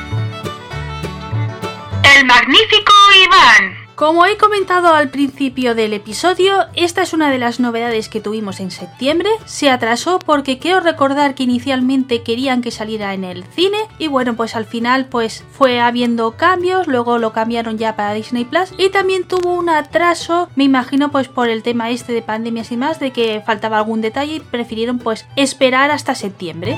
el 2.21 2.27
magnífico 2.27 2.93
Iván. 3.25 3.77
Como 3.95 4.27
he 4.27 4.37
comentado 4.37 4.95
al 4.95 5.11
principio 5.11 5.75
del 5.75 5.93
episodio, 5.93 6.67
esta 6.75 7.03
es 7.03 7.13
una 7.13 7.31
de 7.31 7.39
las 7.39 7.61
novedades 7.61 8.09
que 8.09 8.21
tuvimos 8.21 8.61
en 8.61 8.71
septiembre. 8.71 9.29
Se 9.45 9.71
atrasó 9.71 10.19
porque 10.19 10.59
quiero 10.59 10.81
recordar 10.81 11.35
que 11.35 11.45
inicialmente 11.45 12.23
querían 12.23 12.63
que 12.63 12.71
saliera 12.71 13.15
en 13.15 13.25
el 13.25 13.45
cine 13.45 13.79
y 13.99 14.09
bueno, 14.09 14.35
pues 14.37 14.57
al 14.57 14.65
final 14.65 15.07
pues 15.07 15.45
fue 15.53 15.81
habiendo 15.81 16.37
cambios, 16.37 16.87
luego 16.87 17.19
lo 17.19 17.33
cambiaron 17.33 17.79
ya 17.79 17.97
para 17.97 18.15
Disney 18.15 18.45
Plus 18.45 18.73
y 18.79 18.89
también 18.91 19.25
tuvo 19.25 19.55
un 19.55 19.69
atraso, 19.69 20.49
me 20.57 20.65
imagino 20.65 21.11
pues 21.11 21.29
por 21.29 21.49
el 21.49 21.63
tema 21.63 21.91
este 21.91 22.13
de 22.13 22.23
pandemias 22.23 22.73
y 22.73 22.77
más, 22.77 23.01
de 23.01 23.13
que 23.13 23.43
faltaba 23.45 23.79
algún 23.79 24.01
detalle 24.01 24.37
y 24.37 24.41
prefirieron 24.41 24.99
pues 24.99 25.27
esperar 25.37 25.91
hasta 25.91 26.15
septiembre. 26.15 26.77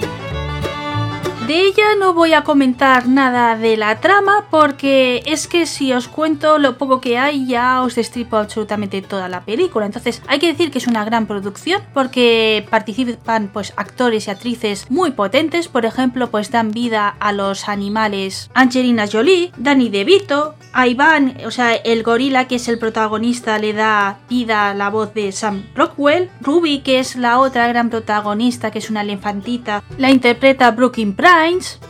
De 1.46 1.66
ella 1.66 1.96
no 1.98 2.14
voy 2.14 2.34
a 2.34 2.44
comentar 2.44 3.08
nada 3.08 3.56
de 3.56 3.76
la 3.76 3.98
trama 3.98 4.46
porque 4.48 5.24
es 5.26 5.48
que 5.48 5.66
si 5.66 5.92
os 5.92 6.06
cuento 6.06 6.58
lo 6.58 6.78
poco 6.78 7.00
que 7.00 7.18
hay 7.18 7.46
ya 7.46 7.82
os 7.82 7.96
destripo 7.96 8.36
absolutamente 8.36 9.02
toda 9.02 9.28
la 9.28 9.40
película. 9.40 9.86
Entonces 9.86 10.22
hay 10.28 10.38
que 10.38 10.46
decir 10.46 10.70
que 10.70 10.78
es 10.78 10.86
una 10.86 11.04
gran 11.04 11.26
producción 11.26 11.82
porque 11.92 12.64
participan 12.70 13.50
pues 13.52 13.72
actores 13.76 14.28
y 14.28 14.30
actrices 14.30 14.88
muy 14.88 15.10
potentes. 15.10 15.66
Por 15.66 15.84
ejemplo 15.84 16.30
pues 16.30 16.52
dan 16.52 16.70
vida 16.70 17.08
a 17.08 17.32
los 17.32 17.68
animales 17.68 18.48
Angelina 18.54 19.08
Jolie, 19.10 19.50
Danny 19.56 19.88
DeVito, 19.88 20.54
a 20.72 20.86
Iván, 20.86 21.38
o 21.44 21.50
sea 21.50 21.74
el 21.74 22.04
gorila 22.04 22.46
que 22.46 22.54
es 22.54 22.68
el 22.68 22.78
protagonista 22.78 23.58
le 23.58 23.72
da 23.72 24.20
vida 24.30 24.70
a 24.70 24.74
la 24.74 24.90
voz 24.90 25.12
de 25.12 25.32
Sam 25.32 25.64
Rockwell. 25.74 26.30
Ruby 26.40 26.82
que 26.82 27.00
es 27.00 27.16
la 27.16 27.40
otra 27.40 27.66
gran 27.66 27.90
protagonista 27.90 28.70
que 28.70 28.78
es 28.78 28.90
una 28.90 29.02
elefantita 29.02 29.82
la 29.98 30.12
interpreta 30.12 30.70
Brooklyn 30.70 31.14
Pratt 31.16 31.31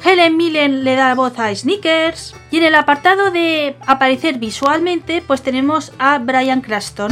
Helen 0.04 0.36
Millen 0.36 0.84
le 0.84 0.94
da 0.94 1.16
voz 1.16 1.36
a 1.40 1.52
Sneakers 1.52 2.36
y 2.52 2.58
en 2.58 2.62
el 2.62 2.76
apartado 2.76 3.32
de 3.32 3.76
aparecer 3.84 4.38
visualmente 4.38 5.20
pues 5.20 5.42
tenemos 5.42 5.92
a 5.98 6.18
Brian 6.18 6.60
Cranston. 6.60 7.10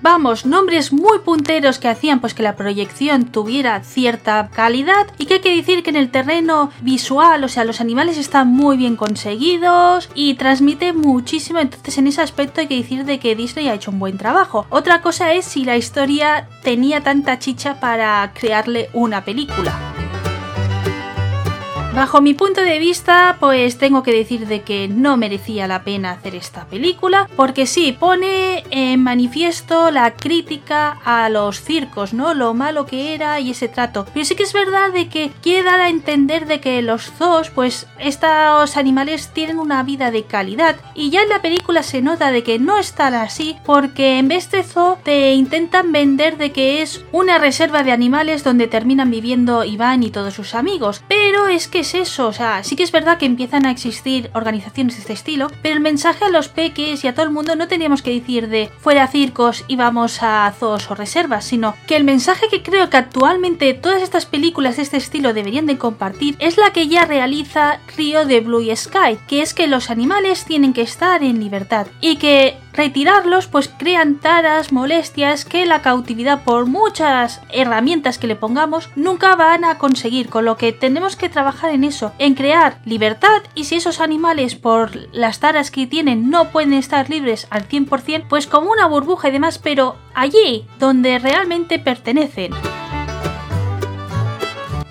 Vamos, 0.00 0.44
nombres 0.44 0.92
muy 0.92 1.20
punteros 1.20 1.78
que 1.78 1.86
hacían 1.86 2.20
pues 2.20 2.34
que 2.34 2.42
la 2.42 2.56
proyección 2.56 3.26
tuviera 3.26 3.80
cierta 3.84 4.50
calidad 4.52 5.06
y 5.18 5.26
que 5.26 5.34
hay 5.34 5.40
que 5.40 5.54
decir 5.54 5.84
que 5.84 5.90
en 5.90 5.96
el 5.96 6.10
terreno 6.10 6.72
visual, 6.80 7.44
o 7.44 7.48
sea, 7.48 7.64
los 7.64 7.80
animales 7.80 8.18
están 8.18 8.48
muy 8.48 8.76
bien 8.76 8.96
conseguidos 8.96 10.10
y 10.16 10.34
transmite 10.34 10.92
muchísimo, 10.92 11.60
entonces 11.60 11.96
en 11.96 12.08
ese 12.08 12.22
aspecto 12.22 12.60
hay 12.60 12.66
que 12.66 12.76
decir 12.76 13.04
de 13.04 13.20
que 13.20 13.36
Disney 13.36 13.68
ha 13.68 13.74
hecho 13.74 13.92
un 13.92 14.00
buen 14.00 14.18
trabajo. 14.18 14.66
Otra 14.68 15.00
cosa 15.00 15.32
es 15.32 15.44
si 15.44 15.64
la 15.64 15.76
historia 15.76 16.48
tenía 16.64 17.02
tanta 17.02 17.38
chicha 17.38 17.78
para 17.78 18.32
crearle 18.34 18.90
una 18.94 19.24
película. 19.24 19.94
Bajo 21.94 22.20
mi 22.20 22.34
punto 22.34 22.60
de 22.60 22.80
vista, 22.80 23.36
pues 23.38 23.78
tengo 23.78 24.02
que 24.02 24.10
decir 24.10 24.48
de 24.48 24.62
que 24.62 24.88
no 24.88 25.16
merecía 25.16 25.68
la 25.68 25.84
pena 25.84 26.10
hacer 26.10 26.34
esta 26.34 26.64
película, 26.64 27.28
porque 27.36 27.66
sí, 27.66 27.92
pone 27.92 28.64
en 28.70 29.00
manifiesto 29.00 29.92
la 29.92 30.16
crítica 30.16 30.98
a 31.04 31.28
los 31.28 31.60
circos, 31.60 32.12
¿no? 32.12 32.34
Lo 32.34 32.52
malo 32.52 32.84
que 32.84 33.14
era 33.14 33.38
y 33.38 33.52
ese 33.52 33.68
trato. 33.68 34.06
Pero 34.12 34.26
sí 34.26 34.34
que 34.34 34.42
es 34.42 34.52
verdad 34.52 34.92
de 34.92 35.08
que 35.08 35.30
quiere 35.40 35.62
dar 35.62 35.80
a 35.80 35.88
entender 35.88 36.46
de 36.46 36.60
que 36.60 36.82
los 36.82 37.12
zoos, 37.12 37.50
pues 37.50 37.86
estos 38.00 38.76
animales 38.76 39.30
tienen 39.32 39.60
una 39.60 39.84
vida 39.84 40.10
de 40.10 40.24
calidad. 40.24 40.74
Y 40.96 41.10
ya 41.10 41.22
en 41.22 41.28
la 41.28 41.42
película 41.42 41.84
se 41.84 42.02
nota 42.02 42.32
de 42.32 42.42
que 42.42 42.58
no 42.58 42.76
están 42.76 43.14
así, 43.14 43.56
porque 43.64 44.18
en 44.18 44.26
vez 44.26 44.50
de 44.50 44.64
zoo 44.64 44.98
te 45.04 45.32
intentan 45.34 45.92
vender 45.92 46.38
de 46.38 46.50
que 46.50 46.82
es 46.82 47.04
una 47.12 47.38
reserva 47.38 47.84
de 47.84 47.92
animales 47.92 48.42
donde 48.42 48.66
terminan 48.66 49.12
viviendo 49.12 49.62
Iván 49.62 50.02
y 50.02 50.10
todos 50.10 50.34
sus 50.34 50.56
amigos. 50.56 51.04
Pero 51.06 51.46
es 51.46 51.68
que 51.68 51.83
es 51.84 51.94
eso, 51.94 52.28
o 52.28 52.32
sea, 52.32 52.64
sí 52.64 52.76
que 52.76 52.82
es 52.82 52.92
verdad 52.92 53.18
que 53.18 53.26
empiezan 53.26 53.66
a 53.66 53.70
existir 53.70 54.30
organizaciones 54.32 54.94
de 54.94 55.00
este 55.02 55.12
estilo, 55.12 55.50
pero 55.60 55.74
el 55.74 55.80
mensaje 55.80 56.24
a 56.24 56.30
los 56.30 56.48
peques 56.48 57.04
y 57.04 57.08
a 57.08 57.14
todo 57.14 57.26
el 57.26 57.30
mundo 57.30 57.56
no 57.56 57.68
teníamos 57.68 58.00
que 58.00 58.10
decir 58.10 58.48
de 58.48 58.70
fuera 58.80 59.06
circos 59.06 59.64
y 59.68 59.76
vamos 59.76 60.22
a 60.22 60.50
zoos 60.58 60.90
o 60.90 60.94
reservas, 60.94 61.44
sino 61.44 61.74
que 61.86 61.96
el 61.96 62.04
mensaje 62.04 62.48
que 62.48 62.62
creo 62.62 62.88
que 62.88 62.96
actualmente 62.96 63.74
todas 63.74 64.02
estas 64.02 64.24
películas 64.24 64.76
de 64.76 64.82
este 64.82 64.96
estilo 64.96 65.34
deberían 65.34 65.66
de 65.66 65.76
compartir 65.76 66.36
es 66.38 66.56
la 66.56 66.72
que 66.72 66.88
ya 66.88 67.04
realiza 67.04 67.80
Río 67.96 68.24
de 68.24 68.40
Blue 68.40 68.74
Sky, 68.74 69.18
que 69.28 69.42
es 69.42 69.52
que 69.52 69.66
los 69.66 69.90
animales 69.90 70.46
tienen 70.46 70.72
que 70.72 70.82
estar 70.82 71.22
en 71.22 71.38
libertad 71.38 71.86
y 72.00 72.16
que 72.16 72.56
retirarlos 72.74 73.46
pues 73.46 73.68
crean 73.68 74.16
taras, 74.16 74.72
molestias 74.72 75.44
que 75.44 75.66
la 75.66 75.82
cautividad 75.82 76.42
por 76.44 76.66
muchas 76.66 77.40
herramientas 77.50 78.18
que 78.18 78.26
le 78.26 78.36
pongamos 78.36 78.90
nunca 78.96 79.36
van 79.36 79.64
a 79.64 79.78
conseguir, 79.78 80.28
con 80.28 80.44
lo 80.44 80.56
que 80.56 80.72
tenemos 80.72 81.16
que 81.16 81.28
trabajar 81.28 81.70
en 81.70 81.84
eso, 81.84 82.12
en 82.18 82.34
crear 82.34 82.78
libertad 82.84 83.42
y 83.54 83.64
si 83.64 83.76
esos 83.76 84.00
animales 84.00 84.54
por 84.54 84.96
las 85.12 85.40
taras 85.40 85.70
que 85.70 85.86
tienen 85.86 86.30
no 86.30 86.50
pueden 86.50 86.72
estar 86.72 87.08
libres 87.10 87.46
al 87.50 87.68
100%, 87.68 88.26
pues 88.28 88.46
como 88.46 88.70
una 88.70 88.86
burbuja 88.86 89.28
y 89.28 89.32
demás, 89.32 89.58
pero 89.58 89.96
allí 90.14 90.66
donde 90.78 91.18
realmente 91.18 91.78
pertenecen. 91.78 92.52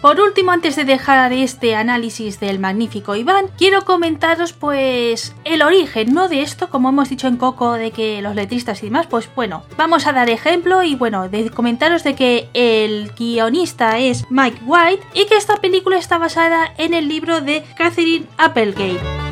Por 0.04 0.20
último, 0.20 0.52
antes 0.52 0.76
de 0.76 0.84
dejar 0.84 1.32
este 1.32 1.78
análisis 1.78 2.42
del 2.42 2.60
magnífico 2.60 3.16
Iván, 3.16 3.46
quiero 3.58 3.86
comentaros 3.86 4.52
pues 4.52 5.34
el 5.46 5.62
origen, 5.62 6.14
¿no? 6.14 6.28
De 6.28 6.42
esto, 6.42 6.70
como 6.70 6.90
hemos 6.90 7.08
dicho 7.08 7.30
en 7.30 7.38
Coco, 7.38 7.72
de 7.72 7.92
que 7.92 8.22
los 8.22 8.36
letristas 8.36 8.84
y 8.84 8.88
demás, 8.88 9.08
pues 9.08 9.30
bueno, 9.34 9.64
vamos 9.78 10.06
a 10.06 10.12
dar 10.12 10.30
ejemplo 10.30 10.84
y 10.84 10.96
bueno, 10.96 11.30
de 11.30 11.50
comentaros 11.52 12.04
de 12.04 12.16
que 12.16 12.50
el 12.54 13.14
guionista 13.18 13.98
es 13.98 14.30
Mike 14.30 14.60
White 14.66 15.08
y 15.14 15.26
que 15.26 15.38
esta 15.38 15.56
película 15.62 15.98
está 15.98 16.18
basada 16.18 16.74
en 16.78 16.94
el 16.94 17.08
libro 17.08 17.40
de 17.40 17.64
Catherine 17.78 18.26
Applegate. 18.38 19.23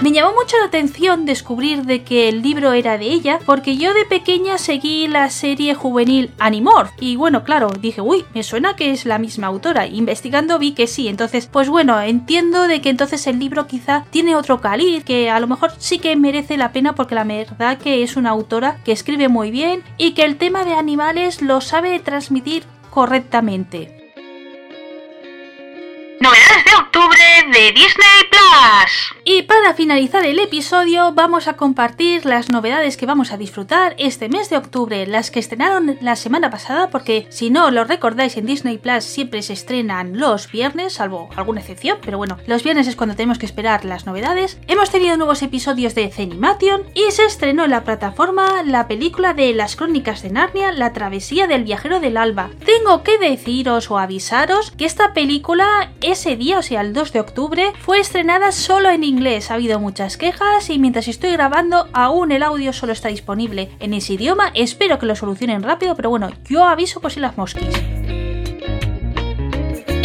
Me 0.00 0.12
llamó 0.12 0.32
mucho 0.32 0.56
la 0.58 0.66
atención 0.66 1.26
descubrir 1.26 1.82
de 1.82 2.04
que 2.04 2.28
el 2.28 2.40
libro 2.40 2.72
era 2.72 2.98
de 2.98 3.06
ella, 3.06 3.40
porque 3.44 3.76
yo 3.76 3.94
de 3.94 4.04
pequeña 4.04 4.56
seguí 4.56 5.08
la 5.08 5.28
serie 5.28 5.74
juvenil 5.74 6.30
Animorph. 6.38 6.92
Y 7.00 7.16
bueno, 7.16 7.42
claro, 7.42 7.68
dije, 7.80 8.00
uy, 8.00 8.24
me 8.32 8.44
suena 8.44 8.76
que 8.76 8.92
es 8.92 9.06
la 9.06 9.18
misma 9.18 9.48
autora. 9.48 9.88
Investigando 9.88 10.56
vi 10.60 10.70
que 10.70 10.86
sí. 10.86 11.08
Entonces, 11.08 11.48
pues 11.48 11.68
bueno, 11.68 12.00
entiendo 12.00 12.68
de 12.68 12.80
que 12.80 12.90
entonces 12.90 13.26
el 13.26 13.40
libro 13.40 13.66
quizá 13.66 14.04
tiene 14.10 14.36
otro 14.36 14.60
caliz, 14.60 15.02
que 15.02 15.30
a 15.30 15.40
lo 15.40 15.48
mejor 15.48 15.72
sí 15.78 15.98
que 15.98 16.14
merece 16.14 16.56
la 16.56 16.70
pena 16.70 16.94
porque 16.94 17.16
la 17.16 17.24
verdad 17.24 17.78
que 17.78 18.04
es 18.04 18.16
una 18.16 18.30
autora 18.30 18.78
que 18.84 18.92
escribe 18.92 19.28
muy 19.28 19.50
bien 19.50 19.82
y 19.96 20.12
que 20.12 20.22
el 20.22 20.36
tema 20.36 20.64
de 20.64 20.74
animales 20.74 21.42
lo 21.42 21.60
sabe 21.60 21.98
transmitir 21.98 22.62
correctamente. 22.90 24.12
Novedades 26.20 26.64
de 26.64 26.74
octubre 26.76 27.17
de 27.28 27.72
Disney 27.72 28.20
Plus. 28.30 29.14
Y 29.24 29.42
para 29.42 29.74
finalizar 29.74 30.24
el 30.24 30.38
episodio 30.38 31.12
vamos 31.12 31.46
a 31.46 31.56
compartir 31.56 32.24
las 32.24 32.48
novedades 32.48 32.96
que 32.96 33.04
vamos 33.04 33.32
a 33.32 33.36
disfrutar 33.36 33.94
este 33.98 34.30
mes 34.30 34.48
de 34.48 34.56
octubre, 34.56 35.06
las 35.06 35.30
que 35.30 35.38
estrenaron 35.38 35.98
la 36.00 36.16
semana 36.16 36.50
pasada, 36.50 36.88
porque 36.88 37.26
si 37.28 37.50
no 37.50 37.70
lo 37.70 37.84
recordáis 37.84 38.38
en 38.38 38.46
Disney 38.46 38.78
Plus 38.78 39.04
siempre 39.04 39.42
se 39.42 39.52
estrenan 39.52 40.18
los 40.18 40.50
viernes, 40.50 40.94
salvo 40.94 41.28
alguna 41.36 41.60
excepción, 41.60 41.98
pero 42.00 42.16
bueno, 42.16 42.38
los 42.46 42.62
viernes 42.62 42.88
es 42.88 42.96
cuando 42.96 43.14
tenemos 43.14 43.38
que 43.38 43.46
esperar 43.46 43.84
las 43.84 44.06
novedades. 44.06 44.58
Hemos 44.66 44.90
tenido 44.90 45.18
nuevos 45.18 45.42
episodios 45.42 45.94
de 45.94 46.10
Zenimation 46.10 46.84
y 46.94 47.10
se 47.10 47.26
estrenó 47.26 47.64
en 47.64 47.72
la 47.72 47.84
plataforma 47.84 48.62
la 48.64 48.88
película 48.88 49.34
de 49.34 49.52
las 49.52 49.76
crónicas 49.76 50.22
de 50.22 50.30
Narnia, 50.30 50.72
La 50.72 50.94
travesía 50.94 51.46
del 51.46 51.64
viajero 51.64 52.00
del 52.00 52.16
alba. 52.16 52.50
Tengo 52.64 53.02
que 53.02 53.18
deciros 53.18 53.90
o 53.90 53.98
avisaros 53.98 54.70
que 54.70 54.86
esta 54.86 55.12
película 55.12 55.92
ese 56.00 56.36
día, 56.36 56.58
o 56.58 56.62
sea, 56.62 56.80
el 56.80 56.94
2 56.94 57.12
de 57.12 57.17
octubre, 57.20 57.72
fue 57.80 58.00
estrenada 58.00 58.52
solo 58.52 58.90
en 58.90 59.04
inglés. 59.04 59.50
Ha 59.50 59.54
habido 59.54 59.80
muchas 59.80 60.16
quejas 60.16 60.70
y 60.70 60.78
mientras 60.78 61.08
estoy 61.08 61.32
grabando, 61.32 61.88
aún 61.92 62.32
el 62.32 62.42
audio 62.42 62.72
solo 62.72 62.92
está 62.92 63.08
disponible 63.08 63.70
en 63.80 63.94
ese 63.94 64.14
idioma. 64.14 64.50
Espero 64.54 64.98
que 64.98 65.06
lo 65.06 65.16
solucionen 65.16 65.62
rápido, 65.62 65.94
pero 65.96 66.10
bueno, 66.10 66.30
yo 66.44 66.64
aviso 66.64 67.00
por 67.00 67.12
si 67.12 67.20
las 67.20 67.36
mosquis. 67.36 67.97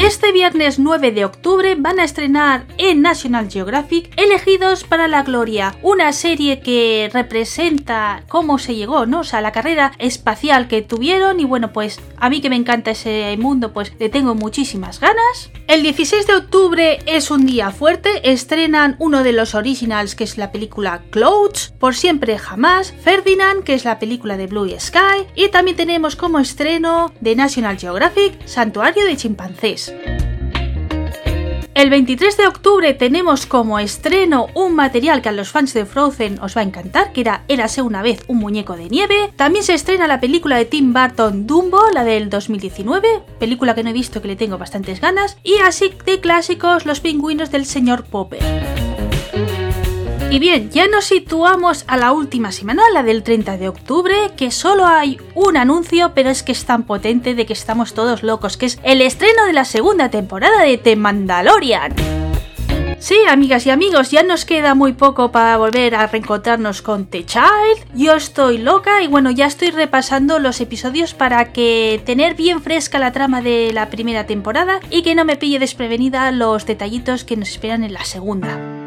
Este 0.04 0.34
viernes 0.34 0.80
9 0.80 1.14
de 1.14 1.24
octubre 1.24 1.76
van 1.78 1.98
a 1.98 2.04
estrenar 2.04 2.66
en 2.78 3.02
National 3.02 3.50
Geographic 3.50 4.12
Elegidos 4.18 4.84
para 4.84 5.08
la 5.08 5.24
Gloria, 5.24 5.78
una 5.82 6.12
serie 6.12 6.60
que 6.60 7.10
representa 7.14 8.26
cómo 8.28 8.60
se 8.60 8.76
llegó, 8.76 9.06
¿no? 9.06 9.22
O 9.22 9.24
sea, 9.24 9.40
la 9.40 9.54
carrera 9.54 9.94
espacial 10.00 10.68
que 10.68 10.82
tuvieron 10.82 11.40
y 11.40 11.46
bueno, 11.46 11.72
pues 11.72 12.02
a 12.18 12.30
mí 12.30 12.42
que 12.42 12.50
me 12.50 12.58
encanta 12.58 12.92
ese 12.92 13.34
mundo, 13.40 13.72
pues 13.72 13.94
le 13.98 14.10
tengo 14.10 14.36
muchísimas 14.36 15.00
ganas. 15.00 15.52
El 15.70 15.84
16 15.84 16.28
de 16.28 16.36
octubre 16.36 17.00
es 17.06 17.32
un 17.32 17.46
día 17.46 17.72
fuerte, 17.72 18.30
estrenan 18.30 18.98
uno 19.00 19.24
de 19.24 19.32
los 19.32 19.56
originals 19.56 20.16
que 20.16 20.26
es 20.26 20.38
la 20.38 20.52
película 20.52 21.02
Clouds, 21.12 21.74
Por 21.80 21.96
siempre 21.96 22.38
jamás, 22.38 22.94
Ferdinand 23.02 23.64
que 23.64 23.74
es 23.74 23.86
la 23.86 24.00
película 24.00 24.36
de 24.36 24.48
Blue 24.48 24.70
Sky 24.78 25.28
y 25.36 25.48
también 25.48 25.78
tenemos 25.78 26.18
como 26.18 26.40
estreno 26.40 27.14
de 27.22 27.38
National 27.38 27.80
Geographic 27.80 28.46
Santuario 28.46 29.06
de 29.06 29.16
chimpancés. 29.16 29.93
El 31.76 31.90
23 31.90 32.38
de 32.38 32.48
octubre 32.48 32.94
tenemos 32.94 33.46
como 33.46 33.78
estreno 33.78 34.48
un 34.54 34.74
material 34.74 35.22
que 35.22 35.30
a 35.30 35.34
los 35.34 35.50
fans 35.50 35.74
de 35.74 35.86
Frozen 35.86 36.40
os 36.40 36.56
va 36.56 36.62
a 36.62 36.64
encantar, 36.64 37.12
que 37.12 37.20
era 37.20 37.44
Érase 37.50 37.82
una 37.82 38.02
vez 38.02 38.24
un 38.28 38.38
muñeco 38.38 38.78
de 38.78 38.90
nieve. 38.90 39.34
También 39.36 39.66
se 39.66 39.74
estrena 39.74 40.08
la 40.08 40.22
película 40.22 40.56
de 40.56 40.64
Tim 40.64 40.94
Burton 40.94 41.46
Dumbo, 41.46 41.82
la 41.94 42.06
del 42.06 42.30
2019, 42.30 43.24
película 43.38 43.76
que 43.76 43.84
no 43.84 43.90
he 43.90 43.94
visto 43.94 44.22
que 44.22 44.30
le 44.30 44.36
tengo 44.36 44.58
bastantes 44.58 45.02
ganas. 45.02 45.38
Y 45.44 45.58
así 45.58 45.92
de 46.06 46.22
clásicos, 46.22 46.86
Los 46.86 47.02
pingüinos 47.02 47.52
del 47.52 47.66
señor 47.66 48.06
Popper. 48.06 48.83
Y 50.32 50.40
bien, 50.40 50.72
ya 50.72 50.88
nos 50.88 51.06
situamos 51.06 51.86
a 51.88 51.98
la 51.98 52.12
última 52.12 52.52
semana, 52.52 52.84
la 52.92 53.04
del 53.04 53.22
30 53.22 53.58
de 53.58 53.68
octubre, 53.68 54.16
que 54.36 54.50
solo 54.50 54.88
hay 54.88 55.20
un 55.36 55.58
anuncio, 55.58 56.14
pero 56.16 56.30
es 56.30 56.42
que 56.42 56.52
es 56.52 56.66
tan 56.66 56.84
potente 56.84 57.36
de 57.36 57.46
que 57.46 57.54
estamos 57.54 57.94
todos 57.94 58.24
locos, 58.24 58.58
que 58.58 58.66
es 58.66 58.80
el 58.84 59.02
estreno 59.02 59.46
de 59.46 59.54
la 59.54 59.66
segunda 59.66 60.10
temporada 60.10 60.64
de 60.64 60.78
The 60.80 60.96
Mandalorian. 60.96 61.94
Sí, 63.04 63.18
amigas 63.28 63.66
y 63.66 63.70
amigos, 63.70 64.12
ya 64.12 64.24
nos 64.24 64.46
queda 64.46 64.76
muy 64.76 64.94
poco 64.94 65.30
para 65.30 65.58
volver 65.58 65.94
a 65.94 66.08
reencontrarnos 66.08 66.82
con 66.82 67.06
The 67.06 67.26
Child. 67.26 67.94
Yo 67.96 68.16
estoy 68.16 68.60
loca 68.60 69.02
y 69.02 69.08
bueno, 69.08 69.30
ya 69.30 69.46
estoy 69.46 69.72
repasando 69.72 70.40
los 70.40 70.62
episodios 70.62 71.14
para 71.14 71.52
que 71.52 72.02
tener 72.06 72.36
bien 72.36 72.62
fresca 72.62 73.00
la 73.00 73.12
trama 73.12 73.42
de 73.42 73.72
la 73.74 73.90
primera 73.90 74.26
temporada 74.26 74.80
y 74.90 75.04
que 75.04 75.16
no 75.16 75.26
me 75.26 75.36
pille 75.36 75.60
desprevenida 75.60 76.32
los 76.32 76.66
detallitos 76.66 77.26
que 77.26 77.36
nos 77.36 77.50
esperan 77.50 77.84
en 77.84 77.92
la 77.92 78.06
segunda. 78.06 78.83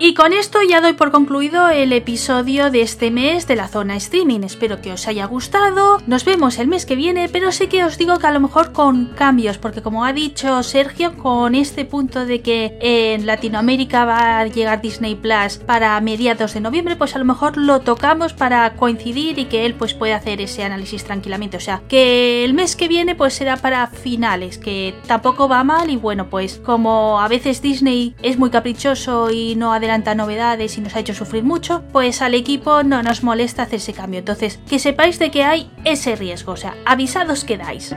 Y 0.00 0.14
con 0.14 0.32
esto 0.32 0.60
ya 0.62 0.80
doy 0.80 0.92
por 0.92 1.10
concluido 1.10 1.70
el 1.70 1.92
episodio 1.92 2.70
de 2.70 2.82
este 2.82 3.10
mes 3.10 3.48
de 3.48 3.56
la 3.56 3.66
zona 3.66 3.96
streaming. 3.96 4.42
Espero 4.44 4.80
que 4.80 4.92
os 4.92 5.08
haya 5.08 5.26
gustado. 5.26 6.00
Nos 6.06 6.24
vemos 6.24 6.60
el 6.60 6.68
mes 6.68 6.86
que 6.86 6.94
viene, 6.94 7.28
pero 7.28 7.50
sí 7.50 7.66
que 7.66 7.82
os 7.82 7.98
digo 7.98 8.16
que 8.18 8.28
a 8.28 8.30
lo 8.30 8.38
mejor 8.38 8.72
con 8.72 9.06
cambios, 9.06 9.58
porque 9.58 9.82
como 9.82 10.04
ha 10.04 10.12
dicho 10.12 10.62
Sergio, 10.62 11.16
con 11.16 11.56
este 11.56 11.84
punto 11.84 12.26
de 12.26 12.42
que 12.42 12.78
en 12.80 13.26
Latinoamérica 13.26 14.04
va 14.04 14.38
a 14.38 14.46
llegar 14.46 14.80
Disney 14.80 15.16
Plus 15.16 15.56
para 15.66 16.00
mediados 16.00 16.54
de 16.54 16.60
noviembre, 16.60 16.94
pues 16.94 17.16
a 17.16 17.18
lo 17.18 17.24
mejor 17.24 17.56
lo 17.56 17.80
tocamos 17.80 18.34
para 18.34 18.74
coincidir 18.76 19.40
y 19.40 19.46
que 19.46 19.66
él 19.66 19.74
pues 19.74 19.94
pueda 19.94 20.14
hacer 20.14 20.40
ese 20.40 20.62
análisis 20.62 21.02
tranquilamente. 21.02 21.56
O 21.56 21.60
sea, 21.60 21.82
que 21.88 22.44
el 22.44 22.54
mes 22.54 22.76
que 22.76 22.86
viene 22.86 23.16
pues 23.16 23.34
será 23.34 23.56
para 23.56 23.88
finales, 23.88 24.58
que 24.58 24.94
tampoco 25.08 25.48
va 25.48 25.64
mal 25.64 25.90
y 25.90 25.96
bueno, 25.96 26.30
pues 26.30 26.60
como 26.64 27.20
a 27.20 27.26
veces 27.26 27.62
Disney 27.62 28.14
es 28.22 28.38
muy 28.38 28.50
caprichoso 28.50 29.32
y 29.32 29.56
no 29.56 29.72
adelanta 29.72 29.87
novedades 30.14 30.76
y 30.76 30.80
nos 30.80 30.94
ha 30.94 31.00
hecho 31.00 31.14
sufrir 31.14 31.44
mucho, 31.44 31.82
pues 31.92 32.20
al 32.22 32.34
equipo 32.34 32.82
no 32.82 33.02
nos 33.02 33.22
molesta 33.22 33.62
hacer 33.62 33.76
ese 33.76 33.92
cambio. 33.92 34.18
Entonces, 34.18 34.58
que 34.68 34.78
sepáis 34.78 35.18
de 35.18 35.30
que 35.30 35.44
hay 35.44 35.70
ese 35.84 36.16
riesgo, 36.16 36.52
o 36.52 36.56
sea, 36.56 36.76
avisados 36.84 37.44
quedáis. 37.44 37.94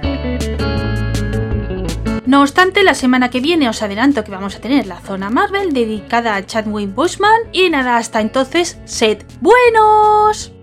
No 2.25 2.41
obstante, 2.41 2.83
la 2.83 2.93
semana 2.93 3.29
que 3.29 3.41
viene 3.41 3.67
os 3.67 3.81
adelanto 3.81 4.23
que 4.23 4.31
vamos 4.31 4.55
a 4.55 4.61
tener 4.61 4.87
la 4.87 5.01
zona 5.01 5.29
Marvel 5.29 5.73
dedicada 5.73 6.35
a 6.35 6.45
Chadwick 6.45 6.93
Boseman 6.93 7.41
y 7.51 7.69
nada, 7.69 7.97
hasta 7.97 8.21
entonces, 8.21 8.79
sed 8.85 9.23
buenos. 9.41 10.53